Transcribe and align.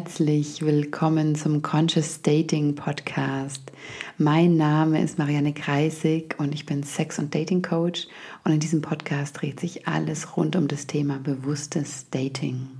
herzlich 0.00 0.62
willkommen 0.62 1.34
zum 1.34 1.60
Conscious 1.60 2.22
Dating 2.22 2.74
Podcast. 2.74 3.70
Mein 4.16 4.56
Name 4.56 5.02
ist 5.02 5.18
Marianne 5.18 5.52
Kreisig 5.52 6.36
und 6.38 6.54
ich 6.54 6.64
bin 6.64 6.82
Sex- 6.84 7.18
und 7.18 7.34
Dating 7.34 7.60
Coach 7.60 8.08
und 8.42 8.52
in 8.52 8.60
diesem 8.60 8.80
Podcast 8.80 9.38
dreht 9.38 9.60
sich 9.60 9.86
alles 9.86 10.38
rund 10.38 10.56
um 10.56 10.68
das 10.68 10.86
Thema 10.86 11.18
bewusstes 11.18 12.08
Dating. 12.08 12.79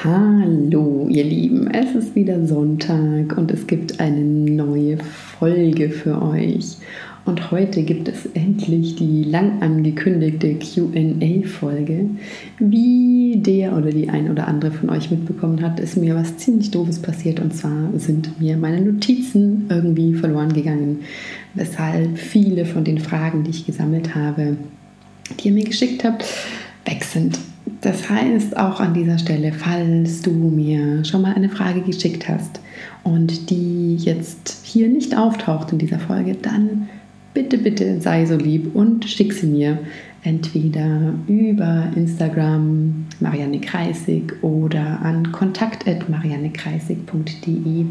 Hallo, 0.00 1.06
ihr 1.08 1.22
Lieben, 1.22 1.70
es 1.70 1.94
ist 1.94 2.16
wieder 2.16 2.44
Sonntag 2.44 3.38
und 3.38 3.52
es 3.52 3.68
gibt 3.68 4.00
eine 4.00 4.20
neue 4.24 4.98
Folge 4.98 5.90
für 5.90 6.20
euch. 6.20 6.78
Und 7.24 7.52
heute 7.52 7.84
gibt 7.84 8.08
es 8.08 8.26
endlich 8.34 8.96
die 8.96 9.22
lang 9.22 9.62
angekündigte 9.62 10.54
QA-Folge. 10.54 12.06
Wie 12.58 13.36
der 13.36 13.76
oder 13.76 13.90
die 13.90 14.08
ein 14.08 14.28
oder 14.28 14.48
andere 14.48 14.72
von 14.72 14.90
euch 14.90 15.12
mitbekommen 15.12 15.62
hat, 15.62 15.78
ist 15.78 15.96
mir 15.96 16.16
was 16.16 16.36
ziemlich 16.36 16.72
Doofes 16.72 17.00
passiert. 17.00 17.38
Und 17.38 17.54
zwar 17.54 17.90
sind 17.96 18.40
mir 18.40 18.56
meine 18.56 18.80
Notizen 18.80 19.66
irgendwie 19.68 20.14
verloren 20.14 20.52
gegangen, 20.52 21.00
weshalb 21.54 22.18
viele 22.18 22.64
von 22.64 22.82
den 22.82 22.98
Fragen, 22.98 23.44
die 23.44 23.50
ich 23.50 23.66
gesammelt 23.66 24.16
habe, 24.16 24.56
die 25.38 25.48
ihr 25.48 25.54
mir 25.54 25.64
geschickt 25.64 26.02
habt, 26.02 26.24
weg 26.86 27.04
sind. 27.04 27.38
Das 27.80 28.08
heißt 28.08 28.56
auch 28.56 28.80
an 28.80 28.94
dieser 28.94 29.18
Stelle, 29.18 29.52
falls 29.52 30.22
du 30.22 30.32
mir 30.32 31.04
schon 31.04 31.22
mal 31.22 31.34
eine 31.34 31.48
Frage 31.48 31.80
geschickt 31.80 32.28
hast 32.28 32.60
und 33.04 33.50
die 33.50 33.96
jetzt 33.96 34.60
hier 34.64 34.88
nicht 34.88 35.16
auftaucht 35.16 35.72
in 35.72 35.78
dieser 35.78 35.98
Folge, 35.98 36.34
dann 36.34 36.88
bitte, 37.34 37.58
bitte 37.58 38.00
sei 38.00 38.26
so 38.26 38.36
lieb 38.36 38.74
und 38.74 39.04
schick 39.04 39.32
sie 39.32 39.46
mir 39.46 39.78
entweder 40.24 41.14
über 41.26 41.88
Instagram 41.96 43.06
Marianne 43.20 43.60
Kreisig 43.60 44.34
oder 44.42 45.00
an 45.02 45.32
kontakt.mariannekreisig.de 45.32 47.86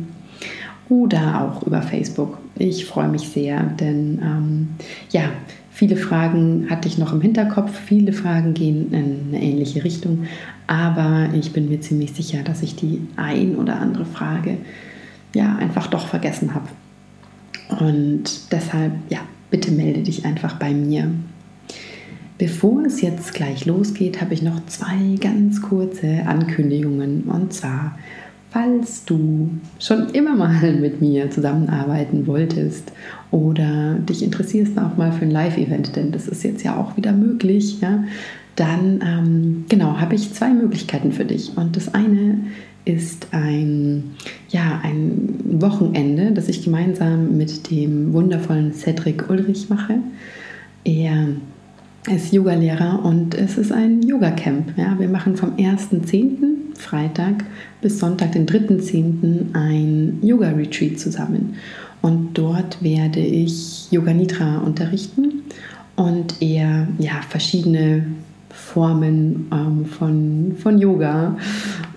oder 0.89 1.41
auch 1.41 1.63
über 1.63 1.81
Facebook. 1.81 2.37
Ich 2.57 2.85
freue 2.85 3.09
mich 3.09 3.27
sehr, 3.29 3.63
denn 3.63 4.19
ähm, 4.21 4.69
ja, 5.11 5.23
viele 5.71 5.95
Fragen 5.95 6.67
hatte 6.69 6.87
ich 6.87 6.97
noch 6.97 7.13
im 7.13 7.21
Hinterkopf, 7.21 7.71
viele 7.85 8.13
Fragen 8.13 8.53
gehen 8.53 8.93
in 8.93 9.27
eine 9.29 9.41
ähnliche 9.41 9.83
Richtung, 9.83 10.25
aber 10.67 11.29
ich 11.33 11.53
bin 11.53 11.69
mir 11.69 11.81
ziemlich 11.81 12.13
sicher, 12.13 12.43
dass 12.43 12.61
ich 12.61 12.75
die 12.75 13.01
ein 13.15 13.55
oder 13.55 13.79
andere 13.79 14.05
Frage 14.05 14.57
ja 15.35 15.55
einfach 15.55 15.87
doch 15.87 16.07
vergessen 16.07 16.53
habe. 16.53 16.67
Und 17.79 18.51
deshalb, 18.51 18.93
ja, 19.09 19.19
bitte 19.49 19.71
melde 19.71 20.01
dich 20.01 20.25
einfach 20.25 20.55
bei 20.55 20.73
mir. 20.73 21.09
Bevor 22.37 22.85
es 22.85 23.01
jetzt 23.01 23.33
gleich 23.33 23.65
losgeht, 23.65 24.19
habe 24.19 24.33
ich 24.33 24.41
noch 24.41 24.65
zwei 24.65 25.15
ganz 25.19 25.61
kurze 25.61 26.25
Ankündigungen. 26.25 27.23
Und 27.23 27.53
zwar, 27.53 27.97
falls 28.51 29.05
du 29.05 29.49
schon 29.79 30.09
immer 30.09 30.35
mal 30.35 30.73
mit 30.73 31.01
mir 31.01 31.29
zusammenarbeiten 31.31 32.27
wolltest 32.27 32.91
oder 33.31 33.95
dich 33.95 34.21
interessierst 34.23 34.77
auch 34.77 34.97
mal 34.97 35.13
für 35.13 35.23
ein 35.23 35.31
Live-Event, 35.31 35.95
denn 35.95 36.11
das 36.11 36.27
ist 36.27 36.43
jetzt 36.43 36.63
ja 36.63 36.75
auch 36.75 36.97
wieder 36.97 37.13
möglich, 37.13 37.79
ja, 37.79 38.03
dann 38.57 38.99
ähm, 39.01 39.65
genau 39.69 39.97
habe 39.97 40.15
ich 40.15 40.33
zwei 40.33 40.51
Möglichkeiten 40.51 41.13
für 41.13 41.23
dich. 41.23 41.55
Und 41.55 41.77
das 41.77 41.93
eine 41.93 42.39
ist 42.83 43.27
ein, 43.31 44.11
ja, 44.49 44.81
ein 44.83 45.35
Wochenende, 45.61 46.31
das 46.31 46.49
ich 46.49 46.65
gemeinsam 46.65 47.37
mit 47.37 47.71
dem 47.71 48.11
wundervollen 48.11 48.73
Cedric 48.73 49.29
Ulrich 49.29 49.69
mache. 49.69 49.99
Er 50.83 51.27
ist 52.07 52.33
Yogalehrer 52.33 53.03
und 53.03 53.35
es 53.35 53.57
ist 53.57 53.71
ein 53.71 54.01
Yoga-Camp. 54.01 54.77
Ja, 54.77 54.97
wir 54.97 55.07
machen 55.07 55.35
vom 55.35 55.55
1.10. 55.55 56.77
Freitag 56.77 57.45
bis 57.81 57.99
Sonntag, 57.99 58.31
den 58.31 58.47
3.10. 58.47 59.53
ein 59.53 60.19
Yoga-Retreat 60.21 60.99
zusammen. 60.99 61.55
Und 62.01 62.33
dort 62.33 62.81
werde 62.81 63.19
ich 63.19 63.91
Yoga 63.91 64.13
Nidra 64.13 64.57
unterrichten 64.57 65.43
und 65.95 66.41
er 66.41 66.87
ja, 66.97 67.21
verschiedene 67.29 68.05
Formen 68.49 69.47
ähm, 69.51 69.85
von, 69.85 70.55
von 70.57 70.79
Yoga. 70.79 71.37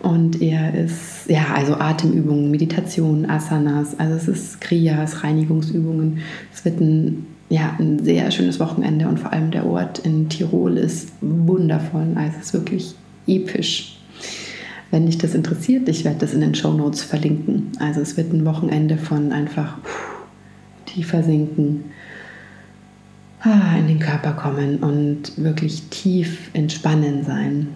Und 0.00 0.43
er 0.43 0.75
ist, 0.75 1.29
ja, 1.29 1.47
also 1.55 1.75
Atemübungen, 1.75 2.50
Meditation, 2.50 3.29
Asanas, 3.29 3.99
also 3.99 4.15
es 4.17 4.29
ist 4.29 4.61
Kriyas, 4.61 5.25
Reinigungsübungen. 5.25 6.19
Es 6.53 6.65
wird 6.65 6.81
ein, 6.81 7.27
ja, 7.49 7.77
ein 7.78 8.03
sehr 8.03 8.31
schönes 8.31 8.59
Wochenende 8.59 9.06
und 9.06 9.21
vor 9.21 9.32
allem 9.32 9.50
der 9.50 9.66
Ort 9.66 10.00
in 10.00 10.28
Tirol 10.28 10.77
ist 10.77 11.12
wundervoll. 11.21 12.09
Also 12.15 12.38
es 12.41 12.47
ist 12.47 12.55
wirklich 12.55 12.94
episch. 13.27 13.99
Wenn 14.91 15.06
dich 15.06 15.19
das 15.19 15.34
interessiert, 15.34 15.88
ich 15.88 16.05
werde 16.05 16.21
das 16.21 16.34
in 16.34 16.41
den 16.41 16.55
Show 16.55 16.72
Notes 16.72 17.03
verlinken. 17.03 17.72
Also 17.81 18.00
es 18.00 18.16
wird 18.16 18.32
ein 18.32 18.44
Wochenende 18.44 18.97
von 18.97 19.32
einfach 19.32 19.78
tiefer 20.87 21.22
sinken 21.22 21.84
Ah, 23.47 23.76
in 23.78 23.88
den 23.88 23.99
Körper 23.99 24.32
kommen 24.32 24.78
und 24.78 25.37
wirklich 25.37 25.82
tief 25.91 26.49
entspannen 26.55 27.25
sein. 27.25 27.69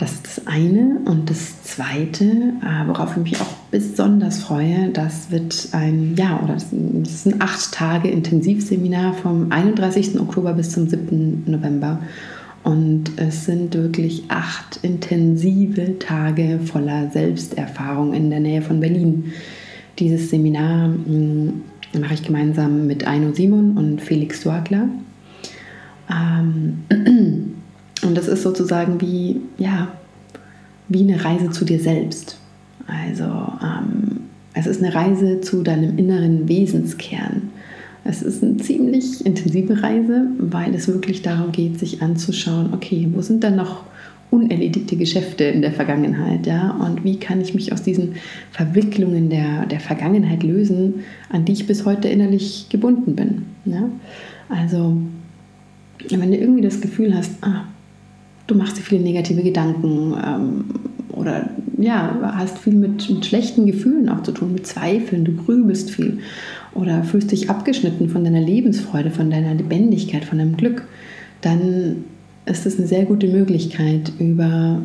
Das 0.00 0.12
ist 0.12 0.26
das 0.26 0.46
eine. 0.46 0.98
Und 1.04 1.28
das 1.28 1.62
zweite, 1.62 2.24
äh, 2.24 2.88
worauf 2.88 3.18
ich 3.18 3.22
mich 3.22 3.40
auch 3.42 3.52
besonders 3.70 4.42
freue, 4.42 4.88
das 4.88 5.30
wird 5.30 5.68
ein, 5.72 6.14
ja, 6.16 6.40
oder 6.42 6.54
das 6.54 6.72
ist 6.72 7.26
ein 7.26 7.34
acht 7.38 7.70
Tage 7.72 8.08
Intensivseminar 8.08 9.12
vom 9.12 9.52
31. 9.52 10.18
Oktober 10.18 10.54
bis 10.54 10.70
zum 10.70 10.88
7. 10.88 11.44
November. 11.46 12.00
Und 12.62 13.10
es 13.16 13.44
sind 13.44 13.74
wirklich 13.74 14.24
acht 14.28 14.78
intensive 14.80 15.98
Tage 15.98 16.60
voller 16.64 17.10
Selbsterfahrung 17.10 18.14
in 18.14 18.30
der 18.30 18.40
Nähe 18.40 18.62
von 18.62 18.80
Berlin. 18.80 19.32
Dieses 19.98 20.30
Seminar 20.30 20.86
hm, 20.86 21.60
mache 22.00 22.14
ich 22.14 22.22
gemeinsam 22.22 22.86
mit 22.86 23.06
Aino 23.06 23.34
Simon 23.34 23.76
und 23.76 24.00
Felix 24.00 24.42
Duagler. 24.44 24.88
Ähm, 26.10 26.84
und 28.10 28.16
das 28.16 28.26
ist 28.26 28.42
sozusagen 28.42 29.00
wie, 29.00 29.36
ja, 29.56 29.86
wie 30.88 31.02
eine 31.02 31.24
Reise 31.24 31.50
zu 31.50 31.64
dir 31.64 31.78
selbst. 31.78 32.40
Also 32.88 33.22
ähm, 33.22 34.22
es 34.52 34.66
ist 34.66 34.82
eine 34.82 34.92
Reise 34.92 35.40
zu 35.40 35.62
deinem 35.62 35.96
inneren 35.96 36.48
Wesenskern. 36.48 37.50
Es 38.02 38.22
ist 38.22 38.42
eine 38.42 38.56
ziemlich 38.56 39.24
intensive 39.24 39.80
Reise, 39.80 40.26
weil 40.38 40.74
es 40.74 40.88
wirklich 40.88 41.22
darum 41.22 41.52
geht, 41.52 41.78
sich 41.78 42.02
anzuschauen, 42.02 42.74
okay, 42.74 43.06
wo 43.12 43.22
sind 43.22 43.44
denn 43.44 43.54
noch 43.54 43.84
unerledigte 44.32 44.96
Geschäfte 44.96 45.44
in 45.44 45.62
der 45.62 45.70
Vergangenheit, 45.70 46.48
ja, 46.48 46.72
und 46.84 47.04
wie 47.04 47.16
kann 47.16 47.40
ich 47.40 47.54
mich 47.54 47.72
aus 47.72 47.84
diesen 47.84 48.14
Verwicklungen 48.50 49.30
der, 49.30 49.66
der 49.66 49.78
Vergangenheit 49.78 50.42
lösen, 50.42 51.04
an 51.28 51.44
die 51.44 51.52
ich 51.52 51.68
bis 51.68 51.84
heute 51.84 52.08
innerlich 52.08 52.66
gebunden 52.70 53.14
bin. 53.14 53.42
Ja? 53.66 53.88
Also, 54.48 54.96
wenn 56.08 56.32
du 56.32 56.36
irgendwie 56.36 56.62
das 56.62 56.80
Gefühl 56.80 57.14
hast, 57.14 57.32
ah, 57.42 57.66
du 58.50 58.56
machst 58.56 58.76
dir 58.76 58.82
viele 58.82 59.02
negative 59.02 59.42
Gedanken 59.42 60.14
ähm, 60.24 60.64
oder 61.12 61.50
ja, 61.78 62.34
hast 62.36 62.58
viel 62.58 62.74
mit, 62.74 63.08
mit 63.08 63.24
schlechten 63.24 63.66
Gefühlen 63.66 64.08
auch 64.08 64.22
zu 64.22 64.32
tun, 64.32 64.52
mit 64.52 64.66
Zweifeln, 64.66 65.24
du 65.24 65.32
grübelst 65.32 65.90
viel 65.90 66.18
oder 66.74 67.04
fühlst 67.04 67.32
dich 67.32 67.48
abgeschnitten 67.48 68.08
von 68.08 68.24
deiner 68.24 68.40
Lebensfreude, 68.40 69.10
von 69.10 69.30
deiner 69.30 69.54
Lebendigkeit, 69.54 70.24
von 70.24 70.38
deinem 70.38 70.56
Glück, 70.56 70.84
dann 71.40 72.04
ist 72.46 72.66
es 72.66 72.78
eine 72.78 72.86
sehr 72.86 73.04
gute 73.04 73.28
Möglichkeit, 73.28 74.12
über, 74.18 74.82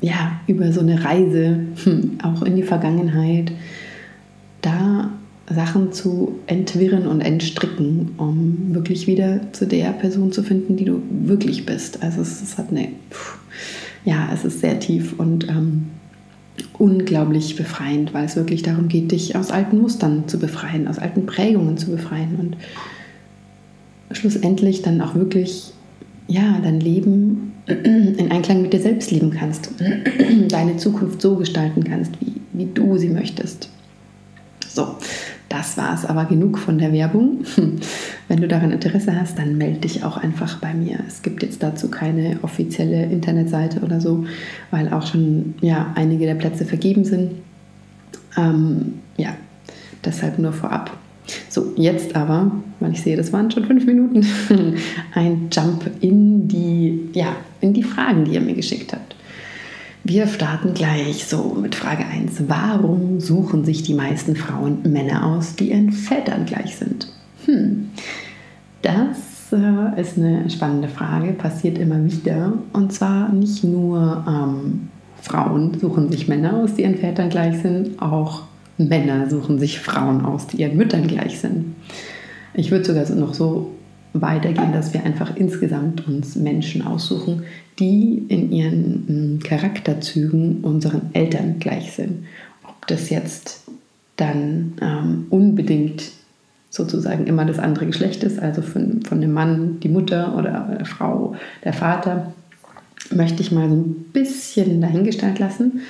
ja, 0.00 0.40
über 0.46 0.72
so 0.72 0.80
eine 0.80 1.04
Reise, 1.04 1.60
hm, 1.84 2.18
auch 2.22 2.42
in 2.42 2.56
die 2.56 2.62
Vergangenheit, 2.62 3.52
da 4.60 5.10
Sachen 5.50 5.92
zu 5.92 6.36
entwirren 6.46 7.06
und 7.06 7.20
entstricken, 7.20 8.12
um 8.16 8.74
wirklich 8.74 9.06
wieder 9.06 9.40
zu 9.52 9.66
der 9.66 9.92
Person 9.92 10.32
zu 10.32 10.42
finden, 10.42 10.76
die 10.76 10.84
du 10.84 11.02
wirklich 11.10 11.66
bist. 11.66 12.02
Also 12.02 12.22
es, 12.22 12.42
es 12.42 12.58
hat 12.58 12.70
eine, 12.70 12.88
ja, 14.04 14.28
es 14.32 14.44
ist 14.44 14.60
sehr 14.60 14.78
tief 14.78 15.18
und 15.18 15.48
ähm, 15.48 15.86
unglaublich 16.78 17.56
befreiend, 17.56 18.14
weil 18.14 18.24
es 18.24 18.36
wirklich 18.36 18.62
darum 18.62 18.88
geht, 18.88 19.12
dich 19.12 19.36
aus 19.36 19.50
alten 19.50 19.80
Mustern 19.80 20.28
zu 20.28 20.38
befreien, 20.38 20.86
aus 20.86 20.98
alten 20.98 21.26
Prägungen 21.26 21.76
zu 21.76 21.90
befreien 21.90 22.36
und 22.38 22.56
schlussendlich 24.16 24.82
dann 24.82 25.00
auch 25.00 25.14
wirklich 25.14 25.72
ja, 26.28 26.60
dein 26.62 26.80
Leben 26.80 27.52
in 27.66 28.30
Einklang 28.30 28.62
mit 28.62 28.72
dir 28.72 28.80
selbst 28.80 29.10
leben 29.10 29.30
kannst, 29.30 29.70
deine 30.48 30.76
Zukunft 30.76 31.20
so 31.20 31.36
gestalten 31.36 31.84
kannst, 31.84 32.12
wie, 32.20 32.40
wie 32.52 32.66
du 32.72 32.96
sie 32.96 33.08
möchtest. 33.08 33.68
So, 34.68 34.96
das 35.52 35.76
war 35.76 35.94
es 35.94 36.06
aber 36.06 36.24
genug 36.24 36.58
von 36.58 36.78
der 36.78 36.92
Werbung. 36.94 37.44
Wenn 38.28 38.40
du 38.40 38.48
daran 38.48 38.70
Interesse 38.70 39.14
hast, 39.14 39.38
dann 39.38 39.58
melde 39.58 39.80
dich 39.80 40.02
auch 40.02 40.16
einfach 40.16 40.58
bei 40.60 40.72
mir. 40.72 40.98
Es 41.06 41.20
gibt 41.20 41.42
jetzt 41.42 41.62
dazu 41.62 41.90
keine 41.90 42.38
offizielle 42.40 43.04
Internetseite 43.04 43.80
oder 43.80 44.00
so, 44.00 44.24
weil 44.70 44.90
auch 44.92 45.06
schon 45.06 45.54
ja, 45.60 45.92
einige 45.94 46.24
der 46.24 46.36
Plätze 46.36 46.64
vergeben 46.64 47.04
sind. 47.04 47.32
Ähm, 48.38 48.94
ja, 49.18 49.34
deshalb 50.02 50.38
nur 50.38 50.54
vorab. 50.54 50.96
So, 51.50 51.74
jetzt 51.76 52.16
aber, 52.16 52.50
weil 52.80 52.92
ich 52.92 53.02
sehe, 53.02 53.18
das 53.18 53.30
waren 53.34 53.50
schon 53.50 53.66
fünf 53.66 53.84
Minuten, 53.84 54.26
ein 55.14 55.48
Jump 55.52 55.88
in 56.00 56.48
die, 56.48 57.10
ja, 57.12 57.36
in 57.60 57.74
die 57.74 57.82
Fragen, 57.82 58.24
die 58.24 58.32
ihr 58.32 58.40
mir 58.40 58.54
geschickt 58.54 58.94
habt. 58.94 59.14
Wir 60.04 60.26
starten 60.26 60.74
gleich 60.74 61.26
so 61.26 61.56
mit 61.60 61.76
Frage 61.76 62.04
1. 62.04 62.48
Warum 62.48 63.20
suchen 63.20 63.64
sich 63.64 63.84
die 63.84 63.94
meisten 63.94 64.34
Frauen 64.34 64.82
Männer 64.82 65.24
aus, 65.26 65.54
die 65.54 65.70
ihren 65.70 65.92
Vätern 65.92 66.44
gleich 66.44 66.74
sind? 66.74 67.06
Hm, 67.46 67.90
das 68.82 69.52
äh, 69.52 70.00
ist 70.00 70.18
eine 70.18 70.50
spannende 70.50 70.88
Frage, 70.88 71.32
passiert 71.32 71.78
immer 71.78 72.04
wieder. 72.04 72.52
Und 72.72 72.92
zwar 72.92 73.28
nicht 73.32 73.62
nur 73.62 74.24
ähm, 74.26 74.88
Frauen 75.20 75.78
suchen 75.78 76.10
sich 76.10 76.26
Männer 76.26 76.56
aus, 76.56 76.74
die 76.74 76.82
ihren 76.82 76.96
Vätern 76.96 77.28
gleich 77.28 77.58
sind, 77.62 78.02
auch 78.02 78.42
Männer 78.78 79.30
suchen 79.30 79.60
sich 79.60 79.78
Frauen 79.78 80.24
aus, 80.24 80.48
die 80.48 80.62
ihren 80.62 80.76
Müttern 80.76 81.06
gleich 81.06 81.38
sind. 81.38 81.76
Ich 82.54 82.72
würde 82.72 82.84
sogar 82.84 83.08
noch 83.10 83.34
so 83.34 83.71
weitergehen, 84.12 84.72
dass 84.72 84.92
wir 84.92 85.04
einfach 85.04 85.36
insgesamt 85.36 86.06
uns 86.06 86.36
Menschen 86.36 86.86
aussuchen, 86.86 87.44
die 87.78 88.24
in 88.28 88.52
ihren 88.52 89.04
hm, 89.06 89.38
Charakterzügen 89.42 90.60
unseren 90.62 91.10
Eltern 91.14 91.58
gleich 91.58 91.92
sind. 91.92 92.24
Ob 92.64 92.86
das 92.86 93.10
jetzt 93.10 93.62
dann 94.16 94.74
ähm, 94.80 95.26
unbedingt 95.30 96.10
sozusagen 96.68 97.26
immer 97.26 97.44
das 97.44 97.58
andere 97.58 97.86
Geschlecht 97.86 98.22
ist, 98.24 98.38
also 98.38 98.62
von, 98.62 99.02
von 99.02 99.20
dem 99.20 99.32
Mann 99.32 99.80
die 99.80 99.88
Mutter 99.88 100.36
oder 100.36 100.74
der 100.78 100.86
Frau 100.86 101.34
der 101.64 101.72
Vater, 101.72 102.32
möchte 103.10 103.42
ich 103.42 103.52
mal 103.52 103.68
so 103.68 103.74
ein 103.74 104.06
bisschen 104.12 104.80
dahingestellt 104.80 105.38
lassen. 105.38 105.80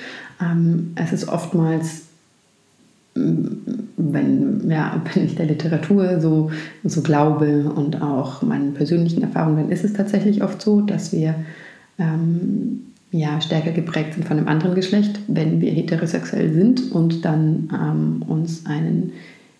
Ähm, 0.41 0.93
es 0.95 1.13
ist 1.13 1.27
oftmals 1.27 2.02
wenn, 3.15 4.69
ja, 4.69 5.01
wenn 5.13 5.25
ich 5.25 5.35
der 5.35 5.45
Literatur 5.45 6.19
so, 6.19 6.51
so 6.83 7.01
glaube 7.01 7.71
und 7.75 8.01
auch 8.01 8.41
meinen 8.41 8.73
persönlichen 8.73 9.23
Erfahrungen, 9.23 9.57
dann 9.57 9.71
ist 9.71 9.83
es 9.83 9.93
tatsächlich 9.93 10.43
oft 10.43 10.61
so, 10.61 10.81
dass 10.81 11.11
wir 11.11 11.35
ähm, 11.99 12.81
ja, 13.11 13.39
stärker 13.41 13.71
geprägt 13.71 14.15
sind 14.15 14.27
von 14.27 14.37
einem 14.37 14.47
anderen 14.47 14.73
Geschlecht, 14.73 15.19
wenn 15.27 15.61
wir 15.61 15.71
heterosexuell 15.71 16.51
sind 16.51 16.91
und 16.91 17.23
dann 17.23 17.69
ähm, 17.71 18.23
uns 18.27 18.65
einen 18.65 19.13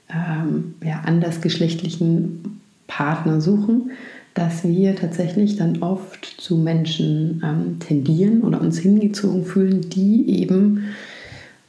ähm, 0.10 0.74
ja, 0.84 1.02
andersgeschlechtlichen 1.06 2.60
Partner 2.88 3.42
suchen, 3.42 3.92
dass 4.34 4.64
wir 4.68 4.96
tatsächlich 4.96 5.58
dann 5.58 5.84
oft 5.84 6.26
zu 6.26 6.58
Menschen 6.58 7.44
ähm, 7.46 7.80
tendieren 7.80 8.42
oder 8.42 8.60
uns 8.60 8.80
hingezogen 8.80 9.46
fühlen, 9.46 9.88
die 9.90 10.42
eben 10.42 10.86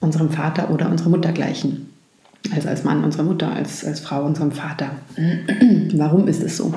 unserem 0.05 0.31
Vater 0.31 0.71
oder 0.71 0.91
unserer 0.91 1.09
Mutter 1.09 1.33
gleichen. 1.33 1.89
Also 2.55 2.69
als 2.69 2.85
Mann 2.85 3.03
unserer 3.03 3.23
Mutter, 3.23 3.51
als, 3.51 3.85
als 3.85 4.01
Frau 4.01 4.25
unserem 4.25 4.53
Vater. 4.53 4.91
Warum 5.95 6.29
ist 6.29 6.43
es 6.43 6.59
so? 6.59 6.75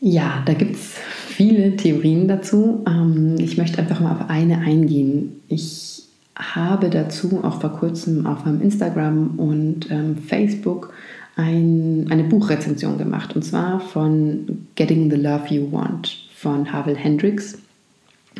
Ja, 0.00 0.42
da 0.44 0.54
gibt 0.54 0.76
es 0.76 0.94
viele 1.28 1.76
Theorien 1.76 2.28
dazu. 2.28 2.84
Ähm, 2.86 3.36
ich 3.38 3.56
möchte 3.56 3.78
einfach 3.78 4.00
mal 4.00 4.12
auf 4.12 4.28
eine 4.28 4.58
eingehen. 4.58 5.40
Ich 5.48 6.02
habe 6.36 6.90
dazu 6.90 7.40
auch 7.42 7.60
vor 7.60 7.70
kurzem 7.70 8.26
auf 8.26 8.44
meinem 8.44 8.60
Instagram 8.60 9.38
und 9.38 9.90
ähm, 9.90 10.16
Facebook 10.16 10.92
ein, 11.36 12.06
eine 12.10 12.24
Buchrezension 12.24 12.98
gemacht. 12.98 13.34
Und 13.34 13.42
zwar 13.42 13.80
von 13.80 14.66
Getting 14.74 15.10
the 15.10 15.16
Love 15.16 15.46
You 15.48 15.72
Want 15.72 16.28
von 16.34 16.70
Havel 16.72 16.96
Hendricks 16.96 17.58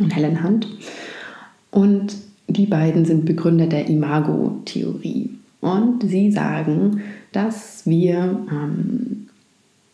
und 0.00 0.14
Helen 0.14 0.42
Hunt. 0.42 0.66
Und 1.70 2.14
die 2.56 2.66
beiden 2.66 3.04
sind 3.04 3.24
Begründer 3.24 3.66
der 3.66 3.88
Imago-Theorie. 3.88 5.30
Und 5.60 6.02
sie 6.02 6.32
sagen, 6.32 7.02
dass 7.32 7.86
wir 7.86 8.46
ähm, 8.50 9.28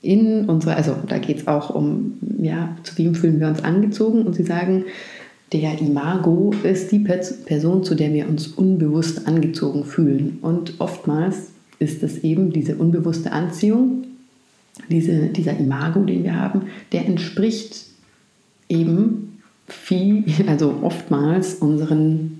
in 0.00 0.46
unserer, 0.46 0.76
also 0.76 0.96
da 1.06 1.19
geht 1.19 1.38
es 1.38 1.46
auch 1.46 1.75
um, 1.75 2.14
ja, 2.40 2.76
zu 2.82 2.96
wem 2.99 3.14
fühlen 3.14 3.40
wir 3.40 3.49
uns 3.49 3.62
angezogen. 3.62 4.22
Und 4.22 4.34
sie 4.34 4.44
sagen, 4.44 4.84
der 5.52 5.81
Imago 5.81 6.52
ist 6.62 6.93
die 6.93 6.99
Person, 7.00 7.84
zu 7.84 7.94
der 7.94 8.12
wir 8.12 8.28
uns 8.28 8.49
unbewusst 8.49 9.26
angezogen 9.26 9.84
fühlen. 9.84 10.38
Und 10.43 10.75
oftmals 10.78 11.50
ist 11.78 12.02
es 12.02 12.19
eben 12.19 12.52
diese 12.52 12.76
unbewusste 12.76 13.32
Anziehung, 13.32 14.04
diese, 14.88 15.28
dieser 15.28 15.58
Imago, 15.58 16.00
den 16.04 16.25
wir 16.25 16.37
haben, 16.37 16.62
der 16.93 17.06
entspricht 17.06 17.87
eben 18.69 19.40
viel, 19.66 20.25
also 20.46 20.78
oftmals 20.82 21.54
unseren 21.54 22.38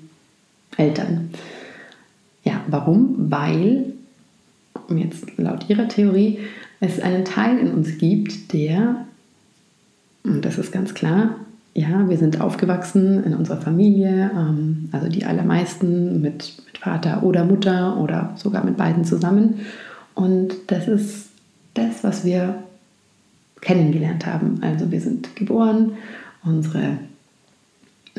Eltern. 0.79 1.31
Ja, 2.45 2.63
warum? 2.69 3.31
Weil, 3.31 3.93
jetzt 4.89 5.37
laut 5.37 5.69
ihrer 5.69 5.89
Theorie, 5.89 6.39
es 6.81 7.01
einen 7.01 7.25
Teil 7.25 7.59
in 7.59 7.73
uns 7.73 7.99
gibt, 7.99 8.53
der, 8.53 9.05
und 10.25 10.45
das 10.45 10.57
ist 10.59 10.73
ganz 10.73 10.95
klar, 10.95 11.35
ja, 11.75 12.09
wir 12.09 12.17
sind 12.17 12.41
aufgewachsen 12.41 13.23
in 13.25 13.35
unserer 13.35 13.61
Familie, 13.61 14.31
ähm, 14.35 14.89
also 14.93 15.09
die 15.09 15.25
allermeisten 15.25 16.21
mit, 16.21 16.55
mit 16.67 16.79
Vater 16.79 17.23
oder 17.23 17.45
Mutter 17.45 17.99
oder 17.99 18.33
sogar 18.37 18.65
mit 18.65 18.77
beiden 18.77 19.05
zusammen. 19.05 19.61
Und 20.15 20.55
das 20.69 20.89
ist 20.89 21.29
das, 21.75 22.03
was 22.03 22.25
wir 22.25 22.57
kennengelernt 23.61 24.27
haben. 24.27 24.59
Also 24.63 24.91
wir 24.91 25.01
sind 25.01 25.37
geboren, 25.37 25.93
unsere 26.45 26.99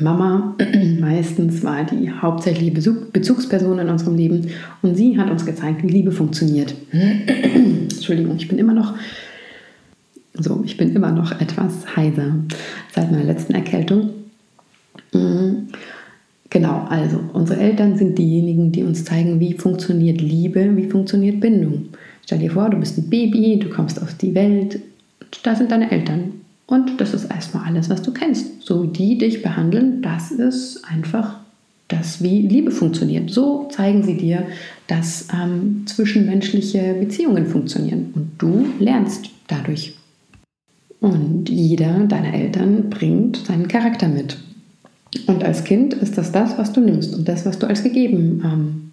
Mama 0.01 0.56
meistens 1.00 1.63
war 1.63 1.84
die 1.84 2.12
hauptsächliche 2.12 2.72
Bezugsperson 2.72 3.80
in 3.80 3.90
unserem 3.90 4.16
Leben 4.16 4.48
und 4.81 4.96
sie 4.96 5.18
hat 5.18 5.30
uns 5.30 5.46
gezeigt, 5.46 5.84
wie 5.84 5.90
Liebe 5.90 6.12
funktioniert. 6.12 6.74
Entschuldigung, 6.92 8.36
ich 8.38 8.48
bin 8.48 8.60
immer 8.60 8.74
noch 8.74 8.94
so, 10.34 10.62
ich 10.66 10.78
bin 10.78 10.96
immer 10.96 11.12
noch 11.12 11.40
etwas 11.40 11.96
heiser 11.96 12.36
seit 12.94 13.12
meiner 13.12 13.25
letzten 13.25 13.54
Erkältung. 13.54 14.12
Mm, 15.13 15.68
genau, 16.50 16.86
also 16.90 17.19
unsere 17.34 17.60
Eltern 17.60 17.98
sind 17.98 18.18
diejenigen, 18.18 18.72
die 18.72 18.84
uns 18.84 19.04
zeigen, 19.04 19.40
wie 19.40 19.54
funktioniert 19.54 20.22
Liebe, 20.22 20.75
wie 20.75 20.90
funktioniert 20.90 21.40
Bindung. 21.40 21.90
Stell 22.24 22.40
dir 22.40 22.52
vor, 22.52 22.69
du 22.69 22.78
bist 22.78 22.98
ein 22.98 23.10
Baby, 23.10 23.60
du 23.60 23.69
kommst 23.69 24.02
auf 24.02 24.13
die 24.16 24.36
Welt, 24.36 24.80
da 25.44 25.56
sind 25.56 25.72
deine 25.72 25.92
Eltern. 25.92 26.34
Und 26.69 27.01
das 27.01 27.16
ist 27.16 27.25
erstmal 27.25 27.66
alles, 27.66 27.89
was 27.89 28.04
du 28.04 28.13
kennst. 28.13 28.62
So 28.62 28.83
wie 28.83 28.88
die 28.89 29.18
dich 29.18 29.42
behandeln, 29.42 30.04
das 30.04 30.30
ist 30.30 30.83
einfach 30.83 31.38
das, 31.88 32.21
wie 32.21 32.44
Liebe 32.44 32.69
funktioniert. 32.69 33.31
So 33.31 33.68
zeigen 33.71 34.04
sie 34.04 34.16
dir, 34.16 34.45
dass 34.86 35.30
ähm, 35.33 35.81
zwischenmenschliche 35.88 36.94
Beziehungen 37.00 37.48
funktionieren. 37.48 38.12
Und 38.13 38.33
du 38.38 38.68
lernst 38.78 39.31
dadurch. 39.47 39.95
Und 40.99 41.49
jeder 41.49 42.02
deiner 42.02 42.35
Eltern 42.35 42.92
bringt 42.92 43.38
seinen 43.38 43.68
Charakter 43.68 44.07
mit. 44.07 44.38
Und 45.26 45.44
als 45.44 45.64
Kind 45.64 45.95
ist 45.95 46.19
das 46.19 46.31
das, 46.31 46.56
was 46.59 46.71
du 46.71 46.81
nimmst 46.81 47.16
und 47.16 47.28
das, 47.28 47.47
was 47.47 47.57
du 47.57 47.66
als 47.66 47.81
gegeben 47.81 48.44
ähm, 48.45 48.92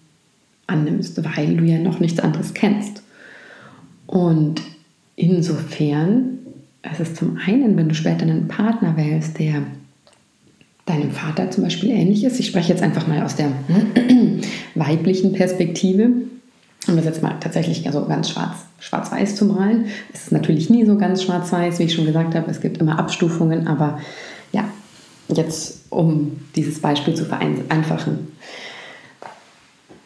annimmst, 0.65 1.23
weil 1.23 1.55
du 1.55 1.63
ja 1.63 1.77
noch 1.77 1.99
nichts 1.99 2.19
anderes 2.19 2.55
kennst. 2.55 3.03
Und 4.07 4.63
insofern 5.15 6.36
es 6.91 6.99
ist 6.99 7.17
zum 7.17 7.37
einen, 7.45 7.75
wenn 7.77 7.89
du 7.89 7.95
später 7.95 8.23
einen 8.23 8.47
Partner 8.47 8.95
wählst, 8.97 9.39
der 9.39 9.63
deinem 10.85 11.11
Vater 11.11 11.51
zum 11.51 11.63
Beispiel 11.63 11.91
ähnlich 11.91 12.23
ist. 12.23 12.39
Ich 12.39 12.47
spreche 12.47 12.71
jetzt 12.71 12.81
einfach 12.81 13.07
mal 13.07 13.21
aus 13.21 13.35
der 13.35 13.51
weiblichen 14.75 15.33
Perspektive, 15.33 16.09
um 16.87 16.95
das 16.95 17.05
jetzt 17.05 17.21
mal 17.21 17.35
tatsächlich 17.41 17.85
also 17.85 18.05
ganz 18.05 18.29
schwarz, 18.29 18.57
schwarz-weiß 18.79 19.35
zu 19.35 19.45
malen. 19.45 19.85
Es 20.13 20.23
ist 20.23 20.31
natürlich 20.31 20.69
nie 20.69 20.85
so 20.85 20.97
ganz 20.97 21.23
schwarz-weiß, 21.23 21.79
wie 21.79 21.83
ich 21.83 21.93
schon 21.93 22.05
gesagt 22.05 22.35
habe. 22.35 22.49
Es 22.49 22.61
gibt 22.61 22.77
immer 22.77 22.97
Abstufungen, 22.97 23.67
aber 23.67 23.99
ja, 24.53 24.63
jetzt 25.27 25.81
um 25.89 26.39
dieses 26.55 26.79
Beispiel 26.79 27.15
zu 27.15 27.25
vereinfachen. 27.25 28.29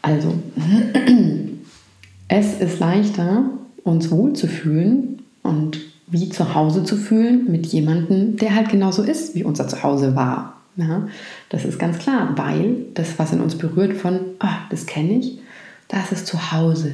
Also, 0.02 0.34
es 2.28 2.60
ist 2.60 2.80
leichter, 2.80 3.44
uns 3.84 4.10
wohlzufühlen 4.10 5.22
und 5.44 5.91
wie 6.12 6.30
zu 6.30 6.54
Hause 6.54 6.84
zu 6.84 6.98
fühlen 6.98 7.50
mit 7.50 7.66
jemandem, 7.68 8.36
der 8.36 8.54
halt 8.54 8.70
genauso 8.70 9.02
ist, 9.02 9.34
wie 9.34 9.46
unser 9.46 9.68
Zuhause 9.68 10.16
war. 10.16 10.58
Ja, 10.76 11.08
das 11.50 11.66
ist 11.66 11.80
ganz 11.80 11.98
klar, 11.98 12.34
weil 12.36 12.86
das, 12.94 13.18
was 13.18 13.34
in 13.34 13.42
uns 13.42 13.56
berührt 13.56 13.94
von, 13.94 14.20
ah, 14.40 14.58
das 14.70 14.86
kenne 14.86 15.14
ich, 15.14 15.40
das 15.88 16.12
ist 16.12 16.28
zu 16.28 16.52
Hause. 16.52 16.94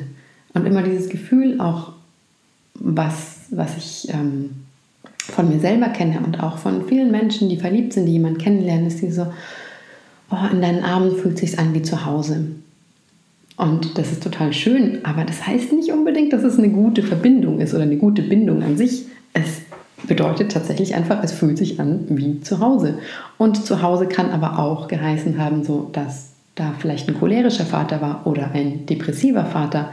Und 0.53 0.65
immer 0.65 0.81
dieses 0.81 1.09
Gefühl 1.09 1.59
auch, 1.59 1.93
was, 2.73 3.41
was 3.51 3.77
ich 3.77 4.11
ähm, 4.13 4.51
von 5.15 5.49
mir 5.49 5.59
selber 5.59 5.89
kenne 5.89 6.19
und 6.25 6.41
auch 6.41 6.57
von 6.57 6.87
vielen 6.87 7.11
Menschen, 7.11 7.49
die 7.49 7.57
verliebt 7.57 7.93
sind, 7.93 8.05
die 8.05 8.13
jemanden 8.13 8.39
kennenlernen, 8.39 8.87
ist 8.87 9.01
diese, 9.01 9.33
oh, 10.31 10.51
in 10.51 10.61
deinen 10.61 10.83
Armen 10.83 11.15
fühlt 11.15 11.37
sich 11.37 11.57
an 11.59 11.73
wie 11.73 11.81
zu 11.81 12.05
Hause. 12.05 12.45
Und 13.57 13.97
das 13.97 14.11
ist 14.11 14.23
total 14.23 14.53
schön, 14.53 15.03
aber 15.03 15.25
das 15.25 15.45
heißt 15.45 15.73
nicht 15.73 15.91
unbedingt, 15.91 16.31
dass 16.31 16.43
es 16.43 16.59
eine 16.59 16.69
gute 16.69 17.01
Verbindung 17.01 17.59
ist 17.59 17.73
oder 17.73 17.83
eine 17.83 17.97
gute 17.97 18.21
Bindung 18.21 18.61
an 18.61 18.77
sich. 18.77 19.05
Es 19.33 19.61
bedeutet 20.07 20.51
tatsächlich 20.51 20.93
einfach, 20.93 21.23
es 21.23 21.31
fühlt 21.31 21.57
sich 21.57 21.79
an 21.79 22.05
wie 22.09 22.39
zu 22.41 22.59
Hause. 22.59 22.99
Und 23.39 23.65
zu 23.65 23.81
Hause 23.81 24.05
kann 24.05 24.29
aber 24.29 24.59
auch 24.59 24.87
geheißen 24.87 25.39
haben, 25.39 25.63
so 25.63 25.89
dass 25.91 26.33
da 26.53 26.75
vielleicht 26.77 27.09
ein 27.09 27.17
cholerischer 27.19 27.65
Vater 27.65 27.99
war 27.99 28.27
oder 28.27 28.51
ein 28.51 28.85
depressiver 28.85 29.45
Vater. 29.45 29.91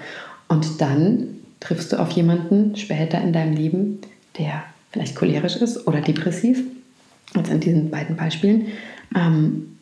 Und 0.48 0.82
dann 0.82 1.28
triffst 1.60 1.92
du 1.92 1.96
auf 1.96 2.10
jemanden 2.10 2.76
später 2.76 3.18
in 3.22 3.32
deinem 3.32 3.54
Leben, 3.54 4.00
der 4.38 4.62
vielleicht 4.92 5.16
cholerisch 5.16 5.56
ist 5.56 5.86
oder 5.86 6.02
depressiv. 6.02 6.62
als 7.34 7.48
in 7.48 7.60
diesen 7.60 7.90
beiden 7.90 8.14
Beispielen. 8.14 8.66
Ähm, 9.16 9.78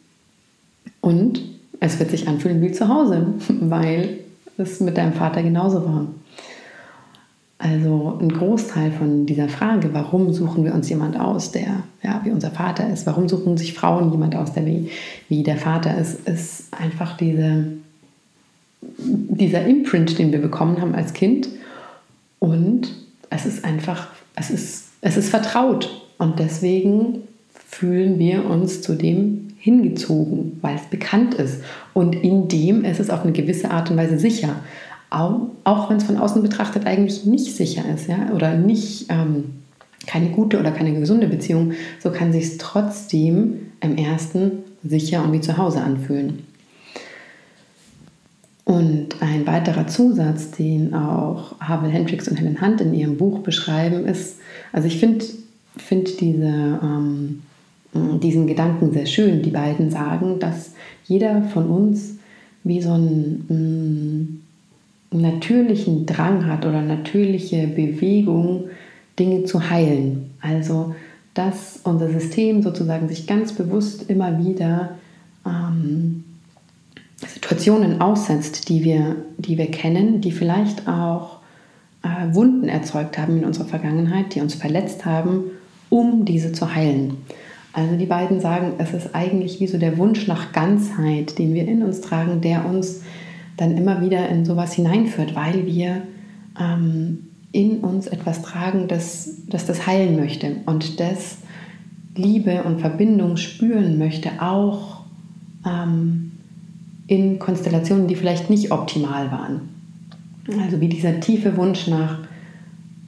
und 1.01 1.52
es 1.83 1.99
wird 1.99 2.11
sich 2.11 2.29
anfühlen 2.29 2.63
wie 2.63 2.71
zu 2.71 2.89
Hause, 2.89 3.27
weil 3.61 4.21
es 4.57 4.81
mit 4.81 4.97
deinem 4.97 5.15
Vater 5.15 5.43
genauso 5.43 5.85
war. 5.85 6.07
Also 7.59 8.19
ein 8.21 8.29
Großteil 8.29 8.93
von 8.93 9.27
dieser 9.27 9.49
Frage, 9.49 9.91
warum 9.93 10.33
suchen 10.33 10.65
wir 10.65 10.75
uns 10.75 10.89
jemand 10.89 11.19
aus, 11.19 11.53
der 11.53 11.83
ja, 12.03 12.21
wie 12.25 12.31
unser 12.31 12.51
Vater 12.51 12.89
ist, 12.89 13.07
warum 13.07 13.29
suchen 13.29 13.57
sich 13.57 13.75
Frauen 13.75 14.11
jemand 14.11 14.35
aus, 14.35 14.53
der 14.53 14.67
wie, 14.67 14.91
wie 15.29 15.43
der 15.43 15.57
Vater 15.57 15.97
ist, 15.97 16.29
ist 16.29 16.69
einfach 16.73 17.17
diese, 17.17 17.67
dieser 18.81 19.65
Imprint, 19.65 20.19
den 20.19 20.33
wir 20.33 20.41
bekommen 20.41 20.81
haben 20.81 20.95
als 20.95 21.13
Kind. 21.13 21.49
Und 22.39 22.93
es 23.31 23.47
ist 23.47 23.65
einfach, 23.65 24.09
es 24.35 24.51
ist, 24.51 24.85
es 25.01 25.17
ist 25.17 25.31
vertraut. 25.31 26.05
Und 26.19 26.39
deswegen 26.39 27.23
fühlen 27.69 28.19
wir 28.19 28.45
uns 28.45 28.83
zu 28.83 28.95
dem 28.95 29.42
hingezogen, 29.63 30.59
weil 30.61 30.75
es 30.75 30.83
bekannt 30.91 31.35
ist. 31.35 31.63
Und 31.95 32.17
in 32.17 32.49
dem 32.49 32.85
ist 32.85 32.99
es 32.99 33.11
auf 33.11 33.23
eine 33.23 33.31
gewisse 33.31 33.71
Art 33.71 33.91
und 33.91 33.97
Weise 33.97 34.19
sicher. 34.19 34.57
Auch, 35.09 35.51
auch 35.63 35.89
wenn 35.89 35.99
es 35.99 36.05
von 36.05 36.17
außen 36.17 36.43
betrachtet 36.43 36.85
eigentlich 36.85 37.25
nicht 37.27 37.55
sicher 37.55 37.85
ist, 37.95 38.09
ja, 38.09 38.33
oder 38.35 38.57
nicht 38.57 39.07
ähm, 39.09 39.63
keine 40.09 40.31
gute 40.31 40.59
oder 40.59 40.73
keine 40.73 40.99
gesunde 40.99 41.29
Beziehung, 41.29 41.75
so 42.01 42.11
kann 42.11 42.33
sich 42.33 42.59
trotzdem 42.59 43.69
im 43.81 43.97
ersten 43.97 44.65
sicher 44.83 45.23
und 45.23 45.33
wie 45.33 45.41
zu 45.41 45.57
Hause 45.57 45.81
anfühlen. 45.81 46.45
Und 48.65 49.21
ein 49.21 49.47
weiterer 49.47 49.87
Zusatz, 49.87 50.51
den 50.51 50.93
auch 50.93 51.55
Havel 51.61 51.91
Hendricks 51.91 52.27
und 52.27 52.37
Helen 52.37 52.61
Hunt 52.61 52.81
in 52.81 52.95
ihrem 52.95 53.17
Buch 53.17 53.41
beschreiben, 53.41 54.07
ist, 54.07 54.39
also 54.73 54.89
ich 54.89 54.99
finde 54.99 55.25
find 55.77 56.21
diese 56.21 56.81
ähm, 56.83 57.43
diesen 57.95 58.47
Gedanken 58.47 58.93
sehr 58.93 59.07
schön. 59.07 59.43
Die 59.43 59.51
beiden 59.51 59.91
sagen, 59.91 60.39
dass 60.39 60.73
jeder 61.05 61.43
von 61.43 61.67
uns 61.67 62.19
wie 62.65 62.81
so 62.81 62.93
einen 62.93 64.43
mm, 65.11 65.21
natürlichen 65.21 66.07
Drang 66.07 66.47
hat 66.47 66.65
oder 66.65 66.81
natürliche 66.81 67.67
Bewegung, 67.67 68.65
Dinge 69.19 69.45
zu 69.45 69.69
heilen. 69.69 70.31
Also, 70.41 70.95
dass 71.35 71.81
unser 71.85 72.11
System 72.11 72.63
sozusagen 72.63 73.09
sich 73.09 73.27
ganz 73.27 73.53
bewusst 73.53 74.09
immer 74.09 74.39
wieder 74.39 74.97
ähm, 75.47 76.25
Situationen 77.17 78.01
aussetzt, 78.01 78.69
die 78.69 78.85
wir, 78.85 79.17
die 79.39 79.59
wir 79.59 79.71
kennen, 79.71 80.21
die 80.21 80.33
vielleicht 80.33 80.89
auch 80.89 81.39
äh, 82.03 82.35
Wunden 82.35 82.69
erzeugt 82.69 83.19
haben 83.19 83.39
in 83.39 83.45
unserer 83.45 83.67
Vergangenheit, 83.67 84.35
die 84.35 84.41
uns 84.41 84.55
verletzt 84.55 85.05
haben, 85.05 85.45
um 85.91 86.25
diese 86.25 86.53
zu 86.53 86.75
heilen. 86.75 87.19
Also 87.73 87.97
die 87.97 88.07
beiden 88.07 88.41
sagen, 88.41 88.75
es 88.79 88.93
ist 88.93 89.15
eigentlich 89.15 89.61
wie 89.61 89.67
so 89.67 89.79
der 89.79 89.97
Wunsch 89.97 90.27
nach 90.27 90.53
Ganzheit, 90.53 91.39
den 91.39 91.55
wir 91.55 91.67
in 91.67 91.83
uns 91.83 92.01
tragen, 92.01 92.41
der 92.41 92.67
uns 92.67 93.03
dann 93.57 93.77
immer 93.77 94.01
wieder 94.03 94.29
in 94.29 94.45
sowas 94.45 94.75
hineinführt, 94.75 95.35
weil 95.35 95.67
wir 95.67 96.03
ähm, 96.61 97.31
in 97.53 97.79
uns 97.79 98.07
etwas 98.07 98.43
tragen, 98.43 98.89
das, 98.89 99.47
das 99.49 99.67
das 99.67 99.87
heilen 99.87 100.17
möchte 100.17 100.57
und 100.67 101.01
das 101.01 101.39
Liebe 102.15 102.63
und 102.65 102.81
Verbindung 102.81 103.37
spüren 103.37 103.99
möchte, 103.99 104.31
auch 104.41 105.03
ähm, 105.67 106.33
in 107.07 107.39
Konstellationen, 107.39 108.07
die 108.07 108.17
vielleicht 108.17 108.51
nicht 108.51 108.71
optimal 108.71 109.31
waren. 109.31 109.69
Also 110.63 110.81
wie 110.81 110.89
dieser 110.89 111.21
tiefe 111.21 111.57
Wunsch 111.57 111.87
nach, 111.87 112.19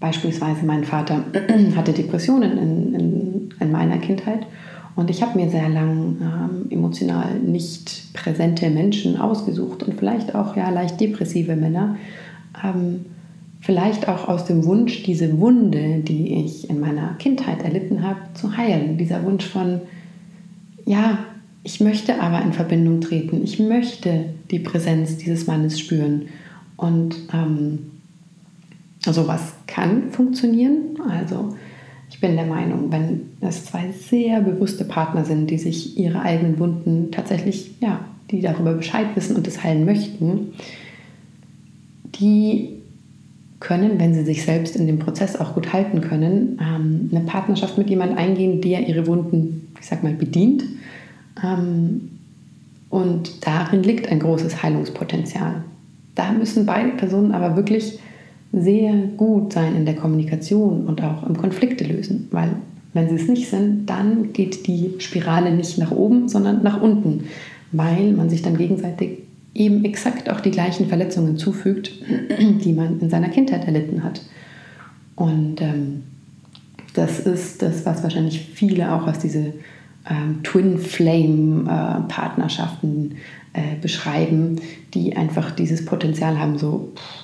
beispielsweise 0.00 0.64
mein 0.64 0.84
Vater 0.84 1.24
hatte 1.76 1.92
Depressionen 1.92 2.58
in, 2.58 2.94
in, 2.94 3.33
in 3.60 3.72
meiner 3.72 3.98
Kindheit 3.98 4.46
und 4.96 5.10
ich 5.10 5.22
habe 5.22 5.38
mir 5.38 5.50
sehr 5.50 5.68
lang 5.68 6.16
ähm, 6.20 6.66
emotional 6.70 7.34
nicht 7.40 8.12
präsente 8.12 8.70
Menschen 8.70 9.20
ausgesucht 9.20 9.82
und 9.82 9.98
vielleicht 9.98 10.34
auch 10.34 10.56
ja 10.56 10.70
leicht 10.70 11.00
depressive 11.00 11.56
Männer. 11.56 11.96
Ähm, 12.62 13.06
vielleicht 13.60 14.08
auch 14.08 14.28
aus 14.28 14.44
dem 14.44 14.64
Wunsch, 14.64 15.02
diese 15.02 15.38
Wunde, 15.40 16.00
die 16.00 16.44
ich 16.44 16.70
in 16.70 16.78
meiner 16.78 17.14
Kindheit 17.14 17.64
erlitten 17.64 18.02
habe, 18.02 18.20
zu 18.34 18.56
heilen. 18.56 18.96
Dieser 18.96 19.24
Wunsch 19.24 19.46
von, 19.46 19.80
ja, 20.84 21.18
ich 21.64 21.80
möchte 21.80 22.20
aber 22.20 22.42
in 22.42 22.52
Verbindung 22.52 23.00
treten. 23.00 23.42
Ich 23.42 23.58
möchte 23.58 24.26
die 24.50 24.58
Präsenz 24.60 25.16
dieses 25.16 25.46
Mannes 25.46 25.80
spüren. 25.80 26.26
Und 26.76 27.16
ähm, 27.32 27.90
sowas 29.00 29.54
kann 29.66 30.10
funktionieren. 30.10 30.98
Also 31.08 31.56
ich 32.14 32.20
bin 32.20 32.36
der 32.36 32.46
Meinung, 32.46 32.92
wenn 32.92 33.32
es 33.40 33.64
zwei 33.64 33.90
sehr 33.90 34.40
bewusste 34.40 34.84
Partner 34.84 35.24
sind, 35.24 35.50
die 35.50 35.58
sich 35.58 35.98
ihre 35.98 36.20
eigenen 36.20 36.60
Wunden 36.60 37.10
tatsächlich, 37.10 37.72
ja, 37.80 38.04
die 38.30 38.40
darüber 38.40 38.72
Bescheid 38.72 39.08
wissen 39.16 39.34
und 39.34 39.48
es 39.48 39.64
heilen 39.64 39.84
möchten, 39.84 40.52
die 42.04 42.68
können, 43.58 43.98
wenn 43.98 44.14
sie 44.14 44.22
sich 44.22 44.44
selbst 44.44 44.76
in 44.76 44.86
dem 44.86 45.00
Prozess 45.00 45.34
auch 45.34 45.54
gut 45.54 45.72
halten 45.72 46.02
können, 46.02 46.60
ähm, 46.62 47.10
eine 47.10 47.26
Partnerschaft 47.26 47.78
mit 47.78 47.90
jemandem 47.90 48.16
eingehen, 48.16 48.60
der 48.60 48.86
ihre 48.86 49.08
Wunden, 49.08 49.72
ich 49.80 49.86
sag 49.86 50.04
mal, 50.04 50.12
bedient. 50.12 50.62
Ähm, 51.42 52.12
und 52.90 53.44
darin 53.44 53.82
liegt 53.82 54.08
ein 54.08 54.20
großes 54.20 54.62
Heilungspotenzial. 54.62 55.64
Da 56.14 56.30
müssen 56.30 56.64
beide 56.64 56.90
Personen 56.90 57.32
aber 57.32 57.56
wirklich 57.56 57.98
sehr 58.56 58.92
gut 59.16 59.52
sein 59.52 59.74
in 59.76 59.84
der 59.84 59.96
Kommunikation 59.96 60.86
und 60.86 61.02
auch 61.02 61.26
im 61.26 61.36
Konflikte 61.36 61.84
lösen, 61.84 62.28
weil 62.30 62.50
wenn 62.92 63.08
sie 63.08 63.16
es 63.16 63.28
nicht 63.28 63.48
sind, 63.48 63.86
dann 63.86 64.32
geht 64.32 64.66
die 64.66 64.94
Spirale 64.98 65.50
nicht 65.52 65.78
nach 65.78 65.90
oben, 65.90 66.28
sondern 66.28 66.62
nach 66.62 66.80
unten, 66.80 67.24
weil 67.72 68.12
man 68.12 68.30
sich 68.30 68.42
dann 68.42 68.56
gegenseitig 68.56 69.18
eben 69.54 69.84
exakt 69.84 70.30
auch 70.30 70.40
die 70.40 70.50
gleichen 70.50 70.86
Verletzungen 70.86 71.36
zufügt, 71.36 71.92
die 72.64 72.72
man 72.72 73.00
in 73.00 73.10
seiner 73.10 73.28
Kindheit 73.28 73.66
erlitten 73.66 74.04
hat. 74.04 74.22
Und 75.16 75.60
ähm, 75.60 76.04
das 76.94 77.20
ist 77.20 77.62
das, 77.62 77.84
was 77.84 78.02
wahrscheinlich 78.02 78.40
viele 78.40 78.92
auch 78.92 79.06
aus 79.06 79.18
diese 79.18 79.52
ähm, 80.08 80.42
Twin 80.42 80.78
Flame 80.78 81.62
äh, 81.62 82.12
Partnerschaften 82.12 83.16
äh, 83.52 83.76
beschreiben, 83.80 84.60
die 84.92 85.16
einfach 85.16 85.50
dieses 85.50 85.84
Potenzial 85.84 86.38
haben, 86.38 86.58
so 86.58 86.92
pff, 86.94 87.23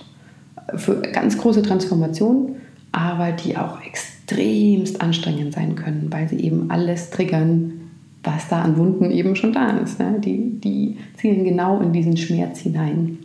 für 0.77 1.00
ganz 1.00 1.39
große 1.39 1.62
Transformationen, 1.62 2.57
aber 2.93 3.33
die 3.33 3.57
auch 3.57 3.81
extremst 3.83 5.00
anstrengend 5.00 5.55
sein 5.55 5.75
können, 5.75 6.09
weil 6.11 6.29
sie 6.29 6.41
eben 6.41 6.71
alles 6.71 7.11
triggern, 7.11 7.73
was 8.23 8.49
da 8.49 8.62
an 8.62 8.77
Wunden 8.77 9.11
eben 9.11 9.37
schon 9.37 9.53
da 9.53 9.79
ist. 9.79 9.99
Ne? 9.99 10.17
Die, 10.25 10.61
die 10.61 10.99
zielen 11.17 11.45
genau 11.45 11.81
in 11.81 11.93
diesen 11.93 12.17
Schmerz 12.17 12.61
hinein. 12.61 13.19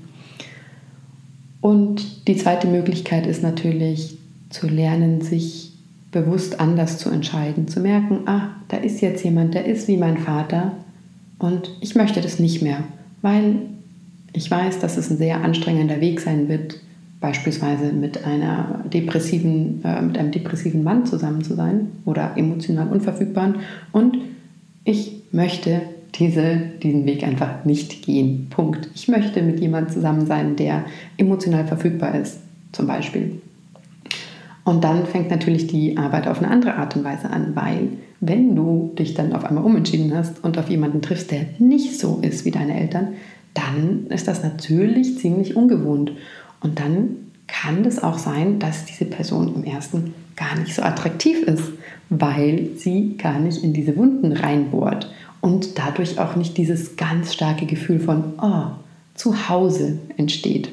Und 1.61 2.27
die 2.27 2.37
zweite 2.37 2.67
Möglichkeit 2.67 3.25
ist 3.25 3.41
natürlich 3.41 4.17
zu 4.49 4.67
lernen, 4.67 5.21
sich 5.21 5.73
bewusst 6.11 6.59
anders 6.59 6.97
zu 6.97 7.09
entscheiden, 7.09 7.67
zu 7.67 7.81
merken, 7.81 8.19
ah, 8.25 8.51
da 8.69 8.77
ist 8.77 9.01
jetzt 9.01 9.23
jemand, 9.23 9.53
der 9.53 9.65
ist 9.65 9.87
wie 9.87 9.97
mein 9.97 10.17
Vater 10.17 10.71
und 11.39 11.69
ich 11.81 11.95
möchte 11.95 12.21
das 12.21 12.39
nicht 12.39 12.61
mehr, 12.61 12.83
weil 13.21 13.57
ich 14.31 14.49
weiß, 14.49 14.79
dass 14.79 14.95
es 14.95 15.09
ein 15.09 15.17
sehr 15.17 15.43
anstrengender 15.43 15.99
Weg 15.99 16.21
sein 16.21 16.47
wird, 16.47 16.79
beispielsweise 17.25 17.91
mit, 17.91 18.23
einer 18.23 18.83
depressiven, 18.85 19.83
äh, 19.83 19.99
mit 19.99 20.15
einem 20.15 20.31
depressiven 20.31 20.83
Mann 20.83 21.07
zusammen 21.07 21.43
zu 21.43 21.55
sein 21.55 21.87
oder 22.05 22.33
emotional 22.35 22.87
unverfügbaren. 22.87 23.55
Und 23.91 24.19
ich 24.83 25.23
möchte 25.31 25.81
diese, 26.13 26.57
diesen 26.83 27.07
Weg 27.07 27.23
einfach 27.23 27.65
nicht 27.65 28.03
gehen. 28.03 28.45
Punkt. 28.51 28.89
Ich 28.93 29.07
möchte 29.07 29.41
mit 29.41 29.59
jemandem 29.59 29.91
zusammen 29.91 30.27
sein, 30.27 30.55
der 30.55 30.85
emotional 31.17 31.65
verfügbar 31.65 32.13
ist, 32.13 32.41
zum 32.73 32.85
Beispiel. 32.85 33.41
Und 34.63 34.83
dann 34.83 35.07
fängt 35.07 35.31
natürlich 35.31 35.65
die 35.65 35.97
Arbeit 35.97 36.27
auf 36.27 36.43
eine 36.43 36.51
andere 36.51 36.75
Art 36.75 36.95
und 36.95 37.03
Weise 37.03 37.31
an, 37.31 37.55
weil 37.55 37.87
wenn 38.19 38.55
du 38.55 38.93
dich 38.99 39.15
dann 39.15 39.33
auf 39.33 39.45
einmal 39.45 39.63
umentschieden 39.63 40.15
hast 40.15 40.43
und 40.43 40.59
auf 40.59 40.69
jemanden 40.69 41.01
triffst, 41.01 41.31
der 41.31 41.41
nicht 41.57 41.99
so 41.99 42.19
ist 42.21 42.45
wie 42.45 42.51
deine 42.51 42.79
Eltern, 42.79 43.15
dann 43.55 44.05
ist 44.09 44.27
das 44.27 44.43
natürlich 44.43 45.17
ziemlich 45.17 45.55
ungewohnt. 45.55 46.11
Und 46.65 46.79
dann 46.79 47.17
kann 47.45 47.85
es 47.85 48.01
auch 48.01 48.17
sein, 48.17 48.57
dass 48.57 48.85
diese 48.85 49.05
Person 49.05 49.53
im 49.53 49.63
ersten 49.63 50.15
gar 50.35 50.57
nicht 50.57 50.73
so 50.73 50.81
attraktiv 50.81 51.43
ist, 51.43 51.61
weil 52.09 52.69
sie 52.75 53.17
gar 53.17 53.37
nicht 53.37 53.63
in 53.63 53.71
diese 53.71 53.95
Wunden 53.95 54.31
reinbohrt 54.31 55.13
und 55.41 55.77
dadurch 55.77 56.17
auch 56.17 56.35
nicht 56.35 56.57
dieses 56.57 56.97
ganz 56.97 57.35
starke 57.35 57.67
Gefühl 57.67 57.99
von 57.99 58.33
oh, 58.41 58.71
zu 59.13 59.47
Hause 59.47 59.99
entsteht. 60.17 60.69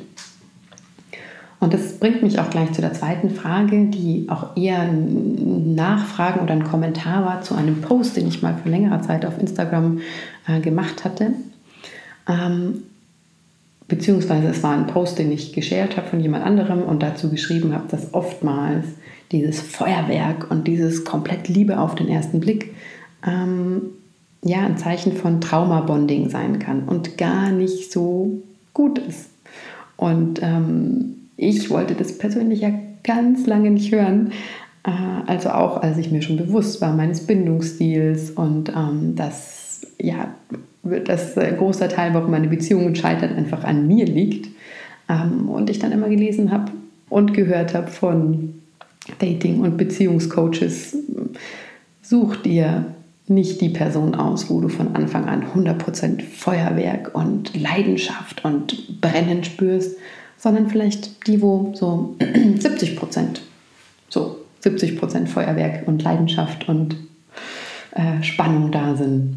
Und 1.61 1.75
das 1.75 1.99
bringt 1.99 2.23
mich 2.23 2.41
auch 2.41 2.49
gleich 2.49 2.73
zu 2.73 2.81
der 2.81 2.95
zweiten 2.95 3.29
Frage, 3.29 3.85
die 3.85 4.29
auch 4.31 4.57
eher 4.57 4.81
ein 4.81 5.75
Nachfragen 5.75 6.41
oder 6.41 6.55
ein 6.55 6.65
Kommentar 6.65 7.27
war 7.27 7.43
zu 7.43 7.55
einem 7.55 7.83
Post, 7.83 8.17
den 8.17 8.29
ich 8.29 8.41
mal 8.41 8.57
vor 8.57 8.71
längerer 8.71 9.03
Zeit 9.03 9.27
auf 9.27 9.39
Instagram 9.39 10.01
äh, 10.49 10.61
gemacht 10.61 11.05
hatte. 11.05 11.35
Ähm, 12.27 12.85
beziehungsweise 13.93 14.49
es 14.49 14.63
war 14.63 14.73
ein 14.73 14.87
Post, 14.87 15.19
den 15.19 15.31
ich 15.31 15.53
geshared 15.53 15.99
habe 15.99 16.09
von 16.09 16.19
jemand 16.19 16.47
anderem 16.47 16.83
und 16.83 17.03
dazu 17.03 17.29
geschrieben 17.29 17.75
habe, 17.75 17.85
dass 17.91 18.15
oftmals 18.15 18.87
dieses 19.33 19.61
Feuerwerk 19.61 20.51
und 20.51 20.67
dieses 20.67 21.05
komplett 21.05 21.47
Liebe 21.49 21.79
auf 21.79 21.95
den 21.95 22.09
ersten 22.09 22.41
Blick 22.41 22.75
ähm, 23.27 23.83
ja 24.43 24.61
ein 24.61 24.79
Zeichen 24.79 25.13
von 25.13 25.43
Traumabonding 25.43 26.31
sein 26.31 26.59
kann 26.59 26.85
und 26.85 27.19
gar 27.19 27.51
nicht 27.51 27.93
so 27.93 28.43
gut 28.73 28.99
ist. 28.99 29.29
Und 29.99 30.41
ähm, 30.43 31.29
ich 31.37 31.69
wollte 31.69 31.95
das 31.95 32.17
persönlich 32.17 32.63
ja 32.63 32.71
ganz 33.05 33.47
lange 33.47 33.71
nicht 33.71 33.93
hören. 33.93 34.33
Äh, 34.85 34.91
also 35.27 35.51
auch, 35.51 35.83
als 35.83 35.99
ich 35.99 36.11
mir 36.11 36.23
schon 36.23 36.39
bewusst 36.39 36.81
war 36.81 36.95
meines 36.97 37.27
Bindungsstils 37.27 38.31
und 38.31 38.71
ähm, 38.71 39.17
dass 39.17 39.87
ja, 40.01 40.35
dass 40.83 41.37
ein 41.39 41.57
großer 41.57 41.89
Teil, 41.89 42.15
warum 42.15 42.31
meine 42.31 42.49
Beziehungen 42.49 42.95
scheitern, 42.97 43.37
einfach 43.37 43.65
an 43.65 43.87
mir 43.87 44.07
liegt. 44.07 44.49
Ähm, 45.09 45.49
und 45.49 45.71
ich 45.71 45.79
dann 45.79 45.93
immer 45.93 46.09
gelesen 46.09 46.51
habe 46.51 46.73
und 47.09 47.35
gehört 47.35 47.75
habe 47.75 47.89
von 47.89 48.55
Dating- 49.19 49.61
und 49.61 49.77
Beziehungscoaches, 49.77 50.97
such 52.03 52.37
dir 52.37 52.87
nicht 53.29 53.61
die 53.61 53.69
Person 53.69 54.15
aus, 54.15 54.51
wo 54.51 54.61
du 54.61 54.69
von 54.69 54.95
Anfang 54.95 55.27
an 55.27 55.45
100% 55.55 56.23
Feuerwerk 56.23 57.15
und 57.15 57.61
Leidenschaft 57.61 58.45
und 58.45 59.01
Brennen 59.01 59.45
spürst, 59.45 59.97
sondern 60.37 60.69
vielleicht 60.69 61.27
die, 61.27 61.41
wo 61.41 61.73
so 61.75 62.17
70% 62.21 63.41
so 64.09 64.39
70% 64.65 65.27
Feuerwerk 65.27 65.89
und 65.89 66.03
Leidenschaft 66.03 66.69
und 66.69 66.97
äh, 67.93 68.23
Spannung 68.23 68.71
da 68.71 68.95
sind. 68.97 69.37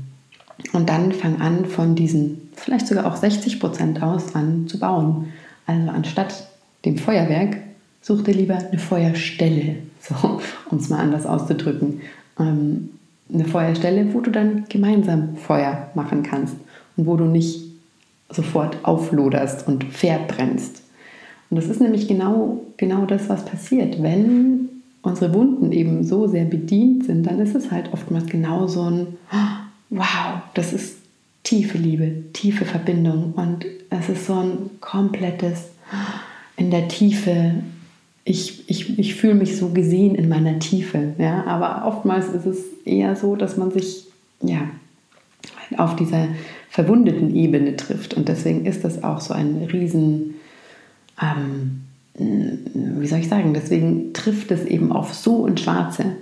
Und 0.74 0.90
dann 0.90 1.12
fang 1.12 1.42
an, 1.42 1.66
von 1.66 1.96
diesen 1.96 2.50
vielleicht 2.56 2.88
sogar 2.88 3.06
auch 3.06 3.22
60% 3.22 4.02
aus 4.02 4.36
an 4.36 4.68
zu 4.68 4.80
bauen. 4.80 5.34
Also 5.66 5.90
anstatt 5.90 6.48
dem 6.86 6.98
Feuerwerk, 6.98 7.58
such 8.02 8.24
dir 8.24 8.34
lieber 8.34 8.58
eine 8.58 8.80
Feuerstelle, 8.80 9.78
so, 10.02 10.40
um 10.70 10.78
es 10.78 10.90
mal 10.90 11.00
anders 11.00 11.26
auszudrücken. 11.26 12.02
Ähm, 12.40 12.90
eine 13.34 13.46
Feuerstelle, 13.46 14.14
wo 14.14 14.22
du 14.22 14.32
dann 14.32 14.66
gemeinsam 14.70 15.36
Feuer 15.36 15.90
machen 15.96 16.24
kannst 16.24 16.56
und 16.96 17.08
wo 17.08 17.18
du 17.18 17.26
nicht 17.26 17.62
sofort 18.30 18.78
aufloderst 18.84 19.68
und 19.68 19.84
verbrennst. 19.86 20.84
Und 21.50 21.58
das 21.58 21.68
ist 21.68 21.82
nämlich 21.82 22.08
genau, 22.08 22.62
genau 22.78 23.06
das, 23.06 23.30
was 23.30 23.46
passiert. 23.46 24.02
Wenn 24.02 24.70
unsere 25.02 25.34
Wunden 25.34 25.72
eben 25.72 26.04
so 26.04 26.28
sehr 26.28 26.46
bedient 26.46 27.06
sind, 27.06 27.26
dann 27.26 27.40
ist 27.40 27.56
es 27.56 27.72
halt 27.72 27.94
oftmals 27.94 28.26
genau 28.28 28.68
so 28.68 28.84
ein, 28.84 29.08
wow, 29.89 30.42
das 30.54 30.74
ist 30.74 30.98
tiefe 31.44 31.77
Liebe, 31.77 32.24
tiefe 32.34 32.65
Verbindung 32.65 33.34
und 33.34 33.65
es 33.89 34.10
ist 34.10 34.25
so 34.25 34.34
ein 34.34 34.70
komplettes 34.82 35.70
in 36.58 36.72
der 36.72 36.88
Tiefe. 36.88 37.56
Ich, 38.24 38.68
ich, 38.70 38.98
ich 38.98 39.15
fühle 39.15 39.36
mich 39.36 39.58
so 39.58 39.70
gesehen 39.70 40.15
in 40.15 40.27
meiner 40.27 40.58
Tiefe. 40.58 41.13
Ja? 41.20 41.46
Aber 41.46 41.88
oftmals 41.88 42.30
ist 42.30 42.48
es 42.48 42.58
eher 42.84 43.15
so, 43.15 43.36
dass 43.36 43.58
man 43.58 43.72
sich 43.72 44.06
ja, 44.42 44.70
auf 45.77 45.96
dieser 45.96 46.30
verwundeten 46.70 47.36
Ebene 47.36 47.75
trifft. 47.75 48.15
Und 48.15 48.27
deswegen 48.27 48.65
ist 48.65 48.84
das 48.84 49.04
auch 49.04 49.22
so 49.22 49.34
ein 49.34 49.68
riesen 49.72 50.36
ähm, 51.22 51.86
wie 52.18 53.08
soll 53.08 53.20
ich 53.20 53.27
sagen, 53.27 53.54
deswegen 53.54 54.13
trifft 54.13 54.51
es 54.51 54.65
eben 54.65 54.92
auf 54.92 55.13
so 55.13 55.36
und 55.36 55.60
Schwarze, 55.60 56.15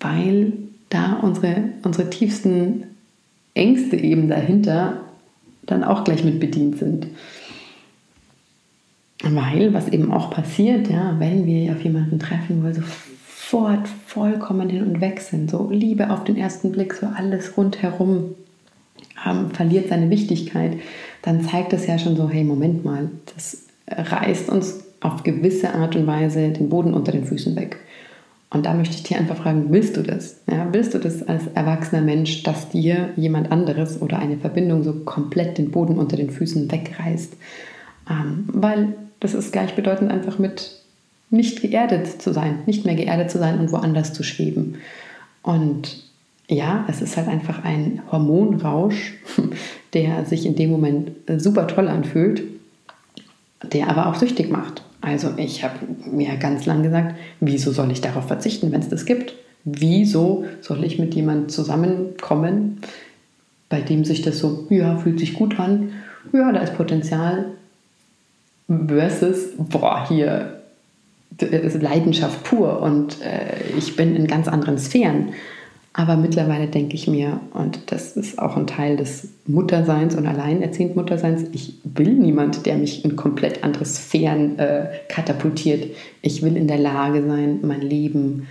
weil 0.00 0.52
da 0.92 1.18
unsere, 1.22 1.64
unsere 1.82 2.10
tiefsten 2.10 2.84
Ängste 3.54 3.96
eben 3.96 4.28
dahinter 4.28 5.00
dann 5.64 5.84
auch 5.84 6.04
gleich 6.04 6.24
mit 6.24 6.40
bedient 6.40 6.78
sind. 6.78 7.06
Weil, 9.22 9.72
was 9.72 9.88
eben 9.88 10.12
auch 10.12 10.30
passiert, 10.30 10.90
ja, 10.90 11.14
wenn 11.18 11.46
wir 11.46 11.72
auf 11.72 11.82
jemanden 11.82 12.18
treffen, 12.18 12.60
wo 12.60 12.66
wir 12.66 12.74
sofort 12.74 13.86
vollkommen 14.06 14.68
hin 14.68 14.82
und 14.82 15.00
weg 15.00 15.20
sind, 15.20 15.50
so 15.50 15.70
Liebe 15.70 16.10
auf 16.10 16.24
den 16.24 16.36
ersten 16.36 16.72
Blick, 16.72 16.94
so 16.94 17.06
alles 17.06 17.56
rundherum 17.56 18.34
ähm, 19.24 19.50
verliert 19.50 19.88
seine 19.88 20.10
Wichtigkeit, 20.10 20.78
dann 21.22 21.42
zeigt 21.42 21.72
das 21.72 21.86
ja 21.86 21.98
schon 21.98 22.16
so, 22.16 22.28
hey, 22.28 22.42
Moment 22.42 22.84
mal, 22.84 23.10
das 23.32 23.64
reißt 23.86 24.48
uns 24.48 24.84
auf 25.00 25.22
gewisse 25.22 25.72
Art 25.74 25.94
und 25.94 26.06
Weise 26.06 26.50
den 26.50 26.68
Boden 26.68 26.92
unter 26.92 27.12
den 27.12 27.24
Füßen 27.24 27.54
weg. 27.54 27.78
Und 28.52 28.66
da 28.66 28.74
möchte 28.74 28.94
ich 28.94 29.02
dir 29.02 29.16
einfach 29.16 29.38
fragen, 29.38 29.66
willst 29.70 29.96
du 29.96 30.02
das? 30.02 30.36
Ja, 30.46 30.68
willst 30.72 30.92
du 30.92 30.98
das 30.98 31.26
als 31.26 31.46
erwachsener 31.54 32.02
Mensch, 32.02 32.42
dass 32.42 32.68
dir 32.68 33.08
jemand 33.16 33.50
anderes 33.50 34.02
oder 34.02 34.18
eine 34.18 34.36
Verbindung 34.36 34.82
so 34.82 34.92
komplett 34.92 35.56
den 35.56 35.70
Boden 35.70 35.98
unter 35.98 36.16
den 36.16 36.30
Füßen 36.30 36.70
wegreißt? 36.70 37.34
Ähm, 38.10 38.44
weil 38.48 38.94
das 39.20 39.32
ist 39.32 39.52
gleichbedeutend 39.52 40.10
einfach 40.10 40.38
mit 40.38 40.82
nicht 41.30 41.62
geerdet 41.62 42.20
zu 42.20 42.34
sein, 42.34 42.58
nicht 42.66 42.84
mehr 42.84 42.94
geerdet 42.94 43.30
zu 43.30 43.38
sein 43.38 43.58
und 43.58 43.72
woanders 43.72 44.12
zu 44.12 44.22
schweben. 44.22 44.76
Und 45.42 46.04
ja, 46.46 46.84
es 46.88 47.00
ist 47.00 47.16
halt 47.16 47.28
einfach 47.28 47.64
ein 47.64 48.02
Hormonrausch, 48.10 49.14
der 49.94 50.26
sich 50.26 50.44
in 50.44 50.56
dem 50.56 50.70
Moment 50.70 51.12
super 51.38 51.66
toll 51.68 51.88
anfühlt, 51.88 52.42
der 53.62 53.88
aber 53.88 54.08
auch 54.08 54.16
süchtig 54.16 54.50
macht. 54.50 54.82
Also 55.02 55.34
ich 55.36 55.64
habe 55.64 55.74
mir 56.10 56.36
ganz 56.36 56.64
lang 56.64 56.82
gesagt, 56.82 57.16
wieso 57.40 57.72
soll 57.72 57.90
ich 57.90 58.00
darauf 58.00 58.28
verzichten, 58.28 58.72
wenn 58.72 58.80
es 58.80 58.88
das 58.88 59.04
gibt? 59.04 59.34
Wieso 59.64 60.44
soll 60.60 60.84
ich 60.84 60.98
mit 60.98 61.14
jemandem 61.14 61.48
zusammenkommen, 61.48 62.80
bei 63.68 63.80
dem 63.80 64.04
sich 64.04 64.22
das 64.22 64.38
so, 64.38 64.66
ja, 64.70 64.96
fühlt 64.96 65.18
sich 65.18 65.34
gut 65.34 65.58
an, 65.58 65.92
ja, 66.32 66.52
da 66.52 66.60
ist 66.60 66.76
Potenzial, 66.76 67.46
versus, 68.68 69.50
boah, 69.58 70.06
hier 70.08 70.62
ist 71.38 71.82
Leidenschaft 71.82 72.44
pur 72.44 72.80
und 72.80 73.20
äh, 73.22 73.76
ich 73.76 73.96
bin 73.96 74.14
in 74.14 74.26
ganz 74.26 74.48
anderen 74.48 74.78
Sphären. 74.78 75.30
Aber 75.94 76.16
mittlerweile 76.16 76.68
denke 76.68 76.94
ich 76.94 77.06
mir, 77.06 77.40
und 77.52 77.92
das 77.92 78.16
ist 78.16 78.38
auch 78.38 78.56
ein 78.56 78.66
Teil 78.66 78.96
des 78.96 79.28
Mutterseins 79.46 80.14
und 80.14 80.26
alleinerziehend 80.26 80.96
Mutterseins, 80.96 81.44
ich 81.52 81.74
will 81.84 82.14
niemand, 82.14 82.64
der 82.64 82.78
mich 82.78 83.04
in 83.04 83.14
komplett 83.14 83.62
andere 83.62 83.84
Sphären 83.84 84.58
äh, 84.58 84.86
katapultiert. 85.08 85.94
Ich 86.22 86.42
will 86.42 86.56
in 86.56 86.66
der 86.66 86.78
Lage 86.78 87.26
sein, 87.26 87.58
mein 87.62 87.82
Leben 87.82 88.46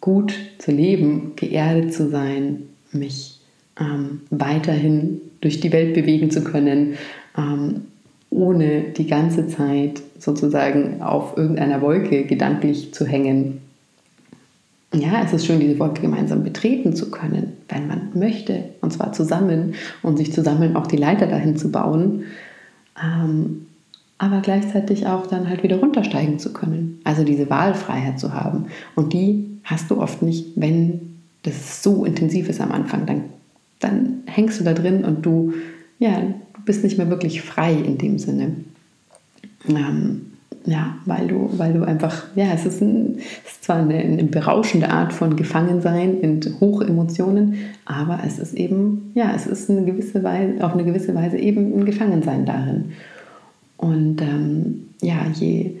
gut 0.00 0.34
zu 0.58 0.72
leben, 0.72 1.32
geerdet 1.36 1.94
zu 1.94 2.10
sein, 2.10 2.64
mich 2.90 3.40
ähm, 3.78 4.22
weiterhin 4.30 5.20
durch 5.40 5.60
die 5.60 5.72
Welt 5.72 5.94
bewegen 5.94 6.30
zu 6.32 6.42
können, 6.42 6.94
ähm, 7.38 7.82
ohne 8.30 8.82
die 8.96 9.06
ganze 9.06 9.46
Zeit 9.46 10.02
sozusagen 10.18 11.00
auf 11.00 11.36
irgendeiner 11.36 11.80
Wolke 11.80 12.24
gedanklich 12.24 12.92
zu 12.92 13.06
hängen 13.06 13.60
ja, 14.94 15.22
es 15.24 15.32
ist 15.32 15.46
schön, 15.46 15.60
diese 15.60 15.78
Wolke 15.78 16.02
gemeinsam 16.02 16.42
betreten 16.42 16.94
zu 16.94 17.10
können, 17.10 17.54
wenn 17.68 17.86
man 17.86 18.10
möchte, 18.14 18.64
und 18.80 18.92
zwar 18.92 19.12
zusammen 19.12 19.74
und 20.02 20.16
sich 20.16 20.32
zusammen 20.32 20.76
auch 20.76 20.86
die 20.86 20.96
Leiter 20.96 21.26
dahin 21.26 21.56
zu 21.56 21.70
bauen, 21.70 22.24
ähm, 23.02 23.66
aber 24.18 24.40
gleichzeitig 24.40 25.06
auch 25.06 25.26
dann 25.26 25.48
halt 25.48 25.62
wieder 25.62 25.78
runtersteigen 25.78 26.38
zu 26.38 26.52
können. 26.52 27.00
Also 27.04 27.24
diese 27.24 27.50
Wahlfreiheit 27.50 28.20
zu 28.20 28.32
haben. 28.32 28.66
Und 28.94 29.12
die 29.12 29.44
hast 29.64 29.90
du 29.90 30.00
oft 30.00 30.22
nicht, 30.22 30.52
wenn 30.56 31.18
das 31.42 31.82
so 31.82 32.04
intensiv 32.04 32.48
ist 32.48 32.60
am 32.60 32.72
Anfang. 32.72 33.06
Dann, 33.06 33.24
dann 33.80 34.22
hängst 34.26 34.60
du 34.60 34.64
da 34.64 34.72
drin 34.72 35.04
und 35.04 35.26
du, 35.26 35.52
ja, 35.98 36.22
bist 36.64 36.84
nicht 36.84 36.96
mehr 36.96 37.10
wirklich 37.10 37.42
frei 37.42 37.74
in 37.74 37.98
dem 37.98 38.18
Sinne. 38.18 38.52
Ähm, 39.68 40.33
ja, 40.66 40.94
weil 41.04 41.28
du, 41.28 41.50
weil 41.56 41.72
du 41.72 41.84
einfach, 41.84 42.24
ja, 42.34 42.46
es 42.54 42.64
ist, 42.64 42.80
ein, 42.80 43.18
es 43.44 43.52
ist 43.52 43.64
zwar 43.64 43.76
eine, 43.76 43.94
eine, 43.94 44.24
berauschende 44.24 44.88
Art 44.90 45.12
von 45.12 45.36
Gefangensein 45.36 46.20
in 46.20 46.40
Hochemotionen, 46.60 47.56
aber 47.84 48.20
es 48.26 48.38
ist 48.38 48.54
eben, 48.54 49.12
ja, 49.14 49.32
es 49.34 49.46
ist 49.46 49.70
eine 49.70 49.84
gewisse 49.84 50.22
Weise, 50.22 50.64
auf 50.64 50.72
eine 50.72 50.84
gewisse 50.84 51.14
Weise 51.14 51.36
eben 51.36 51.78
ein 51.78 51.84
Gefangensein 51.84 52.46
darin. 52.46 52.92
Und 53.76 54.22
ähm, 54.22 54.86
ja, 55.02 55.26
je, 55.34 55.72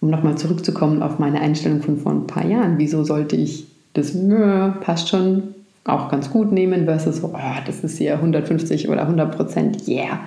um 0.00 0.10
nochmal 0.10 0.38
zurückzukommen 0.38 1.02
auf 1.02 1.18
meine 1.18 1.40
Einstellung 1.40 1.82
von 1.82 1.98
vor 1.98 2.12
ein 2.12 2.26
paar 2.26 2.46
Jahren, 2.46 2.78
wieso 2.78 3.04
sollte 3.04 3.36
ich 3.36 3.66
das, 3.92 4.14
nö, 4.14 4.72
passt 4.80 5.08
schon, 5.08 5.54
auch 5.84 6.10
ganz 6.10 6.30
gut 6.30 6.52
nehmen, 6.52 6.84
versus, 6.84 7.22
oh, 7.24 7.32
das 7.66 7.82
ist 7.82 7.98
hier 7.98 8.14
150 8.14 8.88
oder 8.88 9.02
100 9.02 9.36
Prozent, 9.36 9.88
yeah 9.88 10.20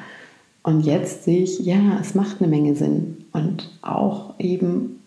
und 0.64 0.82
jetzt 0.82 1.24
sehe 1.24 1.44
ich, 1.44 1.60
ja, 1.60 1.98
es 2.00 2.16
macht 2.16 2.38
eine 2.40 2.50
Menge 2.50 2.76
Sinn. 2.76 3.26
Und 3.32 3.70
auch 3.82 4.36
eben 4.40 5.00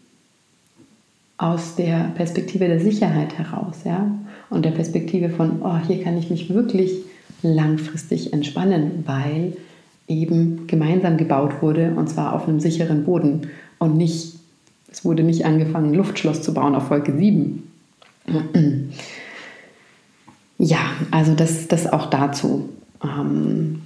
aus 1.37 1.77
der 1.77 2.13
Perspektive 2.15 2.67
der 2.67 2.81
Sicherheit 2.81 3.39
heraus, 3.39 3.79
ja, 3.85 4.11
und 4.51 4.65
der 4.65 4.71
Perspektive 4.71 5.31
von, 5.31 5.63
oh, 5.63 5.79
hier 5.87 6.03
kann 6.03 6.17
ich 6.17 6.31
mich 6.31 6.53
wirklich 6.53 6.93
langfristig 7.43 8.33
entspannen, 8.33 9.05
weil 9.07 9.57
eben 10.07 10.67
gemeinsam 10.67 11.17
gebaut 11.17 11.63
wurde 11.63 11.95
und 11.97 12.09
zwar 12.09 12.35
auf 12.35 12.49
einem 12.49 12.61
sicheren 12.61 13.05
Boden 13.05 13.49
und 13.79 13.97
nicht, 13.97 14.35
es 14.91 15.05
wurde 15.05 15.23
nicht 15.23 15.45
angefangen, 15.45 15.91
ein 15.91 15.95
Luftschloss 15.95 16.43
zu 16.43 16.55
bauen 16.55 16.75
auf 16.75 16.91
Wolke 16.91 17.17
7. 17.17 17.63
Ja, 20.59 20.79
also 21.11 21.35
das, 21.35 21.69
das 21.69 21.93
auch 21.93 22.07
dazu. 22.07 22.69
Ähm, 23.03 23.83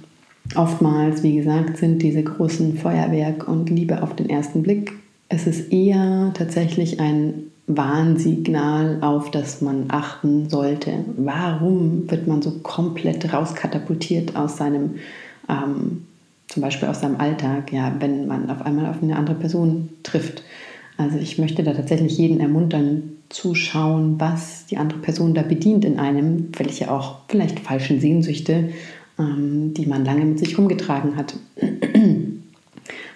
Oftmals, 0.55 1.21
wie 1.23 1.35
gesagt, 1.35 1.77
sind 1.77 2.01
diese 2.01 2.23
großen 2.23 2.77
Feuerwerk 2.77 3.47
und 3.47 3.69
Liebe 3.69 4.01
auf 4.01 4.15
den 4.15 4.29
ersten 4.29 4.63
Blick. 4.63 4.93
Es 5.27 5.45
ist 5.45 5.71
eher 5.71 6.31
tatsächlich 6.33 6.99
ein 6.99 7.43
Warnsignal, 7.67 8.97
auf 9.01 9.29
das 9.29 9.61
man 9.61 9.85
achten 9.89 10.49
sollte. 10.49 11.05
Warum 11.17 12.09
wird 12.09 12.27
man 12.27 12.41
so 12.41 12.51
komplett 12.63 13.31
rauskatapultiert 13.31 14.35
aus 14.35 14.57
seinem, 14.57 14.95
ähm, 15.47 16.05
zum 16.47 16.63
Beispiel 16.63 16.89
aus 16.89 17.01
seinem 17.01 17.17
Alltag, 17.17 17.71
ja, 17.71 17.93
wenn 17.99 18.27
man 18.27 18.49
auf 18.49 18.63
einmal 18.63 18.87
auf 18.87 19.03
eine 19.03 19.15
andere 19.15 19.35
Person 19.35 19.89
trifft? 20.01 20.41
Also 20.97 21.19
ich 21.19 21.37
möchte 21.37 21.63
da 21.63 21.73
tatsächlich 21.73 22.17
jeden 22.17 22.39
ermuntern, 22.39 23.03
zu 23.29 23.53
schauen, 23.53 24.19
was 24.19 24.65
die 24.65 24.77
andere 24.77 24.99
Person 24.99 25.35
da 25.35 25.43
bedient 25.43 25.85
in 25.85 25.99
einem, 25.99 26.49
welche 26.57 26.91
auch 26.91 27.19
vielleicht 27.27 27.59
falschen 27.59 28.01
Sehnsüchte, 28.01 28.69
die 29.19 29.85
man 29.85 30.05
lange 30.05 30.25
mit 30.25 30.39
sich 30.39 30.57
rumgetragen 30.57 31.15
hat 31.15 31.35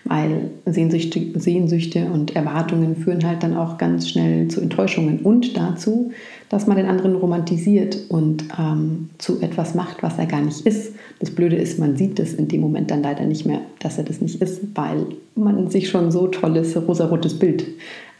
weil 0.06 0.52
Sehnsüchte, 0.66 1.40
Sehnsüchte 1.40 2.06
und 2.06 2.36
Erwartungen 2.36 2.96
führen 2.96 3.26
halt 3.26 3.44
dann 3.44 3.56
auch 3.56 3.78
ganz 3.78 4.10
schnell 4.10 4.48
zu 4.50 4.60
Enttäuschungen 4.62 5.20
und 5.20 5.56
dazu, 5.56 6.12
dass 6.50 6.68
man 6.68 6.78
den 6.78 6.88
anderen 6.88 7.16
romantisiert 7.16 7.98
und 8.10 8.44
ähm, 8.60 9.10
zu 9.18 9.42
etwas 9.42 9.76
macht, 9.76 10.04
was 10.04 10.18
er 10.18 10.26
gar 10.26 10.42
nicht 10.42 10.66
ist. 10.66 10.94
Das 11.20 11.32
Blöde 11.32 11.56
ist, 11.56 11.80
man 11.80 11.96
sieht 11.96 12.20
es 12.20 12.34
in 12.34 12.48
dem 12.48 12.62
Moment 12.62 12.92
dann 12.92 13.02
leider 13.02 13.26
nicht 13.26 13.46
mehr, 13.46 13.62
dass 13.80 13.98
er 13.98 14.04
das 14.04 14.20
nicht 14.20 14.42
ist, 14.42 14.62
weil 14.76 15.06
man 15.36 15.70
sich 15.70 15.90
schon 15.90 16.12
so 16.12 16.28
tolles 16.28 16.76
rosarotes 16.76 17.40
Bild 17.40 17.66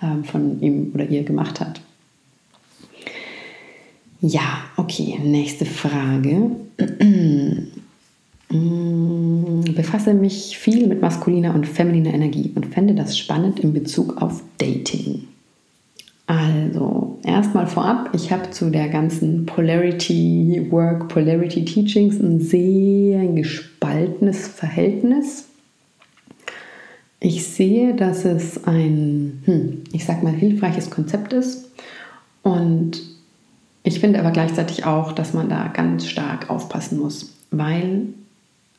ähm, 0.02 0.24
von 0.24 0.62
ihm 0.62 0.92
oder 0.94 1.08
ihr 1.08 1.24
gemacht 1.24 1.60
hat. 1.60 1.82
Ja, 4.22 4.64
okay, 4.78 5.20
nächste 5.22 5.66
Frage. 5.66 6.52
Mm, 8.54 9.62
befasse 9.76 10.14
mich 10.14 10.60
viel 10.60 10.86
mit 10.86 11.02
maskuliner 11.02 11.56
und 11.56 11.66
femininer 11.66 12.14
Energie 12.14 12.52
und 12.54 12.68
fände 12.68 12.94
das 12.94 13.18
spannend 13.18 13.60
in 13.60 13.74
Bezug 13.74 14.22
auf 14.22 14.44
Dating. 14.60 15.28
Also, 16.28 17.18
erstmal 17.24 17.66
vorab, 17.66 18.12
ich 18.14 18.32
habe 18.32 18.52
zu 18.52 18.70
der 18.70 18.90
ganzen 18.90 19.48
Polarity 19.48 20.68
Work, 20.70 21.08
Polarity 21.08 21.66
Teachings 21.66 22.20
ein 22.20 22.40
sehr 22.40 23.26
gespaltenes 23.26 24.48
Verhältnis. 24.48 25.48
Ich 27.20 27.48
sehe, 27.48 27.96
dass 27.96 28.24
es 28.24 28.66
ein, 28.66 29.42
hm, 29.46 29.82
ich 29.94 30.06
sag 30.06 30.22
mal, 30.22 30.34
hilfreiches 30.34 30.92
Konzept 30.92 31.34
ist 31.34 31.72
und 32.44 33.02
ich 33.82 34.00
finde 34.00 34.20
aber 34.20 34.32
gleichzeitig 34.32 34.86
auch, 34.86 35.12
dass 35.12 35.34
man 35.34 35.50
da 35.50 35.70
ganz 35.70 36.08
stark 36.08 36.52
aufpassen 36.52 37.00
muss, 37.00 37.34
weil 37.50 38.10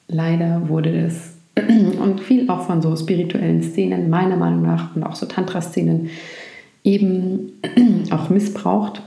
leider 0.08 0.68
wurde 0.68 0.90
es 0.90 1.34
und 1.56 2.20
viel 2.20 2.48
auch 2.50 2.62
von 2.66 2.82
so 2.82 2.96
spirituellen 2.96 3.62
Szenen, 3.62 4.10
meiner 4.10 4.36
Meinung 4.36 4.62
nach, 4.62 4.94
und 4.96 5.04
auch 5.04 5.14
so 5.14 5.26
Tantra-Szenen, 5.26 6.10
eben 6.82 7.52
auch 8.10 8.30
missbraucht, 8.30 9.02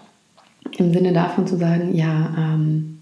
im 0.77 0.93
Sinne 0.93 1.13
davon 1.13 1.47
zu 1.47 1.57
sagen, 1.57 1.95
ja, 1.95 2.33
ähm, 2.37 2.99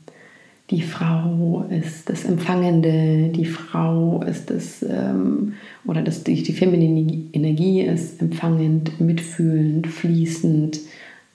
die 0.72 0.82
Frau 0.82 1.66
ist 1.70 2.10
das 2.10 2.26
Empfangende, 2.26 3.30
die 3.30 3.46
Frau 3.46 4.24
ist 4.24 4.50
das, 4.50 4.82
ähm, 4.82 5.54
oder 5.86 6.02
das, 6.02 6.24
die, 6.24 6.42
die 6.42 6.54
feminine 6.54 7.24
Energie 7.34 7.82
ist 7.82 8.20
empfangend, 8.20 9.00
mitfühlend, 9.00 9.86
fließend, 9.86 10.80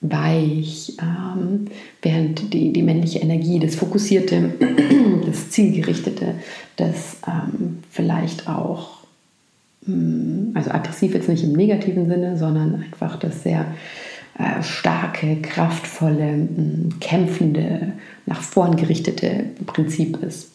weich, 0.01 0.97
ähm, 0.99 1.67
während 2.01 2.53
die, 2.53 2.73
die 2.73 2.81
männliche 2.81 3.19
Energie, 3.19 3.59
das 3.59 3.75
Fokussierte, 3.75 4.53
das 5.25 5.51
Zielgerichtete, 5.51 6.35
das 6.75 7.17
ähm, 7.27 7.79
vielleicht 7.91 8.47
auch, 8.49 8.97
mh, 9.85 9.93
hm, 9.93 10.51
also 10.55 10.71
aggressiv 10.71 11.13
jetzt 11.13 11.29
nicht 11.29 11.43
im 11.43 11.53
negativen 11.53 12.07
Sinne, 12.07 12.35
sondern 12.35 12.83
einfach 12.83 13.17
das 13.17 13.43
sehr 13.43 13.65
äh, 14.39 14.63
starke, 14.63 15.37
kraftvolle, 15.41 16.31
mh, 16.33 16.47
hm, 16.55 16.99
kämpfende, 16.99 17.93
nach 18.25 18.41
vorn 18.41 18.75
gerichtete 18.75 19.45
Prinzip 19.67 20.21
ist. 20.23 20.51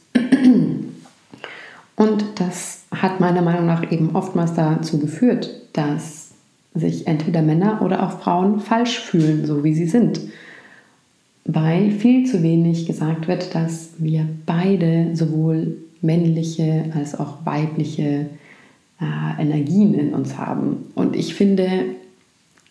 Und 1.96 2.24
das 2.37 2.85
hat 2.90 3.20
meiner 3.20 3.42
Meinung 3.42 3.66
nach 3.66 3.90
eben 3.90 4.14
oftmals 4.14 4.54
dazu 4.54 4.98
geführt, 4.98 5.50
dass 5.72 6.25
sich 6.78 7.06
entweder 7.06 7.42
Männer 7.42 7.82
oder 7.82 8.02
auch 8.06 8.20
Frauen 8.20 8.60
falsch 8.60 9.00
fühlen, 9.00 9.46
so 9.46 9.64
wie 9.64 9.74
sie 9.74 9.86
sind. 9.86 10.20
Weil 11.44 11.90
viel 11.90 12.26
zu 12.26 12.42
wenig 12.42 12.86
gesagt 12.86 13.28
wird, 13.28 13.54
dass 13.54 13.90
wir 13.98 14.26
beide 14.46 15.14
sowohl 15.14 15.76
männliche 16.02 16.90
als 16.94 17.18
auch 17.18 17.44
weibliche 17.44 18.26
äh, 19.00 19.42
Energien 19.42 19.94
in 19.94 20.14
uns 20.14 20.38
haben. 20.38 20.86
Und 20.94 21.14
ich 21.14 21.34
finde, 21.34 21.68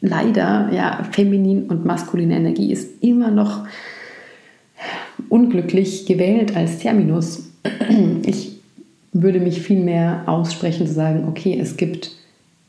leider, 0.02 0.72
ja, 0.74 1.08
feminin 1.12 1.68
und 1.68 1.86
maskuline 1.86 2.36
Energie 2.36 2.72
ist 2.72 3.04
immer 3.04 3.32
noch 3.32 3.66
unglücklich 5.30 6.06
gewählt 6.06 6.56
als 6.56 6.80
Terminus. 6.80 7.50
Ich 8.26 8.60
würde 9.14 9.40
mich 9.40 9.62
viel 9.62 9.80
mehr 9.80 10.24
aussprechen 10.26 10.88
zu 10.88 10.94
sagen, 10.94 11.26
okay, 11.28 11.58
es 11.60 11.78
gibt 11.78 12.12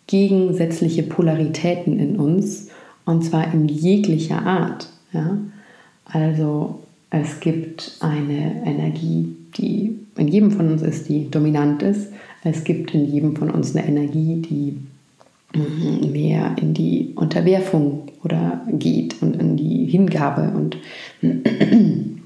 gegensätzliche 0.06 1.02
Polaritäten 1.02 1.98
in 1.98 2.16
uns 2.16 2.68
und 3.04 3.24
zwar 3.24 3.52
in 3.52 3.68
jeglicher 3.68 4.44
Art. 4.44 4.88
Ja? 5.12 5.38
Also 6.04 6.80
es 7.10 7.40
gibt 7.40 7.96
eine 8.00 8.62
Energie, 8.64 9.34
die 9.56 9.98
in 10.16 10.28
jedem 10.28 10.50
von 10.50 10.68
uns 10.72 10.82
ist, 10.82 11.08
die 11.08 11.30
dominant 11.30 11.82
ist. 11.82 12.12
Es 12.44 12.64
gibt 12.64 12.94
in 12.94 13.12
jedem 13.12 13.36
von 13.36 13.50
uns 13.50 13.74
eine 13.74 13.86
Energie, 13.86 14.42
die 14.42 14.76
mhm, 15.58 16.12
mehr 16.12 16.54
in 16.60 16.74
die 16.74 17.12
Unterwerfung 17.16 18.08
oder 18.22 18.62
geht 18.72 19.20
und 19.22 19.36
in 19.36 19.56
die 19.56 19.86
Hingabe 19.86 20.52
und 20.54 20.76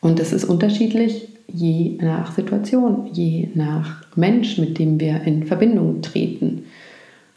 und 0.00 0.20
es 0.20 0.32
ist 0.32 0.44
unterschiedlich 0.44 1.28
je 1.46 1.98
nach 2.00 2.34
Situation, 2.34 3.08
je 3.12 3.48
nach 3.54 4.04
Mensch, 4.16 4.58
mit 4.58 4.78
dem 4.78 4.98
wir 4.98 5.22
in 5.22 5.46
Verbindung 5.46 6.02
treten. 6.02 6.64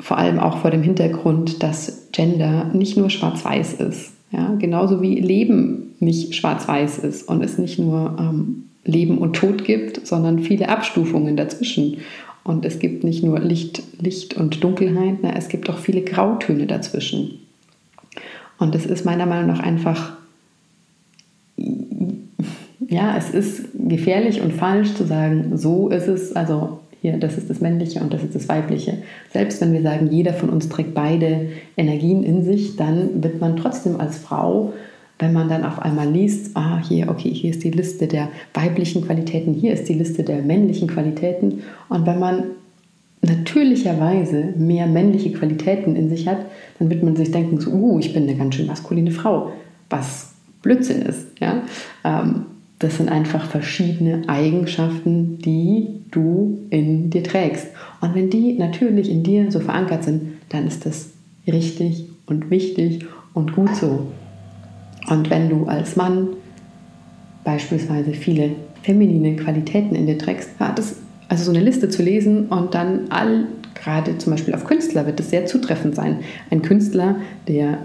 vor 0.00 0.18
allem 0.18 0.38
auch 0.38 0.58
vor 0.58 0.70
dem 0.70 0.82
Hintergrund, 0.82 1.62
dass 1.62 2.08
Gender 2.12 2.70
nicht 2.72 2.96
nur 2.96 3.10
schwarz-weiß 3.10 3.74
ist. 3.74 4.12
Ja? 4.30 4.54
Genauso 4.58 5.02
wie 5.02 5.20
Leben 5.20 5.94
nicht 6.00 6.34
schwarz-weiß 6.34 6.98
ist 6.98 7.28
und 7.28 7.42
es 7.42 7.58
nicht 7.58 7.78
nur 7.78 8.16
ähm, 8.18 8.64
Leben 8.84 9.18
und 9.18 9.34
Tod 9.34 9.64
gibt, 9.64 10.06
sondern 10.06 10.40
viele 10.40 10.68
Abstufungen 10.68 11.36
dazwischen. 11.36 11.98
Und 12.44 12.64
es 12.64 12.78
gibt 12.78 13.02
nicht 13.02 13.24
nur 13.24 13.40
Licht, 13.40 13.82
Licht 14.00 14.34
und 14.34 14.62
Dunkelheit, 14.62 15.16
na, 15.22 15.34
es 15.34 15.48
gibt 15.48 15.68
auch 15.68 15.78
viele 15.78 16.02
Grautöne 16.02 16.66
dazwischen. 16.66 17.40
Und 18.58 18.74
es 18.74 18.86
ist 18.86 19.04
meiner 19.04 19.26
Meinung 19.26 19.48
nach 19.48 19.60
einfach 19.60 20.15
ja, 22.88 23.16
es 23.16 23.30
ist 23.30 23.68
gefährlich 23.74 24.40
und 24.40 24.52
falsch 24.52 24.94
zu 24.94 25.04
sagen, 25.04 25.56
so 25.56 25.88
ist 25.88 26.08
es, 26.08 26.34
also 26.34 26.80
hier, 27.02 27.18
das 27.18 27.36
ist 27.38 27.50
das 27.50 27.60
Männliche 27.60 28.00
und 28.00 28.12
das 28.12 28.22
ist 28.22 28.34
das 28.34 28.48
Weibliche. 28.48 28.98
Selbst 29.32 29.60
wenn 29.60 29.72
wir 29.72 29.82
sagen, 29.82 30.10
jeder 30.10 30.32
von 30.32 30.48
uns 30.50 30.68
trägt 30.68 30.94
beide 30.94 31.48
Energien 31.76 32.22
in 32.22 32.42
sich, 32.44 32.76
dann 32.76 33.22
wird 33.22 33.40
man 33.40 33.56
trotzdem 33.56 34.00
als 34.00 34.18
Frau, 34.18 34.72
wenn 35.18 35.32
man 35.32 35.48
dann 35.48 35.64
auf 35.64 35.78
einmal 35.78 36.10
liest, 36.10 36.56
ah, 36.56 36.82
hier, 36.86 37.08
okay, 37.08 37.30
hier 37.30 37.50
ist 37.50 37.64
die 37.64 37.70
Liste 37.70 38.06
der 38.06 38.28
weiblichen 38.54 39.04
Qualitäten, 39.04 39.54
hier 39.54 39.72
ist 39.72 39.88
die 39.88 39.94
Liste 39.94 40.22
der 40.22 40.42
männlichen 40.42 40.88
Qualitäten. 40.88 41.62
Und 41.88 42.06
wenn 42.06 42.18
man 42.18 42.44
natürlicherweise 43.22 44.52
mehr 44.56 44.86
männliche 44.86 45.32
Qualitäten 45.32 45.96
in 45.96 46.08
sich 46.08 46.28
hat, 46.28 46.38
dann 46.78 46.90
wird 46.90 47.02
man 47.02 47.16
sich 47.16 47.30
denken, 47.30 47.60
so, 47.60 47.70
uh, 47.70 47.98
ich 47.98 48.12
bin 48.12 48.24
eine 48.24 48.36
ganz 48.36 48.54
schön 48.54 48.66
maskuline 48.66 49.10
Frau, 49.10 49.52
was 49.88 50.34
Blödsinn 50.62 51.02
ist. 51.02 51.28
Ja? 51.40 51.62
Ähm, 52.04 52.46
das 52.78 52.98
sind 52.98 53.08
einfach 53.08 53.48
verschiedene 53.48 54.28
Eigenschaften, 54.28 55.38
die 55.38 56.00
du 56.10 56.58
in 56.70 57.10
dir 57.10 57.22
trägst. 57.22 57.68
Und 58.00 58.14
wenn 58.14 58.28
die 58.30 58.52
natürlich 58.54 59.10
in 59.10 59.22
dir 59.22 59.50
so 59.50 59.60
verankert 59.60 60.04
sind, 60.04 60.32
dann 60.50 60.66
ist 60.66 60.84
das 60.84 61.10
richtig 61.46 62.06
und 62.26 62.50
wichtig 62.50 63.06
und 63.32 63.54
gut 63.54 63.74
so. 63.76 64.06
Und 65.08 65.30
wenn 65.30 65.48
du 65.48 65.66
als 65.66 65.96
Mann 65.96 66.28
beispielsweise 67.44 68.12
viele 68.12 68.50
feminine 68.82 69.36
Qualitäten 69.36 69.94
in 69.94 70.06
dir 70.06 70.18
trägst, 70.18 70.50
ja, 70.60 70.72
das, 70.72 70.96
also 71.28 71.44
so 71.44 71.50
eine 71.52 71.64
Liste 71.64 71.88
zu 71.88 72.02
lesen 72.02 72.46
und 72.48 72.74
dann 72.74 73.10
all 73.10 73.46
gerade 73.74 74.18
zum 74.18 74.32
Beispiel 74.32 74.54
auf 74.54 74.64
Künstler 74.64 75.06
wird 75.06 75.20
es 75.20 75.30
sehr 75.30 75.46
zutreffend 75.46 75.94
sein. 75.94 76.20
Ein 76.50 76.62
Künstler, 76.62 77.16
der 77.46 77.78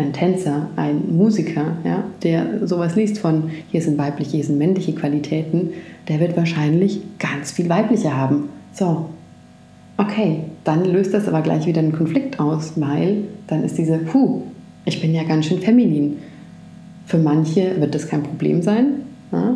ein 0.00 0.12
Tänzer, 0.12 0.68
ein 0.76 1.16
Musiker, 1.16 1.76
ja, 1.84 2.04
der 2.22 2.66
sowas 2.66 2.96
liest 2.96 3.18
von 3.18 3.50
hier 3.70 3.82
sind 3.82 3.98
weibliche, 3.98 4.32
hier 4.32 4.44
sind 4.44 4.58
männliche 4.58 4.94
Qualitäten, 4.94 5.70
der 6.08 6.20
wird 6.20 6.36
wahrscheinlich 6.36 7.00
ganz 7.18 7.52
viel 7.52 7.68
weiblicher 7.68 8.16
haben. 8.16 8.48
So, 8.72 9.06
okay, 9.96 10.44
dann 10.64 10.84
löst 10.84 11.14
das 11.14 11.28
aber 11.28 11.42
gleich 11.42 11.66
wieder 11.66 11.80
einen 11.80 11.92
Konflikt 11.92 12.40
aus, 12.40 12.72
weil 12.76 13.24
dann 13.46 13.64
ist 13.64 13.78
diese, 13.78 13.98
puh, 13.98 14.42
ich 14.84 15.00
bin 15.00 15.14
ja 15.14 15.24
ganz 15.24 15.46
schön 15.46 15.60
feminin. 15.60 16.18
Für 17.06 17.18
manche 17.18 17.80
wird 17.80 17.94
das 17.94 18.08
kein 18.08 18.22
Problem 18.22 18.62
sein, 18.62 19.02
ja, 19.32 19.54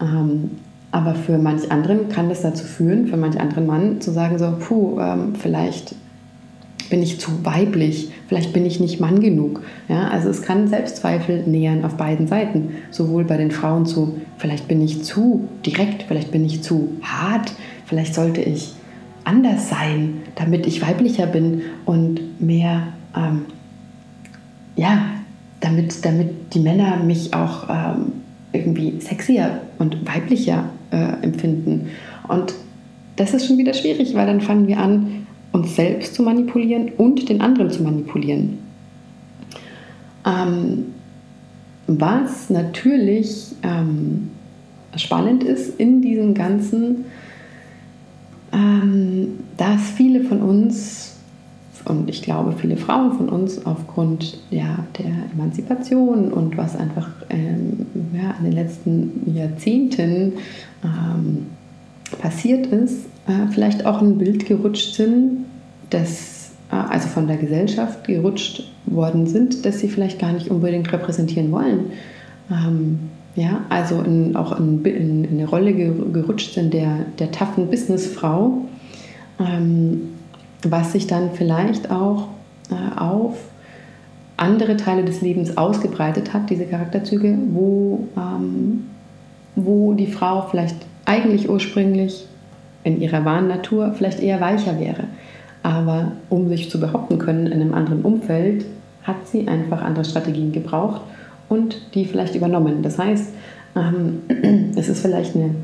ähm, 0.00 0.50
aber 0.90 1.14
für 1.14 1.38
manch 1.38 1.70
anderen 1.72 2.08
kann 2.08 2.28
das 2.28 2.42
dazu 2.42 2.64
führen, 2.64 3.08
für 3.08 3.16
manch 3.16 3.40
anderen 3.40 3.66
Mann 3.66 4.00
zu 4.00 4.12
sagen 4.12 4.38
so, 4.38 4.52
puh, 4.60 5.00
ähm, 5.00 5.34
vielleicht 5.34 5.96
bin 6.90 7.02
ich 7.02 7.20
zu 7.20 7.44
weiblich, 7.44 8.10
vielleicht 8.28 8.52
bin 8.52 8.66
ich 8.66 8.80
nicht 8.80 9.00
Mann 9.00 9.20
genug. 9.20 9.62
Ja, 9.88 10.08
also 10.08 10.28
es 10.28 10.42
kann 10.42 10.68
Selbstzweifel 10.68 11.42
nähern 11.46 11.84
auf 11.84 11.96
beiden 11.96 12.26
Seiten, 12.26 12.76
sowohl 12.90 13.24
bei 13.24 13.36
den 13.36 13.50
Frauen 13.50 13.86
zu, 13.86 14.20
vielleicht 14.38 14.68
bin 14.68 14.82
ich 14.82 15.02
zu 15.02 15.48
direkt, 15.64 16.04
vielleicht 16.04 16.30
bin 16.30 16.44
ich 16.44 16.62
zu 16.62 16.92
hart, 17.02 17.52
vielleicht 17.86 18.14
sollte 18.14 18.40
ich 18.40 18.74
anders 19.24 19.68
sein, 19.68 20.22
damit 20.34 20.66
ich 20.66 20.82
weiblicher 20.82 21.26
bin 21.26 21.62
und 21.84 22.40
mehr, 22.40 22.88
ähm, 23.16 23.46
ja, 24.76 25.06
damit, 25.60 26.04
damit 26.04 26.54
die 26.54 26.60
Männer 26.60 26.96
mich 26.98 27.32
auch 27.32 27.68
ähm, 27.70 28.12
irgendwie 28.52 29.00
sexier 29.00 29.60
und 29.78 30.06
weiblicher 30.06 30.64
äh, 30.90 31.22
empfinden. 31.22 31.88
Und 32.28 32.54
das 33.16 33.32
ist 33.32 33.46
schon 33.46 33.58
wieder 33.58 33.74
schwierig, 33.74 34.14
weil 34.14 34.26
dann 34.26 34.40
fangen 34.40 34.66
wir 34.66 34.78
an, 34.78 35.23
uns 35.54 35.76
selbst 35.76 36.14
zu 36.14 36.22
manipulieren 36.22 36.90
und 36.98 37.28
den 37.28 37.40
anderen 37.40 37.70
zu 37.70 37.82
manipulieren. 37.82 38.58
Ähm, 40.26 40.86
was 41.86 42.50
natürlich 42.50 43.54
ähm, 43.62 44.30
spannend 44.96 45.44
ist 45.44 45.78
in 45.78 46.02
diesem 46.02 46.34
Ganzen, 46.34 47.04
ähm, 48.52 49.38
dass 49.56 49.90
viele 49.90 50.24
von 50.24 50.42
uns 50.42 51.12
und 51.84 52.08
ich 52.08 52.22
glaube 52.22 52.54
viele 52.58 52.78
Frauen 52.78 53.12
von 53.12 53.28
uns 53.28 53.64
aufgrund 53.66 54.38
ja, 54.50 54.78
der 54.98 55.12
Emanzipation 55.34 56.32
und 56.32 56.56
was 56.56 56.74
einfach 56.76 57.10
ähm, 57.28 57.86
ja, 58.14 58.34
in 58.38 58.44
den 58.44 58.52
letzten 58.54 59.34
Jahrzehnten 59.34 60.32
ähm, 60.82 61.46
passiert 62.20 62.66
ist, 62.66 63.06
äh, 63.26 63.50
vielleicht 63.50 63.86
auch 63.86 64.00
ein 64.00 64.18
Bild 64.18 64.46
gerutscht 64.46 64.94
sind, 64.94 65.46
das 65.90 66.52
äh, 66.70 66.74
also 66.74 67.08
von 67.08 67.26
der 67.26 67.36
Gesellschaft 67.36 68.04
gerutscht 68.04 68.64
worden 68.86 69.26
sind, 69.26 69.64
dass 69.64 69.80
sie 69.80 69.88
vielleicht 69.88 70.18
gar 70.18 70.32
nicht 70.32 70.50
unbedingt 70.50 70.92
repräsentieren 70.92 71.50
wollen. 71.52 71.92
Ähm, 72.50 72.98
ja, 73.36 73.62
also 73.68 74.00
in, 74.02 74.36
auch 74.36 74.58
in, 74.58 74.84
in, 74.84 75.24
in, 75.24 75.30
eine 75.30 75.48
Rolle 75.48 75.72
gerutscht 75.74 76.54
sind 76.54 76.72
der, 76.72 77.06
der 77.18 77.32
taffen 77.32 77.68
Businessfrau, 77.68 78.58
ähm, 79.40 80.12
was 80.62 80.92
sich 80.92 81.06
dann 81.06 81.30
vielleicht 81.32 81.90
auch 81.90 82.28
äh, 82.70 82.98
auf 82.98 83.36
andere 84.36 84.76
Teile 84.76 85.04
des 85.04 85.20
Lebens 85.20 85.56
ausgebreitet 85.56 86.32
hat, 86.32 86.50
diese 86.50 86.66
Charakterzüge, 86.66 87.36
wo, 87.52 88.08
ähm, 88.16 88.84
wo 89.56 89.94
die 89.94 90.06
Frau 90.06 90.46
vielleicht 90.50 90.76
eigentlich 91.04 91.48
ursprünglich 91.48 92.26
in 92.82 93.00
ihrer 93.00 93.24
wahren 93.24 93.48
Natur 93.48 93.94
vielleicht 93.96 94.20
eher 94.20 94.40
weicher 94.40 94.78
wäre. 94.78 95.04
Aber 95.62 96.12
um 96.28 96.48
sich 96.48 96.70
zu 96.70 96.78
behaupten 96.78 97.18
können 97.18 97.46
in 97.46 97.54
einem 97.54 97.74
anderen 97.74 98.02
Umfeld, 98.02 98.66
hat 99.02 99.26
sie 99.26 99.48
einfach 99.48 99.82
andere 99.82 100.04
Strategien 100.04 100.52
gebraucht 100.52 101.00
und 101.48 101.76
die 101.94 102.04
vielleicht 102.04 102.34
übernommen. 102.34 102.82
Das 102.82 102.98
heißt, 102.98 103.32
ähm, 103.76 104.22
es 104.76 104.88
ist 104.88 105.00
vielleicht 105.00 105.34
eine 105.34 105.54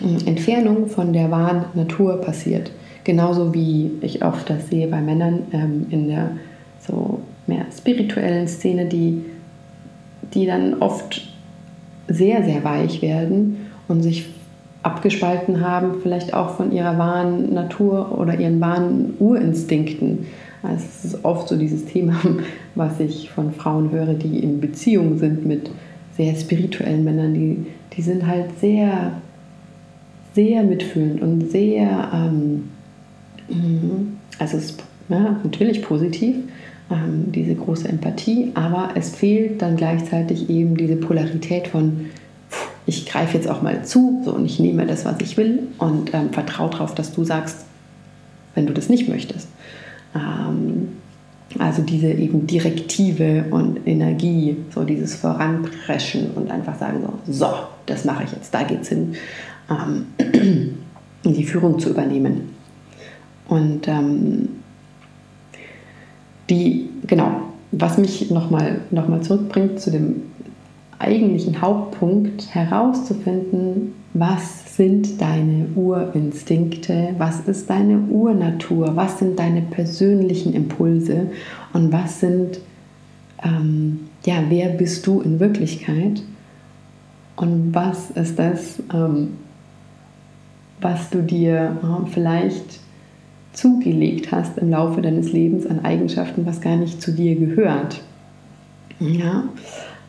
ähm, 0.00 0.18
Entfernung 0.26 0.86
von 0.86 1.12
der 1.12 1.30
wahren 1.30 1.66
Natur 1.74 2.20
passiert. 2.20 2.70
Genauso 3.04 3.54
wie 3.54 3.90
ich 4.00 4.24
oft 4.24 4.48
das 4.50 4.68
sehe 4.68 4.86
bei 4.88 5.00
Männern 5.00 5.42
ähm, 5.52 5.86
in 5.90 6.08
der 6.08 6.30
so 6.86 7.20
mehr 7.46 7.66
spirituellen 7.76 8.48
Szene, 8.48 8.86
die, 8.86 9.24
die 10.34 10.46
dann 10.46 10.74
oft 10.80 11.26
sehr, 12.08 12.44
sehr 12.44 12.64
weich 12.64 13.02
werden 13.02 13.68
und 13.88 14.02
sich 14.02 14.26
abgespalten 14.82 15.60
haben, 15.60 16.00
vielleicht 16.02 16.34
auch 16.34 16.56
von 16.56 16.72
ihrer 16.72 16.98
wahren 16.98 17.52
Natur 17.52 18.16
oder 18.18 18.38
ihren 18.38 18.60
wahren 18.60 19.14
Urinstinkten. 19.18 20.26
Also 20.62 20.84
es 20.86 21.04
ist 21.04 21.24
oft 21.24 21.48
so 21.48 21.56
dieses 21.56 21.84
Thema, 21.84 22.20
was 22.74 23.00
ich 23.00 23.30
von 23.30 23.52
Frauen 23.52 23.90
höre, 23.90 24.14
die 24.14 24.38
in 24.38 24.60
Beziehung 24.60 25.18
sind 25.18 25.46
mit 25.46 25.70
sehr 26.16 26.34
spirituellen 26.34 27.04
Männern, 27.04 27.34
die, 27.34 27.66
die 27.96 28.02
sind 28.02 28.26
halt 28.26 28.58
sehr, 28.60 29.12
sehr 30.34 30.62
mitfühlend 30.64 31.22
und 31.22 31.50
sehr, 31.50 32.10
ähm, 32.12 32.68
also 34.38 34.56
es 34.56 34.70
ist 34.70 34.82
ja, 35.08 35.36
natürlich 35.42 35.82
positiv, 35.82 36.36
ähm, 36.90 37.30
diese 37.32 37.54
große 37.54 37.88
Empathie, 37.88 38.50
aber 38.54 38.90
es 38.94 39.14
fehlt 39.14 39.62
dann 39.62 39.76
gleichzeitig 39.76 40.50
eben 40.50 40.76
diese 40.76 40.96
Polarität 40.96 41.68
von 41.68 42.06
ich 42.88 43.04
greife 43.04 43.36
jetzt 43.36 43.48
auch 43.48 43.60
mal 43.60 43.84
zu 43.84 44.22
so, 44.24 44.32
und 44.32 44.46
ich 44.46 44.58
nehme 44.58 44.86
das, 44.86 45.04
was 45.04 45.16
ich 45.20 45.36
will 45.36 45.68
und 45.76 46.14
ähm, 46.14 46.30
vertraue 46.32 46.70
darauf, 46.70 46.94
dass 46.94 47.12
du 47.12 47.22
sagst, 47.22 47.66
wenn 48.54 48.66
du 48.66 48.72
das 48.72 48.88
nicht 48.88 49.10
möchtest. 49.10 49.48
Ähm, 50.14 50.88
also 51.58 51.82
diese 51.82 52.08
eben 52.08 52.46
Direktive 52.46 53.44
und 53.50 53.86
Energie, 53.86 54.56
so 54.74 54.84
dieses 54.84 55.16
Voranpreschen 55.16 56.30
und 56.30 56.50
einfach 56.50 56.78
sagen 56.78 57.02
so, 57.26 57.32
so, 57.32 57.54
das 57.84 58.06
mache 58.06 58.24
ich 58.24 58.32
jetzt, 58.32 58.54
da 58.54 58.62
geht's 58.62 58.88
hin, 58.88 59.14
ähm, 59.70 60.06
die 61.24 61.44
Führung 61.44 61.78
zu 61.78 61.90
übernehmen. 61.90 62.54
Und 63.48 63.86
ähm, 63.86 64.48
die, 66.48 66.88
genau, 67.06 67.42
was 67.70 67.98
mich 67.98 68.30
nochmal 68.30 68.80
noch 68.90 69.08
mal 69.08 69.20
zurückbringt 69.20 69.78
zu 69.78 69.90
dem 69.90 70.22
eigentlichen 70.98 71.60
Hauptpunkt 71.60 72.54
herauszufinden, 72.54 73.94
was 74.14 74.76
sind 74.76 75.20
deine 75.20 75.66
Urinstinkte, 75.76 77.14
was 77.18 77.40
ist 77.40 77.70
deine 77.70 77.98
Urnatur, 77.98 78.96
was 78.96 79.18
sind 79.18 79.38
deine 79.38 79.62
persönlichen 79.62 80.54
Impulse 80.54 81.30
und 81.72 81.92
was 81.92 82.20
sind, 82.20 82.60
ähm, 83.44 84.00
ja, 84.24 84.42
wer 84.48 84.70
bist 84.70 85.06
du 85.06 85.20
in 85.20 85.38
Wirklichkeit 85.38 86.22
und 87.36 87.74
was 87.74 88.10
ist 88.10 88.38
das, 88.38 88.82
ähm, 88.92 89.36
was 90.80 91.10
du 91.10 91.22
dir 91.22 91.76
äh, 91.82 92.10
vielleicht 92.10 92.80
zugelegt 93.52 94.30
hast 94.32 94.58
im 94.58 94.70
Laufe 94.70 95.02
deines 95.02 95.32
Lebens 95.32 95.66
an 95.66 95.84
Eigenschaften, 95.84 96.46
was 96.46 96.60
gar 96.60 96.76
nicht 96.76 97.02
zu 97.02 97.12
dir 97.12 97.34
gehört. 97.34 98.00
Ja, 99.00 99.44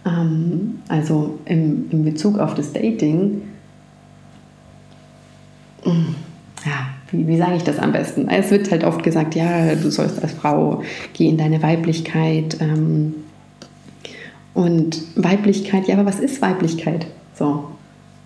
ähm, 0.10 0.80
also 0.88 1.40
im, 1.46 1.86
im 1.92 2.06
Bezug 2.06 2.40
auf 2.40 2.56
das 2.56 2.74
Dating, 2.74 3.42
mm, 5.86 6.16
ja, 6.66 6.88
wie, 7.12 7.28
wie 7.28 7.38
sage 7.38 7.56
ich 7.56 7.64
das 7.64 7.80
am 7.80 7.92
besten? 7.92 8.28
Es 8.30 8.52
wird 8.52 8.70
halt 8.72 8.84
oft 8.84 9.04
gesagt, 9.04 9.36
ja, 9.36 9.76
du 9.76 9.90
sollst 9.90 10.22
als 10.22 10.34
Frau 10.34 10.84
gehen 11.14 11.32
in 11.32 11.38
deine 11.38 11.62
Weiblichkeit. 11.62 12.58
Ähm, 12.60 13.16
und 14.54 15.02
Weiblichkeit, 15.16 15.88
ja, 15.88 15.96
aber 15.96 16.06
was 16.06 16.20
ist 16.20 16.42
Weiblichkeit? 16.42 17.08
So. 17.34 17.66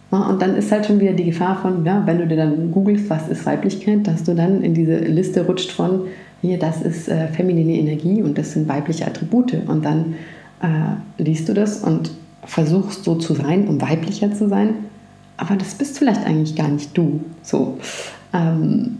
Und 0.10 0.42
dann 0.42 0.56
ist 0.56 0.72
halt 0.72 0.86
schon 0.86 1.00
wieder 1.00 1.14
die 1.14 1.26
Gefahr 1.26 1.60
von, 1.60 1.86
ja, 1.86 2.04
wenn 2.06 2.20
du 2.20 2.28
dir 2.28 2.38
dann 2.38 2.72
googelst, 2.72 3.10
was 3.10 3.30
ist 3.30 3.46
Weiblichkeit, 3.48 4.06
dass 4.06 4.24
du 4.24 4.36
dann 4.36 4.62
in 4.62 4.76
diese 4.76 4.98
Liste 4.98 5.46
rutscht 5.46 5.72
von, 5.72 6.04
hier, 6.42 6.60
das 6.60 6.82
ist 6.82 7.08
äh, 7.08 7.28
feminine 7.30 7.74
Energie 7.74 8.22
und 8.22 8.38
das 8.38 8.54
sind 8.54 8.68
weibliche 8.68 9.08
Attribute. 9.08 9.56
Und 9.68 9.86
dann 9.86 10.16
äh, 10.64 11.22
liest 11.22 11.50
du 11.50 11.54
das 11.54 11.80
und 11.84 12.12
versuchst 12.46 13.04
so 13.04 13.16
zu 13.16 13.36
sein, 13.36 13.68
um 13.68 13.82
weiblicher 13.82 14.34
zu 14.34 14.50
sein, 14.50 14.76
aber 15.38 15.56
das 15.56 15.76
bist 15.76 16.00
vielleicht 16.00 16.26
eigentlich 16.26 16.56
gar 16.56 16.70
nicht 16.70 16.98
du. 16.98 17.22
So. 17.42 17.78
Ähm, 18.34 19.00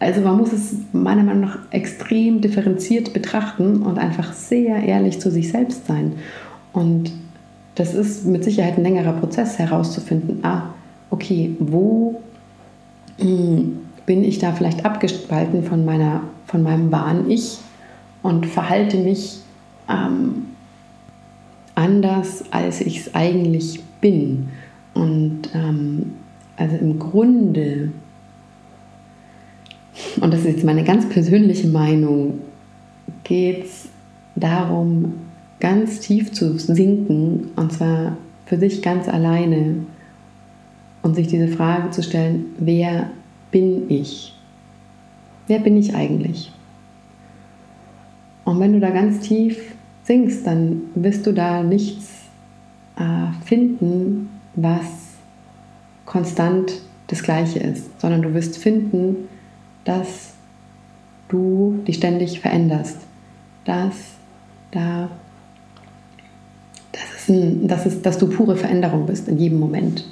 also 0.00 0.20
man 0.20 0.36
muss 0.36 0.52
es 0.52 0.74
meiner 0.92 1.22
Meinung 1.22 1.42
nach 1.42 1.58
extrem 1.70 2.40
differenziert 2.40 3.12
betrachten 3.12 3.82
und 3.82 3.98
einfach 3.98 4.32
sehr 4.32 4.76
ehrlich 4.82 5.20
zu 5.20 5.30
sich 5.30 5.50
selbst 5.50 5.86
sein. 5.86 6.12
Und 6.72 7.12
das 7.74 7.94
ist 7.94 8.24
mit 8.24 8.44
Sicherheit 8.44 8.76
ein 8.76 8.84
längerer 8.84 9.12
Prozess 9.12 9.58
herauszufinden, 9.58 10.40
ah, 10.44 10.74
okay, 11.10 11.56
wo 11.58 12.20
mh, 13.18 13.24
hm, 13.24 13.78
bin 14.06 14.24
ich 14.24 14.38
da 14.38 14.52
vielleicht 14.52 14.84
abgespalten 14.84 15.64
von, 15.64 15.84
meiner, 15.84 16.22
von 16.46 16.62
meinem 16.62 16.90
wahren 16.90 17.30
Ich 17.30 17.58
und 18.22 18.46
verhalte 18.46 18.96
mich 18.96 19.40
ähm, 19.88 20.46
anders, 21.74 22.44
als 22.50 22.80
ich 22.80 23.00
es 23.00 23.14
eigentlich 23.14 23.80
bin. 24.00 24.48
Und 24.94 25.48
ähm, 25.54 26.14
also 26.56 26.76
im 26.76 26.98
Grunde 26.98 27.90
und 30.20 30.32
das 30.32 30.40
ist 30.40 30.46
jetzt 30.46 30.64
meine 30.64 30.84
ganz 30.84 31.08
persönliche 31.08 31.68
Meinung, 31.68 32.40
geht 33.24 33.64
es 33.64 33.88
darum, 34.36 35.14
ganz 35.60 36.00
tief 36.00 36.32
zu 36.32 36.58
sinken 36.58 37.50
und 37.56 37.72
zwar 37.72 38.16
für 38.46 38.58
sich 38.58 38.82
ganz 38.82 39.08
alleine 39.08 39.76
und 41.02 41.14
sich 41.14 41.26
diese 41.26 41.48
Frage 41.48 41.90
zu 41.90 42.02
stellen, 42.02 42.46
wer 42.58 43.10
bin 43.50 43.90
ich? 43.90 44.34
Wer 45.46 45.58
bin 45.60 45.76
ich 45.76 45.94
eigentlich? 45.94 46.52
Und 48.44 48.60
wenn 48.60 48.72
du 48.72 48.80
da 48.80 48.90
ganz 48.90 49.20
tief 49.20 49.74
sinkst, 50.08 50.46
dann 50.46 50.80
wirst 50.94 51.26
du 51.26 51.32
da 51.32 51.62
nichts 51.62 52.08
äh, 52.96 53.44
finden, 53.44 54.30
was 54.54 54.86
konstant 56.06 56.72
das 57.08 57.22
Gleiche 57.22 57.60
ist, 57.60 58.00
sondern 58.00 58.22
du 58.22 58.32
wirst 58.34 58.56
finden, 58.56 59.28
dass 59.84 60.32
du 61.28 61.82
dich 61.86 61.96
ständig 61.96 62.40
veränderst, 62.40 62.96
dass 63.64 63.94
da 64.70 65.10
das 66.92 67.02
ist, 67.20 67.28
ein, 67.28 67.68
das 67.68 67.84
ist, 67.84 68.04
dass 68.04 68.16
du 68.18 68.28
pure 68.28 68.56
Veränderung 68.56 69.06
bist 69.06 69.28
in 69.28 69.38
jedem 69.38 69.58
Moment. 69.58 70.04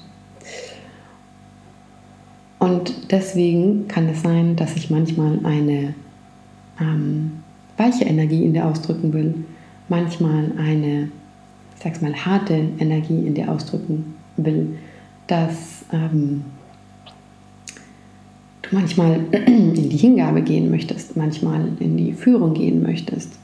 Und 2.59 3.11
deswegen 3.11 3.89
kann 3.89 4.09
es 4.11 4.23
sein, 4.23 4.57
dass 4.57 4.77
ich 4.77 4.91
manchmal 4.91 5.39
eine 5.43 5.95
ähm, 6.79 7.33
weiche 7.79 8.05
Energie 8.05 8.45
in 8.45 8.53
dir 8.53 8.67
ausdrücken 8.67 9.13
will, 9.15 9.35
manchmal 9.88 10.53
eine, 10.59 11.11
ich 11.77 11.83
sag's 11.83 12.01
mal, 12.01 12.14
harte 12.14 12.55
Energie 12.79 13.27
in 13.27 13.35
dir 13.35 13.51
ausdrücken 13.51 14.14
will, 14.37 14.79
dass 15.27 15.85
ähm, 15.92 16.44
du 18.62 18.75
manchmal 18.75 19.20
in 19.33 19.75
die 19.75 19.96
Hingabe 19.96 20.42
gehen 20.42 20.70
möchtest, 20.70 21.16
manchmal 21.16 21.68
in 21.81 21.96
die 21.96 22.12
Führung 22.12 22.55
gehen 22.55 22.83
möchtest. 22.83 23.38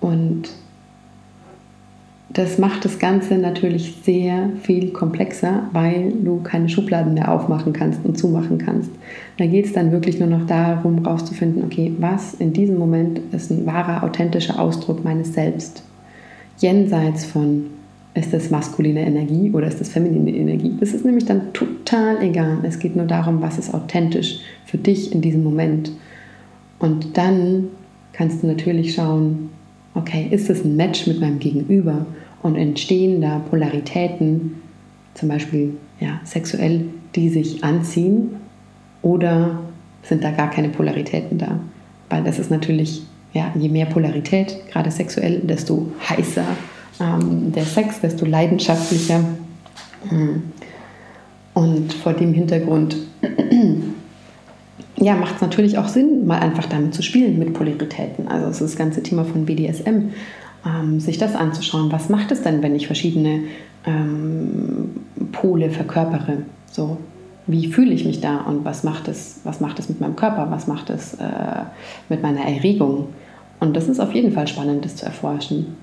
Und 0.00 0.42
das 2.32 2.56
macht 2.58 2.84
das 2.84 2.98
Ganze 2.98 3.36
natürlich 3.36 3.94
sehr 4.04 4.50
viel 4.62 4.90
komplexer, 4.90 5.68
weil 5.72 6.12
du 6.12 6.40
keine 6.42 6.68
Schubladen 6.68 7.14
mehr 7.14 7.30
aufmachen 7.30 7.72
kannst 7.72 8.04
und 8.04 8.16
zumachen 8.16 8.58
kannst. 8.58 8.90
Da 9.36 9.46
geht 9.46 9.66
es 9.66 9.72
dann 9.72 9.92
wirklich 9.92 10.18
nur 10.18 10.28
noch 10.28 10.46
darum, 10.46 11.04
rauszufinden, 11.04 11.62
okay, 11.64 11.92
was 11.98 12.34
in 12.34 12.52
diesem 12.52 12.78
Moment 12.78 13.20
ist 13.32 13.50
ein 13.50 13.66
wahrer, 13.66 14.02
authentischer 14.02 14.58
Ausdruck 14.58 15.04
meines 15.04 15.34
Selbst. 15.34 15.82
Jenseits 16.58 17.26
von, 17.26 17.66
ist 18.14 18.32
das 18.32 18.50
maskuline 18.50 19.04
Energie 19.04 19.50
oder 19.50 19.66
ist 19.66 19.80
das 19.80 19.90
feminine 19.90 20.30
Energie? 20.30 20.74
Das 20.80 20.94
ist 20.94 21.04
nämlich 21.04 21.26
dann 21.26 21.52
total 21.52 22.22
egal. 22.22 22.58
Es 22.62 22.78
geht 22.78 22.96
nur 22.96 23.06
darum, 23.06 23.42
was 23.42 23.58
ist 23.58 23.74
authentisch 23.74 24.40
für 24.64 24.78
dich 24.78 25.12
in 25.12 25.20
diesem 25.20 25.42
Moment. 25.42 25.92
Und 26.78 27.16
dann 27.16 27.68
kannst 28.12 28.42
du 28.42 28.46
natürlich 28.46 28.94
schauen, 28.94 29.50
okay, 29.94 30.28
ist 30.30 30.48
es 30.48 30.64
ein 30.64 30.76
Match 30.76 31.06
mit 31.06 31.20
meinem 31.20 31.38
Gegenüber 31.38 32.06
und 32.42 32.56
entstehen 32.56 33.20
da 33.20 33.38
Polaritäten, 33.38 34.62
zum 35.14 35.28
Beispiel 35.28 35.74
ja, 36.00 36.20
sexuell, 36.24 36.86
die 37.14 37.28
sich 37.28 37.62
anziehen 37.62 38.36
oder 39.02 39.60
sind 40.02 40.24
da 40.24 40.30
gar 40.30 40.50
keine 40.50 40.68
Polaritäten 40.68 41.38
da? 41.38 41.60
Weil 42.10 42.24
das 42.24 42.38
ist 42.38 42.50
natürlich, 42.50 43.02
ja, 43.32 43.52
je 43.58 43.68
mehr 43.68 43.86
Polarität, 43.86 44.58
gerade 44.70 44.90
sexuell, 44.90 45.40
desto 45.40 45.86
heißer 46.08 46.44
ähm, 47.00 47.52
der 47.52 47.64
Sex, 47.64 48.00
desto 48.00 48.26
leidenschaftlicher. 48.26 49.20
Mm. 50.10 50.42
Und 51.54 51.92
vor 51.92 52.14
dem 52.14 52.32
Hintergrund 52.32 52.96
ja, 54.96 55.14
macht 55.16 55.36
es 55.36 55.40
natürlich 55.42 55.78
auch 55.78 55.88
Sinn, 55.88 56.26
mal 56.26 56.38
einfach 56.38 56.66
damit 56.66 56.94
zu 56.94 57.02
spielen 57.02 57.38
mit 57.38 57.52
Polaritäten. 57.52 58.28
Also 58.28 58.64
das 58.64 58.76
ganze 58.76 59.02
Thema 59.02 59.24
von 59.24 59.44
BDSM, 59.44 60.10
ähm, 60.66 61.00
sich 61.00 61.18
das 61.18 61.34
anzuschauen. 61.34 61.90
Was 61.92 62.08
macht 62.08 62.30
es 62.32 62.42
denn, 62.42 62.62
wenn 62.62 62.74
ich 62.74 62.86
verschiedene 62.86 63.44
ähm, 63.86 64.90
Pole 65.32 65.70
verkörpere? 65.70 66.38
So, 66.70 66.98
wie 67.46 67.66
fühle 67.68 67.92
ich 67.92 68.04
mich 68.04 68.20
da 68.20 68.38
und 68.42 68.64
was 68.64 68.84
macht 68.84 69.08
es, 69.08 69.40
was 69.44 69.60
macht 69.60 69.78
es 69.78 69.88
mit 69.88 70.00
meinem 70.00 70.16
Körper, 70.16 70.50
was 70.50 70.66
macht 70.66 70.90
es 70.90 71.14
äh, 71.14 71.62
mit 72.08 72.22
meiner 72.22 72.42
Erregung? 72.42 73.08
Und 73.60 73.76
das 73.76 73.88
ist 73.88 74.00
auf 74.00 74.14
jeden 74.14 74.32
Fall 74.32 74.48
spannend, 74.48 74.84
das 74.84 74.96
zu 74.96 75.06
erforschen. 75.06 75.76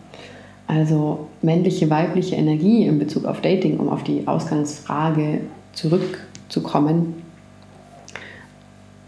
Also 0.68 1.28
männliche, 1.42 1.90
weibliche 1.90 2.36
Energie 2.36 2.86
in 2.86 3.00
Bezug 3.00 3.26
auf 3.26 3.42
Dating, 3.42 3.80
um 3.80 3.90
auf 3.90 4.04
die 4.04 4.28
Ausgangsfrage 4.28 5.42
zurückzukommen, 5.74 7.16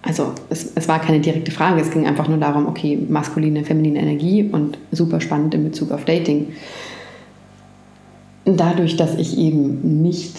also 0.03 0.33
es, 0.49 0.71
es 0.73 0.87
war 0.87 0.99
keine 0.99 1.19
direkte 1.19 1.51
Frage, 1.51 1.81
es 1.81 1.91
ging 1.91 2.07
einfach 2.07 2.27
nur 2.27 2.37
darum, 2.37 2.67
okay, 2.67 2.97
maskuline, 3.07 3.63
feminine 3.63 3.99
Energie 3.99 4.49
und 4.51 4.77
super 4.91 5.21
spannend 5.21 5.53
in 5.53 5.63
Bezug 5.63 5.91
auf 5.91 6.05
Dating. 6.05 6.47
Dadurch, 8.45 8.97
dass 8.97 9.15
ich 9.15 9.37
eben 9.37 10.01
nicht 10.01 10.35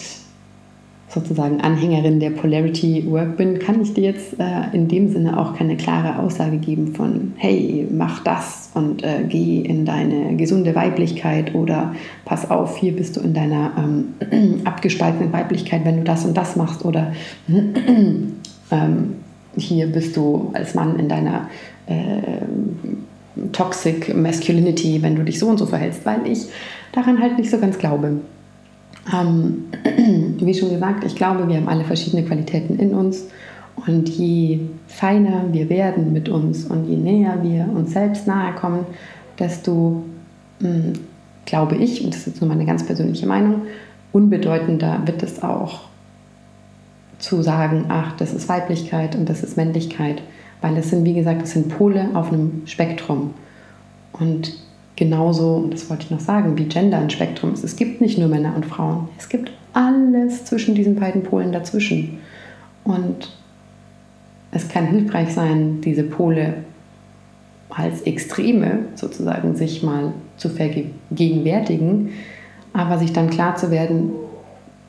sozusagen 1.09 1.61
Anhängerin 1.61 2.20
der 2.20 2.31
Polarity 2.31 3.05
Work 3.09 3.37
bin, 3.37 3.59
kann 3.59 3.83
ich 3.83 3.92
dir 3.92 4.05
jetzt 4.05 4.40
äh, 4.40 4.75
in 4.75 4.88
dem 4.88 5.11
Sinne 5.11 5.38
auch 5.38 5.55
keine 5.55 5.77
klare 5.77 6.18
Aussage 6.18 6.57
geben 6.57 6.94
von, 6.94 7.35
hey, 7.37 7.87
mach 7.90 8.25
das 8.25 8.70
und 8.75 9.05
äh, 9.05 9.25
geh 9.29 9.61
in 9.61 9.85
deine 9.85 10.37
gesunde 10.37 10.75
Weiblichkeit 10.75 11.55
oder 11.55 11.94
pass 12.25 12.51
auf, 12.51 12.79
hier 12.79 12.96
bist 12.96 13.16
du 13.16 13.20
in 13.20 13.35
deiner 13.35 13.72
ähm, 13.77 14.61
abgespaltenen 14.64 15.33
Weiblichkeit, 15.33 15.85
wenn 15.85 15.98
du 15.98 16.05
das 16.05 16.25
und 16.25 16.35
das 16.37 16.57
machst 16.57 16.85
oder 16.85 17.12
ähm, 17.48 19.14
hier 19.57 19.87
bist 19.87 20.17
du 20.17 20.51
als 20.55 20.75
Mann 20.75 20.99
in 20.99 21.09
deiner 21.09 21.49
äh, 21.87 22.45
Toxic 23.53 24.15
Masculinity, 24.15 25.03
wenn 25.03 25.17
du 25.17 25.25
dich 25.25 25.38
so 25.38 25.49
und 25.49 25.59
so 25.59 25.67
verhältst, 25.67 26.05
weil 26.05 26.27
ich 26.27 26.47
daran 26.93 27.21
halt 27.21 27.38
nicht 27.38 27.51
so 27.51 27.59
ganz 27.59 27.79
glaube. 27.79 28.21
Ähm, 29.12 29.65
wie 30.38 30.55
schon 30.55 30.71
gesagt, 30.71 31.05
ich 31.05 31.17
glaube, 31.17 31.49
wir 31.49 31.57
haben 31.57 31.69
alle 31.69 31.85
verschiedene 31.85 32.25
Qualitäten 32.25 32.79
in 32.79 32.95
uns 32.95 33.27
und 33.87 34.09
je 34.09 34.61
feiner 34.87 35.45
wir 35.53 35.69
werden 35.69 36.12
mit 36.12 36.29
uns 36.29 36.65
und 36.67 36.88
je 36.88 36.97
näher 36.97 37.38
wir 37.43 37.69
uns 37.75 37.93
selbst 37.93 38.27
nahe 38.27 38.55
kommen, 38.55 38.87
desto, 39.38 40.03
mh, 40.61 40.69
hm, 40.69 40.93
glaube 41.45 41.77
ich, 41.77 42.05
und 42.05 42.12
das 42.12 42.21
ist 42.21 42.27
jetzt 42.27 42.41
nur 42.41 42.49
meine 42.49 42.65
ganz 42.65 42.85
persönliche 42.87 43.27
Meinung, 43.27 43.62
unbedeutender 44.12 45.01
wird 45.07 45.23
es 45.23 45.43
auch 45.43 45.81
zu 47.23 47.41
sagen, 47.41 47.85
ach, 47.89 48.17
das 48.17 48.35
ist 48.35 48.49
Weiblichkeit 48.49 49.15
und 49.15 49.29
das 49.29 49.45
ist 49.45 49.57
Männlichkeit, 49.57 50.23
weil 50.61 50.77
es 50.77 50.91
sind, 50.91 51.05
wie 51.05 51.15
gesagt, 51.15 51.43
es 51.43 51.53
sind 51.53 51.69
Pole 51.69 52.09
auf 52.15 52.33
einem 52.33 52.63
Spektrum. 52.67 53.33
Und 54.13 54.53
genauso, 54.97 55.69
das 55.71 55.89
wollte 55.89 56.05
ich 56.05 56.11
noch 56.11 56.21
sagen, 56.21 56.59
wie 56.59 56.65
Gender 56.65 56.99
ein 56.99 57.11
Spektrum 57.11 57.55
ist. 57.55 57.63
Es 57.63 57.77
gibt 57.77 58.01
nicht 58.01 58.19
nur 58.19 58.29
Männer 58.29 58.55
und 58.57 58.67
Frauen, 58.67 59.09
es 59.19 59.29
gibt 59.29 59.53
alles 59.73 60.45
zwischen 60.45 60.75
diesen 60.75 60.97
beiden 60.97 61.23
Polen 61.23 61.53
dazwischen. 61.53 62.19
Und 62.83 63.31
es 64.51 64.69
kann 64.69 64.89
hilfreich 64.89 65.33
sein, 65.33 65.81
diese 65.81 66.03
Pole 66.03 66.55
als 67.71 68.03
Extreme 68.03 68.81
sozusagen 68.97 69.55
sich 69.55 69.85
mal 69.85 70.13
zu 70.37 70.51
vergegenwärtigen, 70.51 72.11
aber 72.73 72.99
sich 72.99 73.13
dann 73.13 73.31
klar 73.31 73.55
zu 73.55 73.71
werden, 73.71 74.11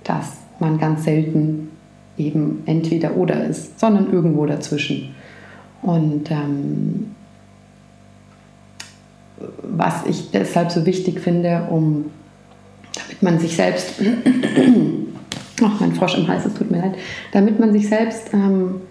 dass 0.04 0.38
man 0.60 0.80
ganz 0.80 1.04
selten 1.04 1.70
eben 2.18 2.64
entweder 2.66 3.16
oder 3.18 3.46
ist, 3.46 3.80
sondern 3.80 4.12
irgendwo 4.12 4.46
dazwischen. 4.46 5.16
Und 5.82 6.32
ähm, 6.32 7.16
was 9.64 10.06
ich 10.06 10.32
deshalb 10.32 10.72
so 10.72 10.86
wichtig 10.86 11.20
finde, 11.20 11.68
um 11.70 12.06
damit 12.94 13.24
man 13.24 13.40
sich 13.40 13.56
selbst, 13.56 14.02
ach 15.64 15.80
mein 15.80 15.94
Frosch 15.94 16.18
im 16.18 16.28
Hals, 16.28 16.46
es 16.46 16.54
tut 16.54 16.70
mir 16.70 16.80
leid, 16.80 16.96
damit 17.32 17.60
man 17.60 17.74
sich 17.74 17.90
selbst 17.90 18.34
ähm, 18.34 18.82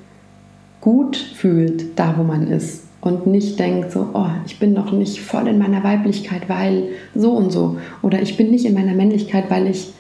gut 0.81 1.17
fühlt, 1.17 1.99
da 1.99 2.15
wo 2.19 2.23
man 2.23 2.49
ist. 2.49 2.85
Und 3.01 3.27
nicht 3.27 3.59
denkt 3.59 3.91
so, 3.91 4.11
oh, 4.13 4.29
ich 4.47 4.61
bin 4.61 4.75
noch 4.75 4.93
nicht 4.93 5.23
voll 5.23 5.49
in 5.49 5.59
meiner 5.59 5.83
Weiblichkeit, 5.83 6.49
weil 6.49 6.91
so 7.15 7.33
und 7.33 7.51
so. 7.51 7.79
Oder 8.01 8.23
ich 8.23 8.37
bin 8.37 8.51
nicht 8.51 8.65
in 8.65 8.75
meiner 8.75 8.95
Männlichkeit, 8.95 9.51
weil 9.51 9.67
ich 9.67 9.93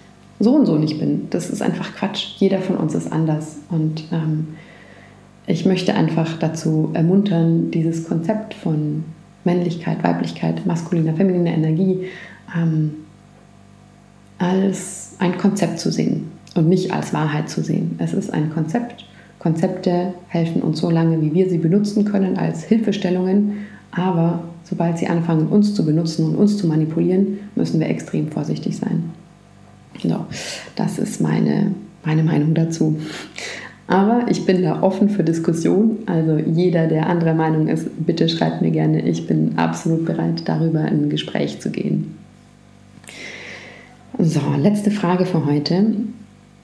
so 0.42 0.54
und 0.54 0.66
so 0.66 0.76
nicht 0.76 0.98
bin. 0.98 1.28
Das 1.30 1.50
ist 1.50 1.62
einfach 1.62 1.94
Quatsch. 1.94 2.34
Jeder 2.38 2.58
von 2.58 2.76
uns 2.76 2.94
ist 2.94 3.12
anders. 3.12 3.58
Und 3.70 4.04
ähm, 4.12 4.48
ich 5.46 5.66
möchte 5.66 5.94
einfach 5.94 6.38
dazu 6.38 6.90
ermuntern, 6.94 7.70
dieses 7.70 8.08
Konzept 8.08 8.54
von 8.54 9.04
Männlichkeit, 9.44 10.02
Weiblichkeit, 10.04 10.66
maskuliner, 10.66 11.14
femininer 11.14 11.52
Energie 11.52 12.06
ähm, 12.56 12.94
als 14.38 15.16
ein 15.18 15.38
Konzept 15.38 15.78
zu 15.78 15.90
sehen 15.90 16.30
und 16.54 16.68
nicht 16.68 16.92
als 16.92 17.12
Wahrheit 17.12 17.48
zu 17.48 17.62
sehen. 17.62 17.96
Es 17.98 18.12
ist 18.12 18.32
ein 18.32 18.50
Konzept. 18.50 19.04
Konzepte 19.38 20.14
helfen 20.28 20.62
uns 20.62 20.80
so 20.80 20.90
lange, 20.90 21.20
wie 21.20 21.34
wir 21.34 21.48
sie 21.48 21.58
benutzen 21.58 22.04
können, 22.04 22.36
als 22.36 22.64
Hilfestellungen. 22.64 23.66
Aber 23.90 24.44
sobald 24.64 24.98
sie 24.98 25.08
anfangen, 25.08 25.48
uns 25.48 25.74
zu 25.74 25.84
benutzen 25.84 26.28
und 26.28 26.36
uns 26.36 26.56
zu 26.56 26.66
manipulieren, 26.66 27.38
müssen 27.54 27.80
wir 27.80 27.88
extrem 27.88 28.28
vorsichtig 28.28 28.76
sein. 28.76 29.10
Genau, 30.00 30.26
das 30.76 30.98
ist 30.98 31.20
meine, 31.20 31.74
meine 32.04 32.22
Meinung 32.22 32.54
dazu. 32.54 32.98
Aber 33.86 34.26
ich 34.30 34.46
bin 34.46 34.62
da 34.62 34.82
offen 34.82 35.10
für 35.10 35.22
Diskussion. 35.22 35.98
Also 36.06 36.38
jeder, 36.38 36.86
der 36.86 37.08
anderer 37.08 37.34
Meinung 37.34 37.68
ist, 37.68 37.88
bitte 38.06 38.28
schreibt 38.28 38.62
mir 38.62 38.70
gerne. 38.70 39.06
Ich 39.06 39.26
bin 39.26 39.58
absolut 39.58 40.06
bereit, 40.06 40.42
darüber 40.46 40.80
in 40.88 41.04
ein 41.04 41.10
Gespräch 41.10 41.60
zu 41.60 41.70
gehen. 41.70 42.16
So, 44.18 44.40
letzte 44.58 44.90
Frage 44.90 45.26
für 45.26 45.44
heute. 45.44 45.94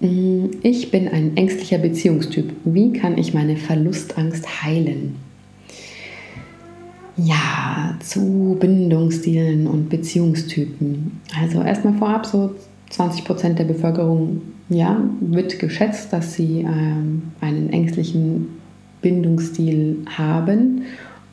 Ich 0.01 0.91
bin 0.91 1.09
ein 1.09 1.37
ängstlicher 1.37 1.79
Beziehungstyp. 1.79 2.53
Wie 2.65 2.93
kann 2.93 3.19
ich 3.19 3.35
meine 3.35 3.57
Verlustangst 3.57 4.63
heilen? 4.63 5.17
Ja, 7.17 7.97
zu 8.01 8.57
Bindungsstilen 8.61 9.67
und 9.67 9.89
Beziehungstypen. 9.89 11.21
Also 11.43 11.63
erstmal 11.63 11.95
vorab, 11.95 12.27
so 12.27 12.55
20 12.91 13.25
Prozent 13.25 13.59
der 13.59 13.65
Bevölkerung 13.65 14.43
ja, 14.69 15.03
wird 15.21 15.59
geschätzt, 15.59 16.13
dass 16.13 16.35
sie 16.35 16.61
ähm, 16.61 17.23
einen 17.41 17.71
ängstlichen 17.71 18.49
Bindungsstil 19.03 20.05
haben. 20.17 20.83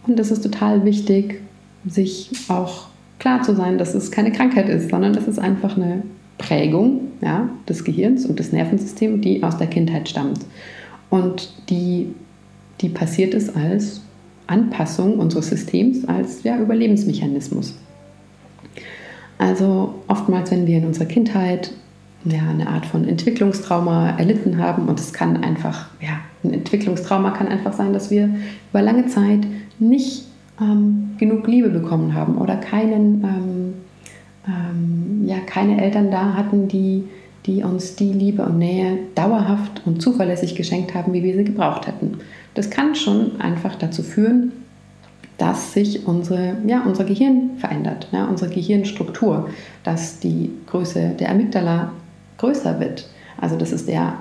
Und 0.08 0.20
es 0.20 0.32
ist 0.32 0.43
total 0.43 0.86
wichtig, 0.86 1.41
sich 1.88 2.32
auch 2.47 2.88
klar 3.20 3.41
zu 3.43 3.56
sein, 3.56 3.78
dass 3.78 3.95
es 3.95 4.12
keine 4.12 4.32
Krankheit 4.32 4.70
ist, 4.70 4.89
sondern 4.89 5.16
es 5.16 5.28
ist 5.28 5.39
einfach 5.39 5.76
eine 5.76 6.03
Prägung 6.38 7.01
ja, 7.22 7.49
des 7.68 7.84
Gehirns 7.84 8.26
und 8.26 8.39
des 8.39 8.51
Nervensystems, 8.51 9.22
die 9.22 9.43
aus 9.43 9.58
der 9.58 9.68
Kindheit 9.68 10.10
stammt. 10.10 10.39
Und 11.10 11.53
die, 11.70 12.08
die 12.82 12.89
passiert 12.89 13.34
ist 13.34 13.56
als 13.56 14.01
Anpassung 14.47 15.18
unseres 15.18 15.49
Systems, 15.49 16.06
als 16.06 16.43
ja, 16.43 16.60
Überlebensmechanismus. 16.60 17.76
Also 19.38 19.95
oftmals, 20.07 20.51
wenn 20.51 20.65
wir 20.67 20.77
in 20.77 20.86
unserer 20.86 21.05
Kindheit 21.05 21.71
ja, 22.25 22.41
eine 22.49 22.67
Art 22.67 22.86
von 22.86 23.07
Entwicklungstrauma 23.07 24.11
erlitten 24.17 24.57
haben, 24.57 24.88
und 24.88 24.99
es 24.99 25.13
kann 25.13 25.43
einfach, 25.43 25.88
ja, 26.01 26.19
ein 26.43 26.53
Entwicklungstrauma 26.53 27.31
kann 27.31 27.47
einfach 27.47 27.73
sein, 27.73 27.93
dass 27.93 28.09
wir 28.11 28.29
über 28.71 28.81
lange 28.81 29.07
Zeit 29.07 29.41
nicht 29.79 30.25
ähm, 30.59 31.11
genug 31.17 31.47
Liebe 31.47 31.69
bekommen 31.69 32.13
haben 32.13 32.38
oder 32.38 32.55
keinen, 32.55 33.23
ähm, 33.23 33.73
ähm, 34.47 35.27
ja, 35.27 35.38
keine 35.45 35.81
Eltern 35.81 36.11
da 36.11 36.33
hatten, 36.33 36.67
die, 36.67 37.03
die 37.45 37.63
uns 37.63 37.95
die 37.95 38.13
Liebe 38.13 38.43
und 38.43 38.57
Nähe 38.57 38.99
dauerhaft 39.15 39.81
und 39.86 40.01
zuverlässig 40.01 40.55
geschenkt 40.55 40.95
haben, 40.95 41.13
wie 41.13 41.23
wir 41.23 41.36
sie 41.36 41.43
gebraucht 41.43 41.88
hätten. 41.88 42.19
Das 42.53 42.69
kann 42.69 42.95
schon 42.95 43.39
einfach 43.41 43.75
dazu 43.75 44.01
führen, 44.01 44.51
dass 45.38 45.73
sich 45.73 46.07
unsere, 46.07 46.57
ja, 46.65 46.83
unser 46.83 47.03
Gehirn 47.03 47.51
verändert, 47.57 48.07
ja, 48.11 48.25
unsere 48.25 48.49
Gehirnstruktur, 48.49 49.49
dass 49.83 50.19
die 50.19 50.51
Größe 50.67 51.15
der 51.19 51.31
Amygdala 51.31 51.91
größer 52.38 52.79
wird. 52.79 53.07
Also 53.39 53.57
das 53.57 53.71
ist 53.71 53.88
der 53.88 54.15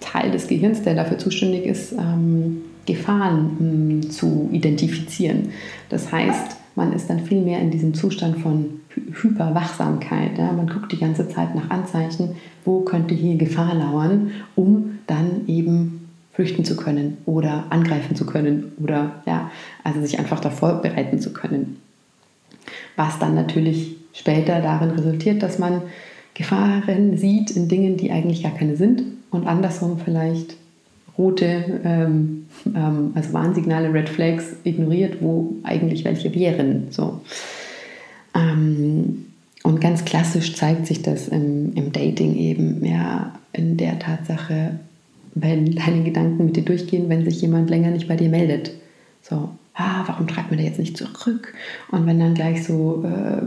Teil 0.00 0.30
des 0.30 0.48
Gehirns, 0.48 0.82
der 0.82 0.94
dafür 0.94 1.18
zuständig 1.18 1.66
ist, 1.66 1.92
ähm, 1.92 2.62
Gefahren 2.86 3.56
mh, 3.58 3.94
mm, 4.08 4.10
zu 4.10 4.48
identifizieren. 4.52 5.50
Das 5.88 6.12
heißt, 6.12 6.56
man 6.74 6.92
ist 6.92 7.08
dann 7.08 7.20
viel 7.20 7.40
mehr 7.40 7.60
in 7.60 7.70
diesem 7.70 7.94
Zustand 7.94 8.38
von 8.38 8.80
Hyperwachsamkeit. 8.94 10.36
Ja? 10.38 10.52
Man 10.52 10.66
guckt 10.66 10.92
die 10.92 10.98
ganze 10.98 11.28
Zeit 11.28 11.54
nach 11.54 11.70
Anzeichen, 11.70 12.36
wo 12.64 12.80
könnte 12.80 13.14
hier 13.14 13.36
Gefahr 13.36 13.74
lauern, 13.74 14.32
um 14.54 14.98
dann 15.06 15.42
eben 15.46 16.03
flüchten 16.34 16.64
zu 16.64 16.76
können 16.76 17.18
oder 17.26 17.66
angreifen 17.70 18.16
zu 18.16 18.26
können 18.26 18.72
oder 18.82 19.22
ja, 19.24 19.50
also 19.82 20.00
sich 20.00 20.18
einfach 20.18 20.40
davor 20.40 20.82
bereiten 20.82 21.20
zu 21.20 21.32
können. 21.32 21.80
Was 22.96 23.18
dann 23.18 23.34
natürlich 23.34 23.96
später 24.12 24.60
darin 24.60 24.90
resultiert, 24.90 25.42
dass 25.42 25.58
man 25.58 25.82
Gefahren 26.34 27.16
sieht 27.16 27.52
in 27.52 27.68
Dingen, 27.68 27.96
die 27.96 28.10
eigentlich 28.10 28.42
gar 28.42 28.54
keine 28.54 28.76
sind 28.76 29.02
und 29.30 29.46
andersrum 29.46 29.98
vielleicht 30.04 30.56
rote, 31.16 31.80
ähm, 31.84 32.46
ähm, 32.74 33.12
also 33.14 33.32
Warnsignale, 33.32 33.92
Red 33.92 34.08
Flags 34.08 34.56
ignoriert, 34.64 35.18
wo 35.20 35.54
eigentlich 35.62 36.04
welche 36.04 36.34
wären. 36.34 36.88
So. 36.90 37.20
Ähm, 38.34 39.26
und 39.62 39.80
ganz 39.80 40.04
klassisch 40.04 40.56
zeigt 40.56 40.86
sich 40.86 41.02
das 41.02 41.28
im, 41.28 41.74
im 41.74 41.92
Dating 41.92 42.36
eben 42.36 42.84
ja 42.84 43.32
in 43.52 43.76
der 43.76 44.00
Tatsache, 44.00 44.80
wenn 45.34 45.74
deine 45.74 46.04
Gedanken 46.04 46.46
mit 46.46 46.56
dir 46.56 46.64
durchgehen, 46.64 47.08
wenn 47.08 47.24
sich 47.24 47.40
jemand 47.40 47.70
länger 47.70 47.90
nicht 47.90 48.08
bei 48.08 48.16
dir 48.16 48.28
meldet. 48.28 48.72
So, 49.22 49.50
ah, 49.74 50.04
warum 50.06 50.28
schreibt 50.28 50.50
mir 50.50 50.56
der 50.56 50.66
jetzt 50.66 50.78
nicht 50.78 50.96
zurück? 50.96 51.54
Und 51.90 52.06
wenn 52.06 52.20
dann 52.20 52.34
gleich 52.34 52.64
so, 52.64 53.04
äh, 53.04 53.42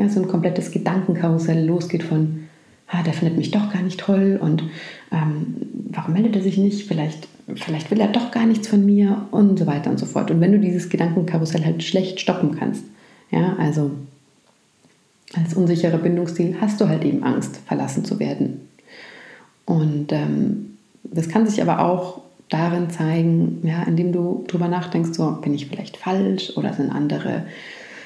ja, 0.00 0.08
so 0.08 0.20
ein 0.20 0.28
komplettes 0.28 0.70
Gedankenkarussell 0.70 1.64
losgeht 1.64 2.02
von, 2.02 2.48
ah, 2.88 3.02
der 3.02 3.12
findet 3.12 3.36
mich 3.36 3.50
doch 3.50 3.72
gar 3.72 3.82
nicht 3.82 4.00
toll 4.00 4.38
und 4.40 4.64
ähm, 5.12 5.56
warum 5.90 6.14
meldet 6.14 6.36
er 6.36 6.42
sich 6.42 6.58
nicht? 6.58 6.86
Vielleicht, 6.86 7.28
vielleicht 7.54 7.90
will 7.90 8.00
er 8.00 8.08
doch 8.08 8.30
gar 8.30 8.46
nichts 8.46 8.68
von 8.68 8.84
mir 8.84 9.26
und 9.30 9.58
so 9.58 9.66
weiter 9.66 9.90
und 9.90 9.98
so 9.98 10.06
fort. 10.06 10.30
Und 10.30 10.40
wenn 10.40 10.52
du 10.52 10.58
dieses 10.58 10.88
Gedankenkarussell 10.88 11.64
halt 11.64 11.82
schlecht 11.82 12.20
stoppen 12.20 12.56
kannst, 12.58 12.84
ja, 13.30 13.56
also 13.58 13.92
als 15.34 15.54
unsicherer 15.54 15.98
Bindungsstil 15.98 16.56
hast 16.60 16.80
du 16.80 16.88
halt 16.88 17.04
eben 17.04 17.22
Angst, 17.22 17.58
verlassen 17.66 18.04
zu 18.04 18.18
werden. 18.18 18.68
Und 19.64 20.12
ähm, 20.12 20.71
das 21.04 21.28
kann 21.28 21.46
sich 21.46 21.62
aber 21.62 21.80
auch 21.80 22.20
darin 22.48 22.90
zeigen, 22.90 23.60
ja, 23.62 23.82
indem 23.84 24.12
du 24.12 24.44
drüber 24.46 24.68
nachdenkst, 24.68 25.14
so 25.14 25.38
bin 25.40 25.54
ich 25.54 25.66
vielleicht 25.66 25.96
falsch 25.96 26.52
oder 26.56 26.74
sind 26.74 26.90
andere, 26.90 27.44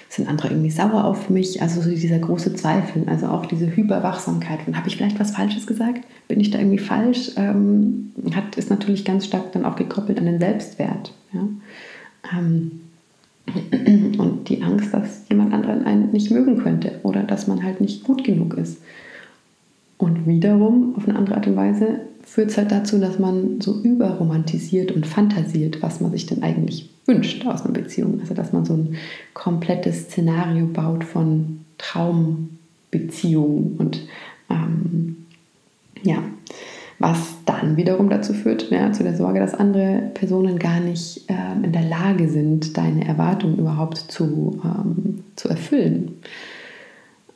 sind 0.08 0.28
andere 0.28 0.48
irgendwie 0.48 0.70
sauer 0.70 1.04
auf 1.04 1.28
mich? 1.30 1.60
Also 1.62 1.80
so 1.82 1.90
dieser 1.90 2.18
große 2.18 2.54
Zweifel, 2.54 3.02
also 3.06 3.26
auch 3.26 3.46
diese 3.46 3.74
Hyperwachsamkeit 3.74 4.60
habe 4.72 4.88
ich 4.88 4.96
vielleicht 4.96 5.18
was 5.18 5.32
Falsches 5.32 5.66
gesagt? 5.66 6.04
Bin 6.28 6.38
ich 6.40 6.50
da 6.50 6.58
irgendwie 6.58 6.78
falsch? 6.78 7.32
Ähm, 7.36 8.12
hat, 8.34 8.56
ist 8.56 8.70
natürlich 8.70 9.04
ganz 9.04 9.26
stark 9.26 9.52
dann 9.52 9.64
auch 9.64 9.76
gekoppelt 9.76 10.18
an 10.18 10.26
den 10.26 10.38
Selbstwert. 10.38 11.12
Ja? 11.32 11.40
Ähm, 12.38 12.82
und 14.18 14.48
die 14.48 14.62
Angst, 14.62 14.94
dass 14.94 15.28
jemand 15.28 15.54
anderen 15.54 15.84
einen 15.84 16.12
nicht 16.12 16.30
mögen 16.30 16.58
könnte 16.58 17.00
oder 17.02 17.22
dass 17.22 17.46
man 17.48 17.62
halt 17.62 17.80
nicht 17.80 18.04
gut 18.04 18.22
genug 18.22 18.54
ist. 18.54 18.78
Und 19.98 20.26
wiederum, 20.26 20.94
auf 20.96 21.08
eine 21.08 21.16
andere 21.18 21.36
Art 21.36 21.46
und 21.46 21.56
Weise, 21.56 22.00
führt 22.26 22.50
es 22.50 22.58
halt 22.58 22.70
dazu, 22.72 22.98
dass 22.98 23.18
man 23.18 23.62
so 23.62 23.80
überromantisiert 23.80 24.92
und 24.92 25.06
fantasiert, 25.06 25.80
was 25.80 26.00
man 26.00 26.10
sich 26.10 26.26
denn 26.26 26.42
eigentlich 26.42 26.90
wünscht 27.06 27.46
aus 27.46 27.62
einer 27.62 27.72
Beziehung. 27.72 28.20
Also 28.20 28.34
dass 28.34 28.52
man 28.52 28.66
so 28.66 28.74
ein 28.74 28.96
komplettes 29.32 30.02
Szenario 30.02 30.66
baut 30.66 31.04
von 31.04 31.60
Traumbeziehungen 31.78 33.76
und 33.78 34.02
ähm, 34.50 35.24
ja, 36.02 36.18
was 36.98 37.36
dann 37.44 37.76
wiederum 37.76 38.10
dazu 38.10 38.34
führt, 38.34 38.70
ja, 38.70 38.90
zu 38.92 39.04
der 39.04 39.16
Sorge, 39.16 39.38
dass 39.38 39.54
andere 39.54 40.10
Personen 40.14 40.58
gar 40.58 40.80
nicht 40.80 41.26
ähm, 41.28 41.62
in 41.62 41.72
der 41.72 41.84
Lage 41.84 42.28
sind, 42.28 42.76
deine 42.76 43.06
Erwartungen 43.06 43.58
überhaupt 43.58 43.98
zu, 43.98 44.60
ähm, 44.64 45.22
zu 45.36 45.48
erfüllen. 45.48 46.16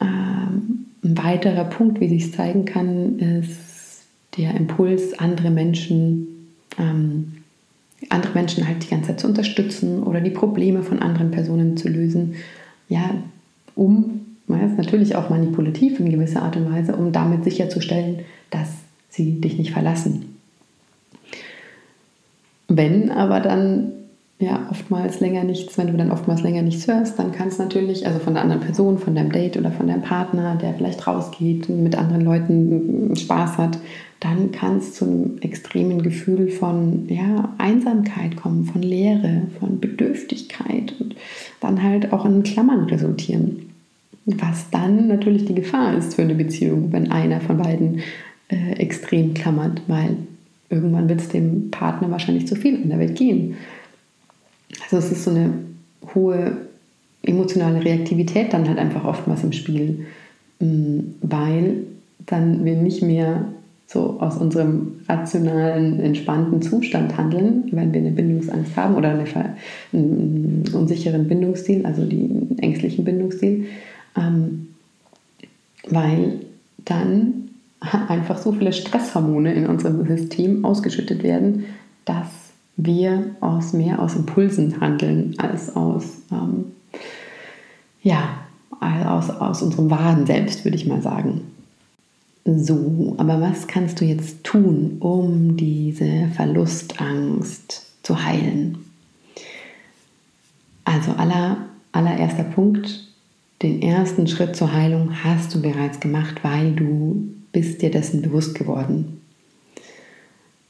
Ähm, 0.01 0.87
ein 1.05 1.17
weiterer 1.19 1.65
Punkt, 1.65 2.01
wie 2.01 2.09
sich 2.09 2.33
zeigen 2.33 2.65
kann, 2.65 3.19
ist 3.19 3.70
der 4.37 4.55
Impuls, 4.55 5.19
andere 5.19 5.51
Menschen, 5.51 6.55
ähm, 6.79 7.33
andere 8.09 8.35
Menschen 8.35 8.67
halt 8.67 8.85
die 8.85 8.89
ganze 8.89 9.09
Zeit 9.09 9.21
zu 9.21 9.27
unterstützen 9.27 10.03
oder 10.03 10.21
die 10.21 10.31
Probleme 10.31 10.83
von 10.83 11.01
anderen 11.01 11.31
Personen 11.31 11.77
zu 11.77 11.89
lösen, 11.89 12.35
ja, 12.89 13.11
um, 13.75 14.21
ist 14.71 14.79
natürlich 14.79 15.17
auch 15.17 15.31
manipulativ 15.31 16.01
in 16.01 16.11
gewisser 16.11 16.43
Art 16.43 16.57
und 16.57 16.73
Weise, 16.73 16.97
um 16.97 17.13
damit 17.13 17.45
sicherzustellen, 17.45 18.21
dass 18.51 18.69
sie 19.09 19.41
dich 19.41 19.59
nicht 19.59 19.73
verlassen. 19.73 20.37
Wenn 22.69 23.11
aber 23.11 23.41
dann 23.41 23.93
ja 24.39 24.69
oftmals 24.71 25.21
länger 25.21 25.45
nichts, 25.45 25.77
wenn 25.77 25.89
du 25.89 25.97
dann 25.97 26.13
oftmals 26.13 26.43
länger 26.43 26.63
nichts 26.63 26.87
hörst, 26.87 27.19
dann 27.19 27.33
kann 27.33 27.49
es 27.49 27.59
natürlich, 27.59 28.07
also 28.07 28.21
von 28.21 28.35
der 28.35 28.43
anderen 28.43 28.63
Person, 28.63 28.99
von 28.99 29.15
deinem 29.15 29.33
Date 29.33 29.57
oder 29.57 29.71
von 29.71 29.89
deinem 29.89 30.03
Partner, 30.03 30.57
der 30.57 30.75
vielleicht 30.75 31.07
rausgeht, 31.07 31.69
mit 31.69 31.97
anderen 31.97 32.25
Leuten 32.25 33.15
Spaß 33.17 33.59
hat, 33.59 33.79
dann 34.21 34.53
kann 34.53 34.77
es 34.77 34.95
zu 34.95 35.07
einem 35.07 35.39
extremen 35.41 36.03
Gefühl 36.03 36.51
von 36.51 37.09
ja, 37.09 37.55
Einsamkeit 37.57 38.37
kommen, 38.37 38.67
von 38.67 38.83
Leere, 38.83 39.43
von 39.59 39.81
Bedürftigkeit 39.81 40.95
und 41.01 41.17
dann 41.61 41.83
halt 41.83 42.13
auch 42.13 42.27
in 42.27 42.43
Klammern 42.43 42.85
resultieren. 42.85 43.71
Was 44.27 44.69
dann 44.71 45.09
natürlich 45.09 45.47
die 45.47 45.55
Gefahr 45.55 45.97
ist 45.97 46.15
für 46.15 46.23
eine 46.23 46.35
Beziehung, 46.35 46.93
wenn 46.93 47.11
einer 47.11 47.41
von 47.41 47.57
beiden 47.57 48.01
äh, 48.49 48.73
extrem 48.75 49.33
klammert, 49.33 49.81
weil 49.89 50.17
irgendwann 50.69 51.09
wird 51.09 51.21
es 51.21 51.29
dem 51.29 51.71
Partner 51.71 52.11
wahrscheinlich 52.11 52.47
zu 52.47 52.57
viel 52.57 52.75
in 52.75 52.91
der 52.91 52.99
Welt 52.99 53.17
gehen. 53.17 53.57
Also 54.83 54.99
es 54.99 55.11
ist 55.11 55.25
so 55.25 55.31
eine 55.31 55.53
hohe 56.15 56.59
emotionale 57.23 57.83
Reaktivität 57.85 58.53
dann 58.53 58.69
halt 58.69 58.79
einfach 58.79 59.05
oftmals 59.05 59.43
im 59.45 59.53
Spiel, 59.53 60.07
mm, 60.61 60.99
weil 61.23 61.85
dann 62.27 62.65
wir 62.65 62.77
nicht 62.77 63.03
mehr 63.03 63.47
so 63.93 64.21
aus 64.21 64.37
unserem 64.37 65.01
rationalen, 65.09 65.99
entspannten 65.99 66.63
Zustand 66.63 67.17
handeln, 67.17 67.65
wenn 67.73 67.93
wir 67.93 68.01
eine 68.01 68.13
Bindungsangst 68.13 68.77
haben 68.77 68.95
oder 68.95 69.11
eine, 69.11 69.25
einen 69.93 70.65
unsicheren 70.73 71.27
Bindungsstil, 71.27 71.85
also 71.85 72.05
den 72.05 72.57
ängstlichen 72.61 73.05
Bindungsstil, 73.05 73.67
ähm, 74.17 74.69
weil 75.89 76.41
dann 76.85 77.51
einfach 78.09 78.39
so 78.39 78.53
viele 78.53 78.73
Stresshormone 78.73 79.55
in 79.55 79.67
unserem 79.67 80.07
System 80.07 80.65
ausgeschüttet 80.65 81.25
werden, 81.25 81.65
dass 82.05 82.29
wir 82.77 83.35
aus 83.41 83.73
mehr 83.73 84.01
aus 84.01 84.15
Impulsen 84.15 84.81
handeln 84.81 85.35
als 85.39 85.75
aus, 85.75 86.05
ähm, 86.31 86.67
ja, 88.05 88.23
aus, 88.81 89.31
aus 89.31 89.63
unserem 89.63 89.91
wahren 89.91 90.27
Selbst, 90.27 90.65
würde 90.65 90.77
ich 90.77 90.87
mal 90.87 91.03
sagen. 91.03 91.41
So, 92.45 93.15
aber 93.19 93.41
was 93.41 93.67
kannst 93.67 94.01
du 94.01 94.05
jetzt 94.05 94.45
tun, 94.45 94.97
um 95.01 95.57
diese 95.57 96.29
Verlustangst 96.35 97.87
zu 98.03 98.25
heilen? 98.25 98.79
Also 100.85 101.13
aller, 101.13 101.59
allererster 101.93 102.45
Punkt, 102.45 103.07
den 103.63 103.83
ersten 103.83 104.27
Schritt 104.27 104.57
zur 104.57 104.73
Heilung 104.73 105.23
hast 105.23 105.55
du 105.55 105.61
bereits 105.61 106.01
gemacht, 106.01 106.43
weil 106.43 106.73
du 106.73 107.29
bist 107.53 107.83
dir 107.83 107.91
dessen 107.91 108.23
bewusst 108.23 108.55
geworden. 108.55 109.21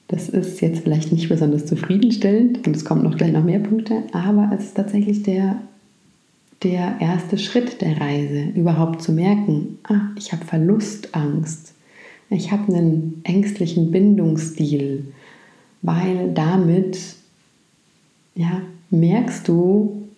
Das 0.09 0.29
ist 0.29 0.61
jetzt 0.61 0.83
vielleicht 0.83 1.13
nicht 1.13 1.29
besonders 1.29 1.67
zufriedenstellend 1.67 2.67
und 2.67 2.75
es 2.75 2.85
kommen 2.85 3.05
noch 3.05 3.17
gleich 3.17 3.31
noch 3.31 3.45
mehr 3.45 3.61
Punkte, 3.61 4.03
aber 4.11 4.51
es 4.53 4.65
ist 4.65 4.75
tatsächlich 4.75 5.23
der, 5.23 5.61
der 6.63 6.97
erste 7.01 7.39
Schritt 7.39 7.81
der 7.81 8.01
Reise, 8.01 8.45
überhaupt 8.55 9.03
zu 9.03 9.13
merken, 9.13 9.79
ah, 9.85 10.11
ich 10.17 10.33
habe 10.33 10.45
Verlustangst, 10.45 11.73
ich 12.29 12.53
habe 12.53 12.73
einen 12.73 13.21
ängstlichen 13.25 13.91
Bindungsstil, 13.91 15.13
weil 15.83 16.33
damit 16.35 16.99
ja, 18.35 18.63
merkst 18.91 19.49
du, 19.49 20.09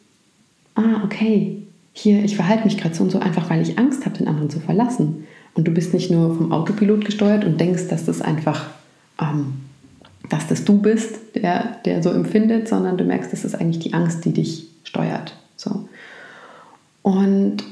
ah, 0.74 1.02
okay, 1.04 1.62
hier, 1.92 2.24
ich 2.24 2.36
verhalte 2.36 2.64
mich 2.64 2.78
gerade 2.78 2.94
so 2.94 3.04
und 3.04 3.10
so 3.10 3.18
einfach, 3.18 3.48
weil 3.50 3.62
ich 3.62 3.78
Angst 3.78 4.04
habe, 4.04 4.18
den 4.18 4.28
anderen 4.28 4.50
zu 4.50 4.60
verlassen. 4.60 5.26
Und 5.54 5.68
du 5.68 5.72
bist 5.72 5.92
nicht 5.92 6.10
nur 6.10 6.34
vom 6.34 6.52
Autopilot 6.52 7.04
gesteuert 7.04 7.44
und 7.44 7.60
denkst, 7.60 7.88
dass 7.88 8.06
das 8.06 8.22
einfach, 8.22 8.70
ähm, 9.20 9.54
dass 10.28 10.46
das 10.48 10.64
du 10.64 10.80
bist, 10.80 11.18
der, 11.34 11.76
der 11.84 12.02
so 12.02 12.10
empfindet, 12.10 12.68
sondern 12.68 12.96
du 12.96 13.04
merkst, 13.04 13.32
das 13.32 13.44
ist 13.44 13.54
eigentlich 13.54 13.80
die 13.80 13.92
Angst, 13.92 14.24
die 14.24 14.32
dich 14.32 14.68
steuert. 14.84 15.36
So. 15.56 15.88
Und 17.02 17.64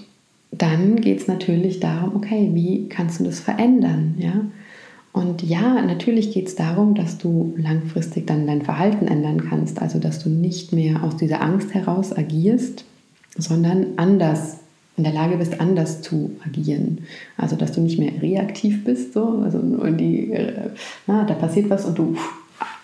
dann 0.51 0.97
geht 0.97 1.21
es 1.21 1.29
natürlich 1.29 1.81
darum, 1.81 2.17
okay, 2.17 2.51
wie 2.53 2.89
kannst 2.89 3.21
du 3.21 3.25
das 3.25 3.41
verändern? 3.41 4.17
Ja? 4.19 4.45
Und 5.13 5.43
ja, 5.43 5.81
natürlich 5.83 6.33
geht 6.33 6.49
es 6.49 6.55
darum, 6.55 6.95
dass 6.95 7.19
du 7.19 7.55
langfristig 7.57 8.27
dann 8.27 8.47
dein 8.47 8.63
Verhalten 8.63 9.09
ändern 9.09 9.49
kannst, 9.49 9.83
also 9.83 9.99
dass 9.99 10.21
du 10.21 10.29
nicht 10.29 10.73
mehr 10.73 11.03
aus 11.03 11.17
dieser 11.17 11.43
Angst 11.43 11.75
heraus 11.75 12.17
agierst, 12.17 12.85
sondern 13.37 13.87
anders 13.97 14.59
in 14.97 15.05
der 15.05 15.13
Lage 15.13 15.37
bist, 15.39 15.61
anders 15.61 16.03
zu 16.03 16.33
agieren. 16.47 16.99
Also 17.37 17.57
dass 17.57 17.73
du 17.73 17.81
nicht 17.81 17.99
mehr 17.99 18.13
reaktiv 18.21 18.85
bist, 18.85 19.15
so, 19.15 19.41
also 19.43 19.59
die, 19.91 20.31
äh, 20.33 20.71
na, 21.07 21.25
da 21.25 21.35
passiert 21.35 21.71
was 21.71 21.87
und 21.87 21.99
du 21.99 22.17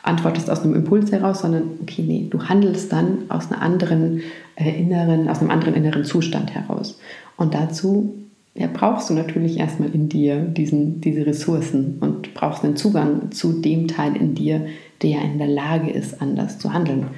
antwortest 0.07 0.49
aus 0.51 0.63
einem 0.63 0.75
Impuls 0.75 1.11
heraus, 1.13 1.41
sondern 1.41 1.65
okay, 1.83 2.03
nee, 2.03 2.27
du 2.31 2.43
handelst 2.45 2.93
dann 2.93 3.25
aus 3.29 3.51
einer 3.51 3.61
anderen 3.61 4.23
äh, 4.55 4.71
inneren, 4.71 5.29
aus 5.29 5.41
einem 5.41 5.51
anderen 5.51 5.75
inneren 5.75 6.05
Zustand 6.05 6.55
heraus. 6.55 6.99
Und 7.37 7.55
dazu 7.55 8.15
ja, 8.55 8.69
brauchst 8.73 9.11
du 9.11 9.15
natürlich 9.15 9.59
erstmal 9.59 9.91
in 9.91 10.09
dir 10.09 10.37
diesen, 10.41 11.01
diese 11.01 11.27
Ressourcen 11.27 11.99
und 12.01 12.33
brauchst 12.35 12.65
einen 12.65 12.77
Zugang 12.77 13.31
zu 13.33 13.61
dem 13.61 13.89
Teil 13.89 14.17
in 14.17 14.35
dir, 14.35 14.67
der 15.03 15.23
in 15.23 15.39
der 15.39 15.49
Lage 15.49 15.91
ist, 15.91 16.23
anders 16.23 16.59
zu 16.59 16.73
handeln. 16.73 17.09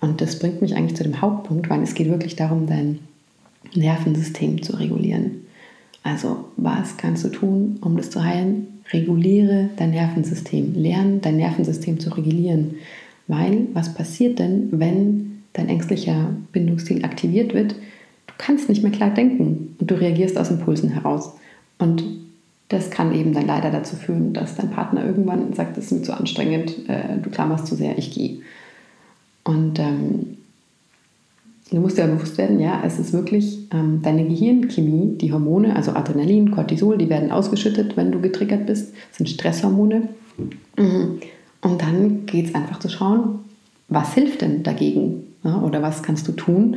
Und 0.00 0.20
das 0.20 0.38
bringt 0.38 0.62
mich 0.62 0.76
eigentlich 0.76 0.96
zu 0.96 1.02
dem 1.02 1.20
Hauptpunkt, 1.20 1.68
weil 1.68 1.82
es 1.82 1.94
geht 1.94 2.08
wirklich 2.08 2.36
darum, 2.36 2.66
dein 2.66 3.00
Nervensystem 3.74 4.62
zu 4.62 4.76
regulieren. 4.76 5.46
Also, 6.04 6.44
was 6.56 6.96
kannst 6.96 7.24
du 7.24 7.28
tun, 7.30 7.78
um 7.80 7.96
das 7.96 8.10
zu 8.10 8.22
heilen? 8.22 8.73
Reguliere 8.92 9.70
dein 9.76 9.90
Nervensystem. 9.90 10.74
Lerne 10.74 11.18
dein 11.18 11.36
Nervensystem 11.36 11.98
zu 12.00 12.10
regulieren. 12.10 12.76
Weil, 13.26 13.66
was 13.72 13.94
passiert 13.94 14.38
denn, 14.38 14.68
wenn 14.72 15.42
dein 15.54 15.68
ängstlicher 15.68 16.34
Bindungsstil 16.52 17.04
aktiviert 17.04 17.54
wird? 17.54 17.72
Du 18.26 18.34
kannst 18.38 18.68
nicht 18.68 18.82
mehr 18.82 18.92
klar 18.92 19.10
denken 19.10 19.76
und 19.78 19.90
du 19.90 19.94
reagierst 19.94 20.36
aus 20.36 20.50
Impulsen 20.50 20.90
heraus. 20.90 21.32
Und 21.78 22.04
das 22.68 22.90
kann 22.90 23.14
eben 23.14 23.32
dann 23.32 23.46
leider 23.46 23.70
dazu 23.70 23.96
führen, 23.96 24.32
dass 24.32 24.56
dein 24.56 24.70
Partner 24.70 25.04
irgendwann 25.04 25.52
sagt, 25.54 25.78
es 25.78 25.86
ist 25.86 25.92
mir 25.92 26.02
zu 26.02 26.16
anstrengend, 26.16 26.88
äh, 26.88 27.18
du 27.22 27.30
klammerst 27.30 27.66
zu 27.66 27.76
sehr, 27.76 27.96
ich 27.98 28.10
gehe. 28.12 28.38
Und 29.44 29.78
ähm, 29.78 30.38
du 31.70 31.80
musst 31.80 31.96
dir 31.96 32.02
ja 32.02 32.14
bewusst 32.14 32.38
werden, 32.38 32.60
ja, 32.60 32.82
es 32.84 32.98
ist 32.98 33.12
wirklich 33.12 33.58
ähm, 33.72 34.00
deine 34.02 34.24
Gehirnchemie, 34.24 35.16
die 35.18 35.32
Hormone, 35.32 35.74
also 35.74 35.92
Adrenalin, 35.92 36.50
Cortisol, 36.50 36.98
die 36.98 37.08
werden 37.08 37.30
ausgeschüttet, 37.30 37.96
wenn 37.96 38.12
du 38.12 38.20
getriggert 38.20 38.66
bist, 38.66 38.92
das 39.08 39.18
sind 39.18 39.28
Stresshormone. 39.28 40.08
Mhm. 40.76 41.20
Und 41.62 41.82
dann 41.82 42.26
geht 42.26 42.46
es 42.46 42.54
einfach 42.54 42.78
zu 42.78 42.88
schauen, 42.88 43.40
was 43.88 44.14
hilft 44.14 44.42
denn 44.42 44.62
dagegen 44.62 45.24
ja, 45.42 45.60
oder 45.60 45.82
was 45.82 46.02
kannst 46.02 46.28
du 46.28 46.32
tun, 46.32 46.76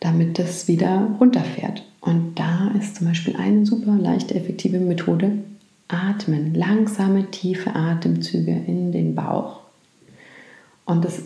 damit 0.00 0.38
das 0.38 0.68
wieder 0.68 1.08
runterfährt. 1.20 1.84
Und 2.00 2.38
da 2.38 2.72
ist 2.78 2.96
zum 2.96 3.08
Beispiel 3.08 3.36
eine 3.36 3.66
super 3.66 3.96
leichte, 3.96 4.34
effektive 4.34 4.78
Methode, 4.78 5.32
atmen, 5.88 6.54
langsame, 6.54 7.30
tiefe 7.30 7.74
Atemzüge 7.74 8.52
in 8.66 8.92
den 8.92 9.14
Bauch. 9.14 9.60
Und 10.84 11.04
das 11.04 11.22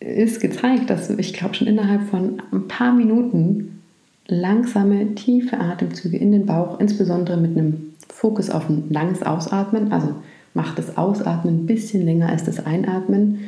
ist 0.00 0.40
gezeigt, 0.40 0.90
dass 0.90 1.10
ich 1.10 1.34
glaube 1.34 1.54
schon 1.54 1.66
innerhalb 1.66 2.08
von 2.08 2.42
ein 2.52 2.68
paar 2.68 2.92
Minuten 2.92 3.82
langsame, 4.26 5.14
tiefe 5.14 5.58
Atemzüge 5.58 6.16
in 6.16 6.32
den 6.32 6.46
Bauch, 6.46 6.80
insbesondere 6.80 7.36
mit 7.36 7.56
einem 7.56 7.94
Fokus 8.08 8.50
auf 8.50 8.68
ein 8.68 8.90
langes 8.90 9.22
Ausatmen, 9.22 9.92
also 9.92 10.14
macht 10.54 10.78
das 10.78 10.96
Ausatmen 10.96 11.60
ein 11.60 11.66
bisschen 11.66 12.04
länger 12.04 12.28
als 12.28 12.44
das 12.44 12.64
Einatmen, 12.64 13.40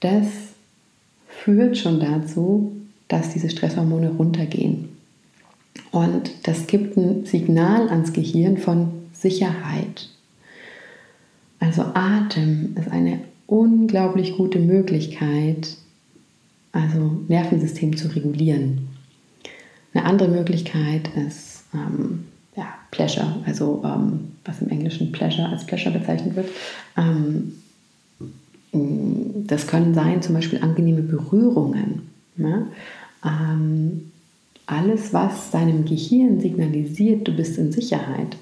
das 0.00 0.26
führt 1.28 1.76
schon 1.76 2.00
dazu, 2.00 2.72
dass 3.08 3.32
diese 3.32 3.50
Stresshormone 3.50 4.10
runtergehen. 4.10 4.88
Und 5.92 6.30
das 6.44 6.66
gibt 6.66 6.96
ein 6.96 7.26
Signal 7.26 7.88
ans 7.88 8.12
Gehirn 8.12 8.58
von 8.58 8.88
Sicherheit. 9.12 10.08
Also 11.60 11.82
Atem 11.94 12.74
ist 12.78 12.90
eine 12.90 13.20
unglaublich 13.46 14.36
gute 14.36 14.58
Möglichkeit, 14.58 15.76
also 16.72 17.18
Nervensystem 17.28 17.96
zu 17.96 18.08
regulieren. 18.08 18.88
Eine 19.94 20.04
andere 20.04 20.28
Möglichkeit 20.28 21.08
ist 21.26 21.64
ähm, 21.72 22.24
ja, 22.56 22.66
Pleasure, 22.90 23.36
also 23.46 23.82
ähm, 23.84 24.32
was 24.44 24.60
im 24.60 24.68
Englischen 24.68 25.12
Pleasure 25.12 25.48
als 25.48 25.64
Pleasure 25.66 25.98
bezeichnet 25.98 26.36
wird. 26.36 26.48
Ähm, 26.96 27.52
das 29.46 29.66
können 29.66 29.94
sein 29.94 30.22
zum 30.22 30.34
Beispiel 30.34 30.60
angenehme 30.60 31.02
Berührungen. 31.02 32.02
Ne? 32.36 32.66
Ähm, 33.24 34.12
alles, 34.66 35.12
was 35.12 35.50
deinem 35.50 35.84
Gehirn 35.84 36.40
signalisiert, 36.40 37.26
du 37.26 37.32
bist 37.32 37.56
in 37.56 37.72
Sicherheit. 37.72 38.36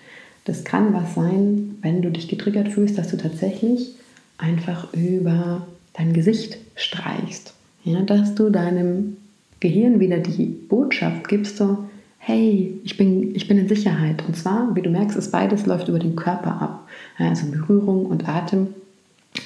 Das 0.44 0.64
kann 0.64 0.92
was 0.92 1.14
sein, 1.14 1.76
wenn 1.82 2.02
du 2.02 2.10
dich 2.10 2.28
getriggert 2.28 2.68
fühlst, 2.68 2.98
dass 2.98 3.08
du 3.08 3.16
tatsächlich 3.16 3.94
einfach 4.38 4.92
über 4.92 5.66
dein 5.94 6.12
Gesicht 6.12 6.58
streichst. 6.76 7.54
Ja, 7.84 8.00
dass 8.02 8.34
du 8.34 8.50
deinem 8.50 9.16
Gehirn 9.60 10.00
wieder 10.00 10.18
die 10.18 10.46
Botschaft 10.46 11.28
gibst, 11.28 11.56
so, 11.56 11.84
hey, 12.18 12.80
ich 12.84 12.96
bin, 12.96 13.34
ich 13.34 13.46
bin 13.46 13.58
in 13.58 13.68
Sicherheit. 13.68 14.24
Und 14.26 14.36
zwar, 14.36 14.74
wie 14.74 14.82
du 14.82 14.90
merkst, 14.90 15.16
ist 15.16 15.30
beides 15.30 15.66
läuft 15.66 15.88
über 15.88 15.98
den 15.98 16.16
Körper 16.16 16.60
ab. 16.60 16.88
Also 17.18 17.50
Berührung 17.50 18.06
und 18.06 18.28
Atem 18.28 18.68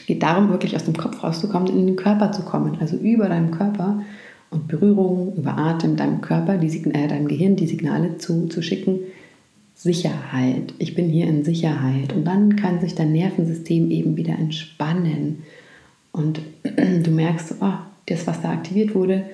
geht 0.06 0.22
darum, 0.22 0.50
wirklich 0.50 0.76
aus 0.76 0.84
dem 0.84 0.96
Kopf 0.96 1.22
rauszukommen, 1.22 1.68
in 1.68 1.86
den 1.86 1.96
Körper 1.96 2.30
zu 2.32 2.42
kommen. 2.42 2.78
Also 2.80 2.96
über 2.96 3.28
deinem 3.28 3.50
Körper 3.50 4.02
und 4.50 4.68
Berührung, 4.68 5.34
über 5.36 5.58
Atem, 5.58 5.96
deinem 5.96 6.20
Körper, 6.20 6.56
die, 6.56 6.68
äh, 6.90 7.08
deinem 7.08 7.28
Gehirn 7.28 7.56
die 7.56 7.66
Signale 7.66 8.18
zu, 8.18 8.46
zu 8.46 8.62
schicken, 8.62 9.00
Sicherheit, 9.78 10.74
ich 10.78 10.96
bin 10.96 11.08
hier 11.08 11.28
in 11.28 11.44
Sicherheit. 11.44 12.12
Und 12.12 12.24
dann 12.24 12.56
kann 12.56 12.80
sich 12.80 12.96
dein 12.96 13.12
Nervensystem 13.12 13.90
eben 13.92 14.16
wieder 14.16 14.34
entspannen. 14.34 15.44
Und 16.10 16.40
du 16.64 17.10
merkst, 17.12 17.54
oh, 17.60 17.74
das, 18.06 18.26
was 18.26 18.42
da 18.42 18.50
aktiviert 18.50 18.94
wurde, 18.94 19.24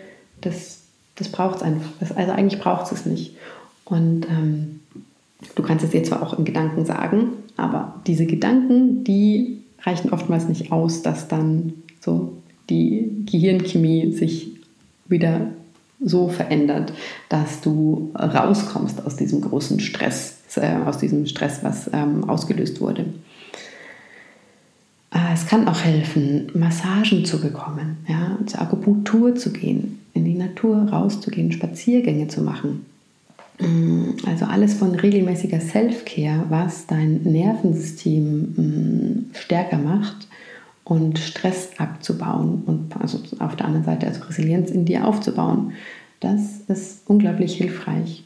das, 0.42 0.82
das 1.14 1.30
braucht 1.30 1.56
es 1.56 1.62
einfach. 1.62 1.90
Das, 1.98 2.12
also 2.12 2.32
eigentlich 2.32 2.60
braucht 2.60 2.92
es 2.92 3.06
nicht. 3.06 3.34
Und 3.86 4.26
ähm, 4.28 4.80
du 5.54 5.62
kannst 5.62 5.82
es 5.82 5.94
jetzt 5.94 6.08
zwar 6.08 6.22
auch 6.22 6.38
in 6.38 6.44
Gedanken 6.44 6.84
sagen, 6.84 7.28
aber 7.56 8.02
diese 8.06 8.26
Gedanken, 8.26 9.02
die 9.02 9.62
reichen 9.82 10.10
oftmals 10.10 10.46
nicht 10.48 10.72
aus, 10.72 11.00
dass 11.00 11.26
dann 11.26 11.72
so 12.00 12.34
die 12.68 13.24
Gehirnchemie 13.30 14.12
sich 14.12 14.48
wieder 15.06 15.48
so 16.00 16.28
verändert, 16.28 16.92
dass 17.28 17.60
du 17.60 18.10
rauskommst 18.14 19.04
aus 19.06 19.16
diesem 19.16 19.40
großen 19.40 19.80
Stress, 19.80 20.33
äh, 20.56 20.76
aus 20.84 20.98
diesem 20.98 21.26
Stress, 21.26 21.62
was 21.62 21.90
ähm, 21.92 22.28
ausgelöst 22.28 22.80
wurde. 22.80 23.06
Äh, 25.14 25.32
es 25.32 25.46
kann 25.46 25.68
auch 25.68 25.80
helfen, 25.80 26.50
Massagen 26.54 27.24
zu 27.24 27.40
bekommen, 27.40 27.98
ja, 28.08 28.38
zur 28.46 28.60
Akupunktur 28.62 29.36
zu 29.36 29.52
gehen, 29.52 30.00
in 30.12 30.24
die 30.24 30.34
Natur 30.34 30.88
rauszugehen, 30.90 31.52
Spaziergänge 31.52 32.28
zu 32.28 32.42
machen. 32.42 32.86
Mm, 33.60 34.10
also 34.26 34.46
alles 34.46 34.74
von 34.74 34.94
regelmäßiger 34.94 35.60
Self-Care, 35.60 36.46
was 36.48 36.86
dein 36.86 37.22
Nervensystem 37.22 38.40
mm, 38.56 39.30
stärker 39.34 39.78
macht 39.78 40.28
und 40.82 41.18
Stress 41.18 41.70
abzubauen 41.78 42.62
und 42.66 42.96
also 43.00 43.20
auf 43.38 43.56
der 43.56 43.66
anderen 43.66 43.84
Seite 43.84 44.06
also 44.06 44.24
Resilienz 44.24 44.70
in 44.70 44.84
dir 44.84 45.06
aufzubauen. 45.06 45.72
Das 46.20 46.40
ist 46.68 47.02
unglaublich 47.06 47.54
hilfreich 47.54 48.23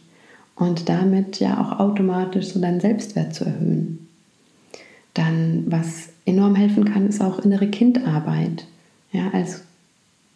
und 0.59 0.88
damit 0.88 1.40
ja 1.40 1.61
auch 1.61 1.78
automatisch 1.78 2.48
so 2.48 2.61
deinen 2.61 2.80
Selbstwert 2.80 3.34
zu 3.34 3.44
erhöhen. 3.44 4.09
Dann, 5.14 5.64
was 5.66 6.11
enorm 6.26 6.54
helfen 6.54 6.84
kann, 6.84 7.09
ist 7.09 7.20
auch 7.20 7.38
innere 7.38 7.68
Kindarbeit. 7.68 8.66
Ja, 9.12 9.30
also 9.32 9.59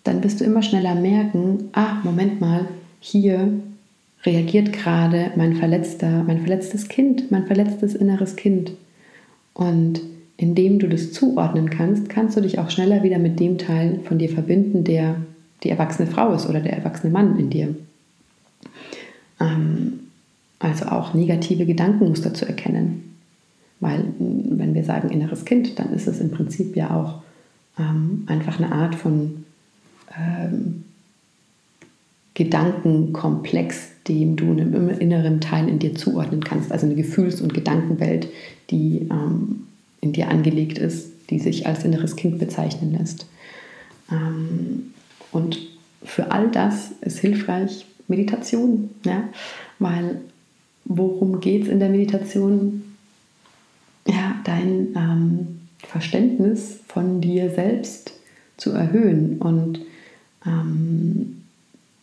dann 0.04 0.24
wirst 0.24 0.40
du 0.40 0.44
immer 0.44 0.62
schneller 0.62 0.94
merken, 0.94 1.70
ah, 1.72 1.96
Moment 2.02 2.40
mal, 2.40 2.66
hier 3.00 3.52
reagiert 4.24 4.72
gerade 4.72 5.32
mein 5.36 5.56
verletzter, 5.56 6.22
mein 6.24 6.40
verletztes 6.40 6.88
Kind, 6.88 7.30
mein 7.30 7.46
verletztes 7.46 7.94
inneres 7.94 8.36
Kind. 8.36 8.72
Und 9.54 10.00
indem 10.36 10.78
du 10.78 10.88
das 10.88 11.12
zuordnen 11.12 11.70
kannst, 11.70 12.08
kannst 12.08 12.36
du 12.36 12.40
dich 12.40 12.58
auch 12.58 12.70
schneller 12.70 13.02
wieder 13.02 13.18
mit 13.18 13.38
dem 13.40 13.58
Teil 13.58 14.00
von 14.04 14.18
dir 14.18 14.28
verbinden, 14.28 14.84
der 14.84 15.16
die 15.62 15.70
erwachsene 15.70 16.08
Frau 16.08 16.32
ist 16.32 16.48
oder 16.48 16.60
der 16.60 16.72
erwachsene 16.72 17.12
Mann 17.12 17.38
in 17.38 17.50
dir. 17.50 17.74
Ähm, 19.40 20.00
also 20.62 20.86
auch 20.86 21.12
negative 21.12 21.66
Gedankenmuster 21.66 22.32
zu 22.34 22.46
erkennen. 22.46 23.16
Weil 23.80 24.04
wenn 24.18 24.74
wir 24.74 24.84
sagen 24.84 25.10
inneres 25.10 25.44
Kind, 25.44 25.78
dann 25.78 25.92
ist 25.92 26.06
es 26.06 26.20
im 26.20 26.30
Prinzip 26.30 26.76
ja 26.76 26.94
auch 26.94 27.22
ähm, 27.78 28.24
einfach 28.26 28.58
eine 28.58 28.70
Art 28.70 28.94
von 28.94 29.44
ähm, 30.16 30.84
Gedankenkomplex, 32.34 33.90
dem 34.06 34.36
du 34.36 34.52
einem 34.52 34.88
inneren 34.88 35.40
Teil 35.40 35.68
in 35.68 35.80
dir 35.80 35.94
zuordnen 35.96 36.44
kannst. 36.44 36.70
Also 36.70 36.86
eine 36.86 36.94
Gefühls- 36.94 37.40
und 37.40 37.54
Gedankenwelt, 37.54 38.28
die 38.70 39.08
ähm, 39.10 39.66
in 40.00 40.12
dir 40.12 40.28
angelegt 40.28 40.78
ist, 40.78 41.10
die 41.30 41.40
sich 41.40 41.66
als 41.66 41.84
inneres 41.84 42.14
Kind 42.14 42.38
bezeichnen 42.38 42.96
lässt. 42.96 43.26
Ähm, 44.10 44.94
und 45.32 45.58
für 46.04 46.30
all 46.30 46.50
das 46.50 46.92
ist 47.00 47.18
hilfreich 47.18 47.84
Meditation, 48.06 48.90
ja? 49.04 49.24
weil 49.80 50.20
worum 50.84 51.40
geht 51.40 51.64
es 51.64 51.68
in 51.68 51.80
der 51.80 51.88
Meditation? 51.88 52.82
Ja, 54.06 54.36
dein 54.44 54.88
ähm, 54.96 55.60
Verständnis 55.78 56.80
von 56.88 57.20
dir 57.20 57.50
selbst 57.50 58.12
zu 58.56 58.70
erhöhen 58.70 59.38
und 59.38 59.80
ähm, 60.46 61.42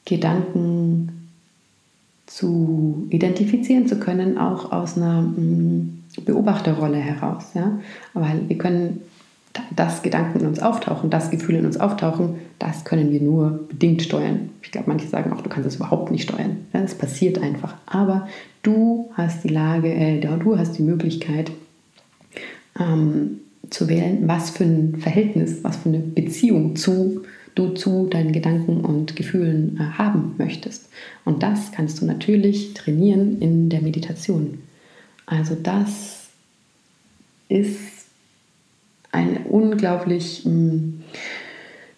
Gedanken 0.06 1.20
zu 2.26 3.08
identifizieren 3.10 3.88
zu 3.88 4.00
können, 4.00 4.38
auch 4.38 4.72
aus 4.72 4.98
einer 4.98 5.22
mm, 5.22 6.04
Beobachterrolle 6.26 6.98
heraus. 6.98 7.46
Ja? 7.54 7.80
Weil 8.14 8.48
wir 8.48 8.58
können 8.58 9.02
das 9.76 10.04
Gedanken 10.04 10.42
in 10.42 10.48
uns 10.48 10.60
auftauchen, 10.60 11.10
das 11.10 11.32
Gefühl 11.32 11.56
in 11.56 11.66
uns 11.66 11.80
auftauchen, 11.80 12.36
das 12.60 12.86
können 12.86 13.12
wir 13.12 13.22
nur 13.22 13.68
bedingt 13.68 14.02
steuern. 14.02 14.50
Ich 14.62 14.72
glaube, 14.72 14.90
manche 14.90 15.08
sagen 15.08 15.34
auch, 15.34 15.42
du 15.42 15.50
kannst 15.50 15.68
es 15.68 15.78
überhaupt 15.78 16.12
nicht 16.12 16.24
steuern. 16.24 16.58
Es 16.72 16.96
passiert 16.96 17.42
einfach. 17.42 17.76
Aber 17.86 18.28
du 18.62 19.10
hast 19.14 19.44
die 19.44 19.50
Lage, 19.50 19.92
äh, 19.92 20.20
du 20.20 20.58
hast 20.58 20.78
die 20.78 20.84
Möglichkeit 20.84 21.52
ähm, 22.80 23.40
zu 23.70 23.88
wählen, 23.90 24.28
was 24.28 24.52
für 24.52 24.66
ein 24.66 24.98
Verhältnis, 24.98 25.64
was 25.64 25.78
für 25.78 25.90
eine 25.90 26.00
Beziehung 26.00 26.76
zu 26.76 27.24
du 27.56 27.70
zu 27.70 28.08
deinen 28.08 28.32
Gedanken 28.32 28.82
und 28.82 29.16
Gefühlen 29.16 29.78
äh, 29.78 29.98
haben 29.98 30.36
möchtest. 30.38 30.90
Und 31.26 31.44
das 31.44 31.72
kannst 31.72 32.02
du 32.02 32.06
natürlich 32.06 32.74
trainieren 32.74 33.42
in 33.42 33.70
der 33.70 33.82
Meditation. 33.82 34.60
Also 35.26 35.56
das 35.56 36.30
ist 37.50 37.99
unglaublich, 39.62 40.42
hm, 40.44 41.02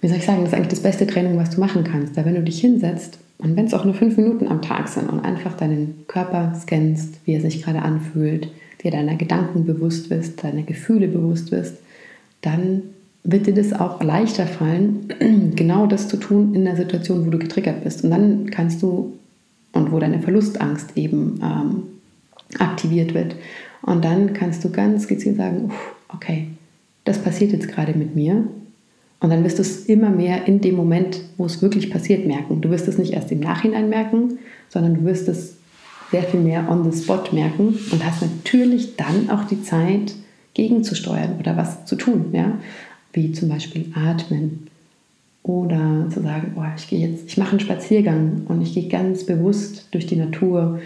wie 0.02 0.08
soll 0.08 0.18
ich 0.18 0.26
sagen, 0.26 0.40
das 0.42 0.50
ist 0.50 0.56
eigentlich 0.56 0.70
das 0.70 0.82
beste 0.82 1.08
Training, 1.08 1.38
was 1.38 1.52
du 1.52 1.60
machen 1.60 1.84
kannst. 1.84 2.18
Da 2.18 2.26
wenn 2.26 2.36
du 2.36 2.44
dich 2.44 2.60
hinsetzt 2.60 3.20
und 3.38 3.56
wenn 3.56 3.66
es 3.66 3.74
auch 3.74 3.86
nur 3.86 3.94
fünf 3.94 4.18
Minuten 4.18 4.48
am 4.48 4.62
Tag 4.62 4.88
sind 4.88 5.10
und 5.10 5.20
einfach 5.20 5.56
deinen 5.56 6.06
Körper 6.08 6.54
scannst, 6.56 7.20
wie 7.26 7.34
er 7.34 7.42
sich 7.42 7.64
gerade 7.64 7.82
anfühlt, 7.82 8.50
dir 8.84 8.92
deiner 8.92 9.16
Gedanken 9.16 9.66
bewusst 9.66 10.10
wirst, 10.10 10.44
deiner 10.44 10.64
Gefühle 10.64 11.08
bewusst 11.08 11.52
wirst, 11.52 11.76
dann 12.42 12.84
wird 13.24 13.46
dir 13.46 13.54
das 13.54 13.74
auch 13.74 14.02
leichter 14.02 14.48
fallen, 14.48 15.54
genau 15.56 15.86
das 15.86 16.08
zu 16.08 16.18
tun 16.18 16.56
in 16.56 16.66
der 16.66 16.76
Situation, 16.76 17.26
wo 17.26 17.30
du 17.30 17.38
getriggert 17.38 17.84
bist. 17.84 18.04
Und 18.04 18.12
dann 18.12 18.50
kannst 18.50 18.82
du, 18.82 19.14
und 19.74 19.92
wo 19.92 20.00
deine 20.00 20.20
Verlustangst 20.20 20.98
eben 20.98 21.40
ähm, 21.44 21.84
aktiviert 22.60 23.14
wird, 23.14 23.36
und 23.84 24.06
dann 24.06 24.34
kannst 24.34 24.64
du 24.64 24.70
ganz 24.70 25.08
gezielt 25.08 25.38
sagen, 25.38 25.72
okay, 26.10 26.48
das 27.12 27.24
passiert 27.24 27.52
jetzt 27.52 27.68
gerade 27.68 27.94
mit 27.94 28.16
mir. 28.16 28.44
Und 29.20 29.30
dann 29.30 29.44
wirst 29.44 29.60
du 29.60 29.62
es 29.62 29.86
immer 29.86 30.10
mehr 30.10 30.48
in 30.48 30.62
dem 30.62 30.76
Moment, 30.76 31.22
wo 31.38 31.46
es 31.46 31.62
wirklich 31.62 31.92
passiert, 31.92 32.26
merken. 32.26 32.62
Du 32.62 32.70
wirst 32.70 32.88
es 32.88 32.98
nicht 32.98 33.14
erst 33.14 33.32
im 33.32 33.40
Nachhinein 33.40 33.90
merken, 33.90 34.40
sondern 34.70 34.96
du 34.96 35.06
wirst 35.06 35.28
es 35.28 35.58
sehr 36.10 36.24
viel 36.24 36.40
mehr 36.40 36.70
on 36.70 36.90
the 36.90 36.98
spot 36.98 37.26
merken 37.32 37.78
und 37.92 38.06
hast 38.06 38.22
natürlich 38.22 38.96
dann 38.96 39.30
auch 39.30 39.46
die 39.46 39.62
Zeit, 39.64 40.14
gegenzusteuern 40.54 41.36
oder 41.40 41.56
was 41.56 41.86
zu 41.86 41.96
tun. 41.96 42.26
Ja? 42.34 42.58
wie 43.14 43.32
zum 43.32 43.50
Beispiel 43.50 43.86
atmen 43.94 44.68
oder 45.44 46.08
zu 46.14 46.22
sagen, 46.22 46.54
oh, 46.56 46.64
ich 46.78 46.88
gehe 46.88 47.08
jetzt, 47.08 47.28
ich 47.28 47.38
mache 47.38 47.52
einen 47.52 47.60
Spaziergang 47.60 48.44
und 48.48 48.62
ich 48.62 48.74
gehe 48.74 48.88
ganz 48.88 49.26
bewusst 49.26 49.88
durch 49.92 50.06
die 50.06 50.16
Natur. 50.16 50.80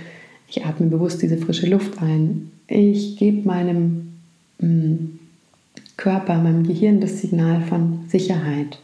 Ich 0.48 0.66
atme 0.66 0.88
bewusst 0.88 1.22
diese 1.22 1.38
frische 1.38 1.68
Luft 1.68 2.02
ein. 2.02 2.52
Ich 2.68 3.18
gebe 3.18 3.48
meinem 3.48 4.14
mh, 4.60 4.68
mm, 4.68 5.15
Körper, 5.98 6.38
meinem 6.38 6.68
Gehirn 6.68 7.02
das 7.02 7.22
Signal 7.22 7.62
von 7.62 8.06
Sicherheit. 8.08 8.80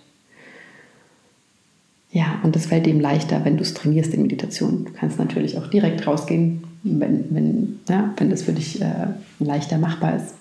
Ja, 2.12 2.40
und 2.44 2.56
das 2.56 2.66
fällt 2.66 2.86
dem 2.86 3.00
leichter, 3.00 3.46
wenn 3.46 3.58
du 3.58 3.64
es 3.64 3.74
trainierst 3.74 4.14
in 4.14 4.22
Meditation. 4.22 4.86
Du 4.86 4.92
kannst 4.92 5.18
natürlich 5.18 5.58
auch 5.58 5.68
direkt 5.68 6.06
rausgehen, 6.06 6.64
wenn, 6.84 7.26
wenn, 7.30 7.80
ja, 7.88 8.14
wenn 8.18 8.30
das 8.30 8.44
für 8.44 8.52
dich 8.52 8.82
äh, 8.82 9.08
leichter 9.40 9.78
machbar 9.78 10.18
ist. 10.18 10.36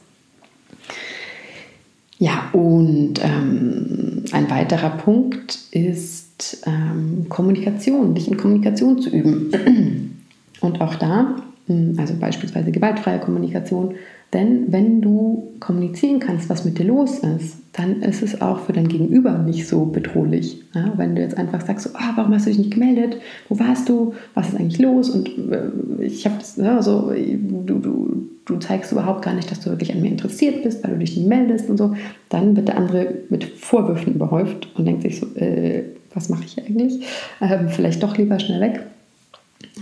Ja, 2.18 2.50
und 2.52 3.14
ähm, 3.22 4.24
ein 4.32 4.50
weiterer 4.50 4.90
Punkt 4.90 5.58
ist 5.70 6.62
ähm, 6.66 7.26
Kommunikation, 7.28 8.14
dich 8.14 8.28
in 8.28 8.36
Kommunikation 8.36 9.00
zu 9.00 9.10
üben. 9.10 10.16
Und 10.60 10.80
auch 10.82 10.96
da, 10.96 11.36
hm, 11.66 11.94
also 11.98 12.14
beispielsweise 12.14 12.70
gewaltfreie 12.70 13.20
Kommunikation, 13.20 13.94
denn 14.32 14.72
wenn 14.72 15.00
du 15.00 15.54
kommunizieren 15.58 16.20
kannst, 16.20 16.48
was 16.48 16.64
mit 16.64 16.78
dir 16.78 16.84
los 16.84 17.18
ist, 17.18 17.56
dann 17.72 18.02
ist 18.02 18.22
es 18.22 18.40
auch 18.40 18.60
für 18.60 18.72
dein 18.72 18.86
Gegenüber 18.86 19.38
nicht 19.38 19.66
so 19.66 19.86
bedrohlich. 19.86 20.62
Ja, 20.72 20.92
wenn 20.96 21.16
du 21.16 21.22
jetzt 21.22 21.36
einfach 21.36 21.60
sagst, 21.60 21.88
so, 21.88 21.90
ah, 21.94 22.12
warum 22.14 22.32
hast 22.32 22.46
du 22.46 22.50
dich 22.50 22.58
nicht 22.58 22.72
gemeldet? 22.72 23.16
Wo 23.48 23.58
warst 23.58 23.88
du? 23.88 24.14
Was 24.34 24.48
ist 24.48 24.56
eigentlich 24.56 24.78
los? 24.78 25.10
Und 25.10 25.28
äh, 25.50 26.04
ich 26.04 26.24
habe 26.26 26.36
das, 26.38 26.56
ja, 26.56 26.80
so, 26.80 27.12
du, 27.12 27.78
du, 27.78 28.28
du 28.44 28.56
zeigst 28.58 28.92
überhaupt 28.92 29.24
gar 29.24 29.34
nicht, 29.34 29.50
dass 29.50 29.60
du 29.60 29.70
wirklich 29.70 29.92
an 29.92 30.00
mir 30.00 30.10
interessiert 30.10 30.62
bist, 30.62 30.84
weil 30.84 30.92
du 30.92 30.98
dich 30.98 31.16
nicht 31.16 31.28
meldest 31.28 31.68
und 31.68 31.76
so. 31.76 31.94
Dann 32.28 32.54
wird 32.54 32.68
der 32.68 32.76
andere 32.76 33.14
mit 33.30 33.44
Vorwürfen 33.44 34.14
überhäuft 34.14 34.68
und 34.76 34.84
denkt 34.84 35.02
sich 35.02 35.18
so, 35.18 35.26
äh, 35.34 35.82
was 36.14 36.28
mache 36.28 36.44
ich 36.44 36.58
eigentlich? 36.58 37.04
Ähm, 37.40 37.68
vielleicht 37.68 38.02
doch 38.02 38.16
lieber 38.16 38.38
schnell 38.38 38.60
weg. 38.60 38.80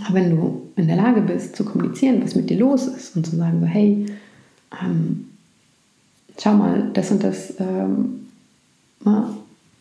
Aber 0.05 0.15
wenn 0.15 0.31
du 0.31 0.61
in 0.75 0.87
der 0.87 0.97
Lage 0.97 1.21
bist 1.21 1.55
zu 1.55 1.65
kommunizieren, 1.65 2.21
was 2.23 2.35
mit 2.35 2.49
dir 2.49 2.57
los 2.57 2.87
ist 2.87 3.15
und 3.15 3.25
zu 3.25 3.35
sagen, 3.35 3.59
so, 3.61 3.67
hey, 3.67 4.05
ähm, 4.83 5.29
schau 6.41 6.53
mal, 6.53 6.89
das 6.93 7.11
und 7.11 7.23
das 7.23 7.53
ähm, 7.59 8.27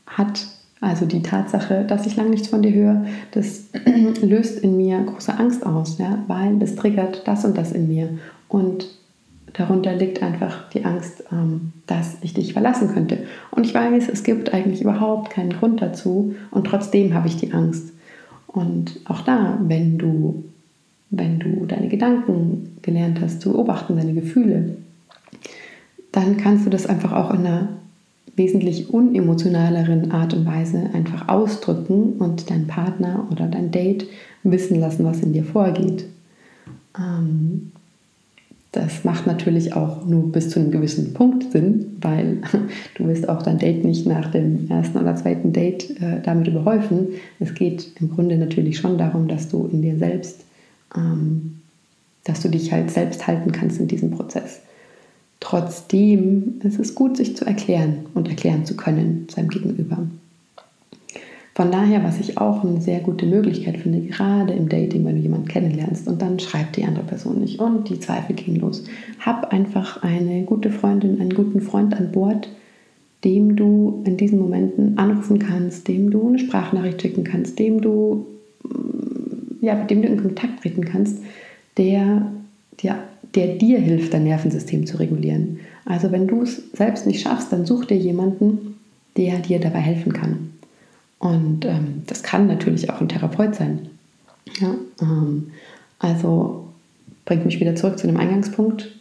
hat, 0.07 0.47
also 0.81 1.07
die 1.07 1.23
Tatsache, 1.23 1.85
dass 1.85 2.07
ich 2.07 2.17
lange 2.17 2.31
nichts 2.31 2.49
von 2.49 2.63
dir 2.63 2.73
höre, 2.73 3.07
das 3.33 3.65
löst 4.23 4.61
in 4.61 4.77
mir 4.77 5.01
große 5.01 5.37
Angst 5.37 5.65
aus, 5.67 5.99
ja, 5.99 6.19
weil 6.27 6.59
das 6.59 6.77
triggert 6.77 7.27
das 7.27 7.45
und 7.45 7.57
das 7.57 7.73
in 7.73 7.89
mir. 7.89 8.19
Und 8.49 8.89
darunter 9.55 9.95
liegt 9.95 10.23
einfach 10.23 10.69
die 10.71 10.85
Angst, 10.85 11.25
ähm, 11.33 11.73
dass 11.87 12.17
ich 12.23 12.35
dich 12.35 12.53
verlassen 12.53 12.93
könnte. 12.93 13.27
Und 13.51 13.67
ich 13.67 13.75
weiß, 13.75 14.09
es 14.09 14.23
gibt 14.23 14.53
eigentlich 14.55 14.83
überhaupt 14.83 15.31
keinen 15.31 15.53
Grund 15.53 15.83
dazu 15.83 16.35
und 16.51 16.67
trotzdem 16.67 17.15
habe 17.15 17.29
ich 17.29 17.37
die 17.37 17.53
Angst. 17.53 17.93
Und 18.47 19.01
auch 19.05 19.21
da, 19.21 19.59
wenn 19.61 19.99
du 19.99 20.45
wenn 21.11 21.39
du 21.39 21.65
deine 21.67 21.89
Gedanken 21.89 22.77
gelernt 22.83 23.21
hast 23.21 23.41
zu 23.41 23.53
beobachten, 23.53 23.97
deine 23.97 24.15
Gefühle, 24.15 24.77
dann 26.13 26.37
kannst 26.37 26.67
du 26.67 26.71
das 26.71 26.87
einfach 26.87 27.13
auch 27.13 27.33
in 27.33 27.47
einer 27.47 27.69
wesentlich 28.37 28.93
unemotionaleren 28.93 30.13
Art 30.13 30.33
und 30.33 30.47
Weise 30.47 30.91
einfach 30.93 31.29
ausdrücken 31.29 32.15
und 32.19 32.51
deinen 32.51 32.67
Partner 32.67 33.27
oder 33.31 33.47
dein 33.47 33.71
Date 33.71 34.07
wissen 34.45 34.81
lassen, 34.81 35.05
was 35.05 35.21
in 35.21 35.33
dir 35.33 35.45
vorgeht. 35.45 36.07
Ähm, 36.97 37.73
das 38.73 39.03
macht 39.03 39.27
natürlich 39.27 39.73
auch 39.73 40.07
nur 40.07 40.31
bis 40.31 40.51
zu 40.51 40.61
einem 40.61 40.71
gewissen 40.71 41.15
Punkt 41.15 41.51
Sinn, 41.53 41.97
weil 42.01 42.39
du 42.95 43.09
wirst 43.09 43.29
auch 43.29 43.43
dein 43.43 43.59
Date 43.59 43.85
nicht 43.85 44.07
nach 44.07 44.31
dem 44.31 44.71
ersten 44.71 44.99
oder 44.99 45.17
zweiten 45.17 45.53
Date 45.53 45.91
äh, 46.01 46.21
damit 46.23 46.49
überhäufen. 46.49 47.09
Es 47.41 47.55
geht 47.55 47.93
im 48.01 48.11
Grunde 48.11 48.37
natürlich 48.37 48.79
schon 48.79 48.99
darum, 48.99 49.27
dass 49.27 49.49
du 49.49 49.69
in 49.73 49.83
dir 49.83 49.97
selbst 49.97 50.45
dass 52.25 52.41
du 52.41 52.49
dich 52.49 52.73
halt 52.73 52.91
selbst 52.91 53.27
halten 53.27 53.53
kannst 53.53 53.81
in 53.81 53.89
diesem 53.89 54.11
Prozess. 54.11 54.61
Trotzdem 55.41 56.61
ist 56.65 56.81
es 56.81 56.95
gut, 56.95 57.17
sich 57.17 57.37
zu 57.37 57.45
erklären 57.45 58.07
und 58.15 58.29
erklären 58.29 58.65
zu 58.65 58.77
können 58.77 59.29
seinem 59.31 59.49
Gegenüber. 59.49 59.99
Von 61.59 61.73
daher, 61.73 62.05
was 62.05 62.21
ich 62.21 62.39
auch 62.39 62.63
eine 62.63 62.81
sehr 62.81 63.01
gute 63.01 63.27
Möglichkeit 63.27 63.79
finde, 63.79 64.01
gerade 64.03 64.53
im 64.53 64.69
Dating, 64.69 65.05
wenn 65.05 65.17
du 65.17 65.23
jemanden 65.23 65.49
kennenlernst 65.49 66.07
und 66.07 66.23
dann 66.23 66.39
schreibt 66.39 66.77
die 66.77 66.85
andere 66.85 67.05
Person 67.05 67.41
nicht 67.41 67.59
und 67.59 67.89
die 67.89 67.99
Zweifel 67.99 68.37
gehen 68.37 68.61
los. 68.61 68.85
Hab 69.19 69.53
einfach 69.53 70.03
eine 70.05 70.45
gute 70.45 70.71
Freundin, 70.71 71.21
einen 71.21 71.35
guten 71.35 71.61
Freund 71.61 71.95
an 71.95 72.13
Bord, 72.13 72.49
dem 73.25 73.57
du 73.57 74.05
in 74.07 74.17
diesen 74.17 74.39
Momenten 74.39 74.99
anrufen 74.99 75.41
kannst, 75.41 75.89
dem 75.89 76.11
du 76.13 76.29
eine 76.29 76.39
Sprachnachricht 76.39 77.03
schicken 77.03 77.25
kannst, 77.25 77.59
dem 77.59 77.81
du, 77.81 78.27
ja, 79.61 79.75
mit 79.75 79.91
dem 79.91 80.03
du 80.03 80.09
in 80.09 80.21
Kontakt 80.21 80.63
treten 80.63 80.85
kannst, 80.85 81.19
der, 81.77 82.31
der, 82.83 82.99
der 83.35 83.57
dir 83.57 83.79
hilft, 83.79 84.15
dein 84.15 84.25
Nervensystem 84.25 84.87
zu 84.87 84.99
regulieren. 84.99 85.61
Also 85.85 86.13
wenn 86.13 86.27
du 86.27 86.43
es 86.43 86.63
selbst 86.73 87.07
nicht 87.07 87.23
schaffst, 87.23 87.53
dann 87.53 87.67
such 87.67 87.87
dir 87.87 87.97
jemanden, 87.97 88.77
der 89.17 89.39
dir 89.39 89.59
dabei 89.59 89.81
helfen 89.81 90.13
kann. 90.13 90.51
Und 91.19 91.65
ähm, 91.65 92.03
das 92.07 92.23
kann 92.23 92.47
natürlich 92.47 92.91
auch 92.91 93.01
ein 93.01 93.09
Therapeut 93.09 93.55
sein. 93.55 93.89
Ja, 94.61 94.75
ähm, 95.01 95.51
also 95.99 96.69
bringt 97.25 97.45
mich 97.45 97.61
wieder 97.61 97.75
zurück 97.75 97.99
zu 97.99 98.07
dem 98.07 98.17
Eingangspunkt. 98.17 98.95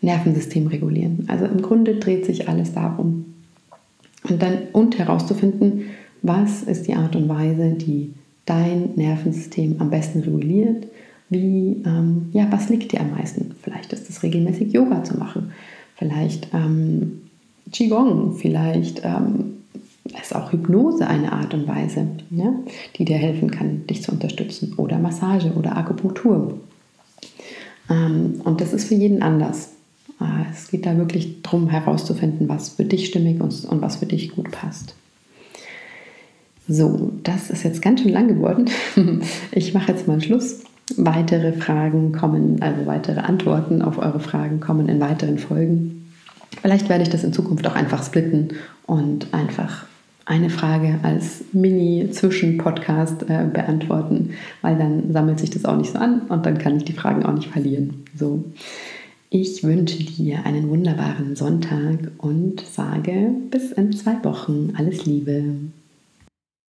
Nervensystem 0.00 0.68
regulieren. 0.68 1.24
Also 1.26 1.44
im 1.44 1.60
Grunde 1.60 1.96
dreht 1.96 2.24
sich 2.24 2.48
alles 2.48 2.72
darum. 2.72 3.34
Und 4.28 4.40
dann 4.42 4.58
und 4.72 4.98
herauszufinden, 4.98 5.86
was 6.22 6.62
ist 6.62 6.86
die 6.86 6.94
Art 6.94 7.16
und 7.16 7.28
Weise, 7.28 7.72
die 7.72 8.12
dein 8.48 8.94
Nervensystem 8.96 9.76
am 9.78 9.90
besten 9.90 10.20
reguliert. 10.20 10.86
Wie, 11.30 11.82
ähm, 11.84 12.30
ja, 12.32 12.46
was 12.50 12.68
liegt 12.68 12.92
dir 12.92 13.00
am 13.00 13.10
meisten? 13.10 13.54
Vielleicht 13.62 13.92
ist 13.92 14.08
es 14.08 14.22
regelmäßig 14.22 14.72
Yoga 14.72 15.04
zu 15.04 15.18
machen, 15.18 15.52
vielleicht 15.96 16.48
ähm, 16.54 17.22
Qigong, 17.70 18.36
vielleicht 18.36 19.02
ähm, 19.04 19.58
ist 20.20 20.34
auch 20.34 20.52
Hypnose 20.52 21.06
eine 21.06 21.32
Art 21.32 21.52
und 21.52 21.68
Weise, 21.68 22.06
ja, 22.30 22.54
die 22.96 23.04
dir 23.04 23.18
helfen 23.18 23.50
kann, 23.50 23.86
dich 23.86 24.02
zu 24.02 24.12
unterstützen. 24.12 24.74
Oder 24.76 24.98
Massage 24.98 25.52
oder 25.52 25.76
Akupunktur. 25.76 26.58
Ähm, 27.90 28.40
und 28.44 28.60
das 28.60 28.72
ist 28.72 28.88
für 28.88 28.94
jeden 28.94 29.22
anders. 29.22 29.72
Äh, 30.20 30.50
es 30.52 30.70
geht 30.70 30.86
da 30.86 30.96
wirklich 30.96 31.42
darum 31.42 31.68
herauszufinden, 31.68 32.48
was 32.48 32.70
für 32.70 32.84
dich 32.84 33.06
stimmig 33.06 33.40
und, 33.40 33.64
und 33.66 33.82
was 33.82 33.96
für 33.96 34.06
dich 34.06 34.30
gut 34.30 34.50
passt. 34.50 34.94
So, 36.68 37.12
das 37.22 37.48
ist 37.48 37.64
jetzt 37.64 37.80
ganz 37.80 38.02
schön 38.02 38.12
lang 38.12 38.28
geworden. 38.28 38.66
Ich 39.52 39.72
mache 39.74 39.92
jetzt 39.92 40.06
mal 40.06 40.20
Schluss. 40.20 40.60
Weitere 40.96 41.52
Fragen 41.52 42.12
kommen, 42.12 42.62
also 42.62 42.86
weitere 42.86 43.20
Antworten 43.20 43.82
auf 43.82 43.98
eure 43.98 44.20
Fragen 44.20 44.60
kommen 44.60 44.88
in 44.88 45.00
weiteren 45.00 45.38
Folgen. 45.38 46.12
Vielleicht 46.62 46.88
werde 46.88 47.02
ich 47.02 47.10
das 47.10 47.24
in 47.24 47.32
Zukunft 47.32 47.66
auch 47.66 47.74
einfach 47.74 48.02
splitten 48.02 48.54
und 48.86 49.32
einfach 49.32 49.86
eine 50.24 50.50
Frage 50.50 50.98
als 51.02 51.44
Mini-Zwischen-Podcast 51.52 53.22
äh, 53.24 53.46
beantworten, 53.52 54.30
weil 54.60 54.76
dann 54.76 55.12
sammelt 55.12 55.40
sich 55.40 55.50
das 55.50 55.64
auch 55.64 55.76
nicht 55.76 55.92
so 55.92 55.98
an 55.98 56.22
und 56.28 56.44
dann 56.44 56.58
kann 56.58 56.76
ich 56.76 56.84
die 56.84 56.92
Fragen 56.92 57.24
auch 57.24 57.34
nicht 57.34 57.48
verlieren. 57.48 58.04
So. 58.14 58.44
Ich 59.30 59.62
wünsche 59.62 60.04
dir 60.04 60.44
einen 60.44 60.68
wunderbaren 60.68 61.36
Sonntag 61.36 62.10
und 62.18 62.60
sage 62.60 63.30
bis 63.50 63.72
in 63.72 63.92
zwei 63.92 64.22
Wochen 64.24 64.72
alles 64.76 65.04
Liebe. 65.06 65.44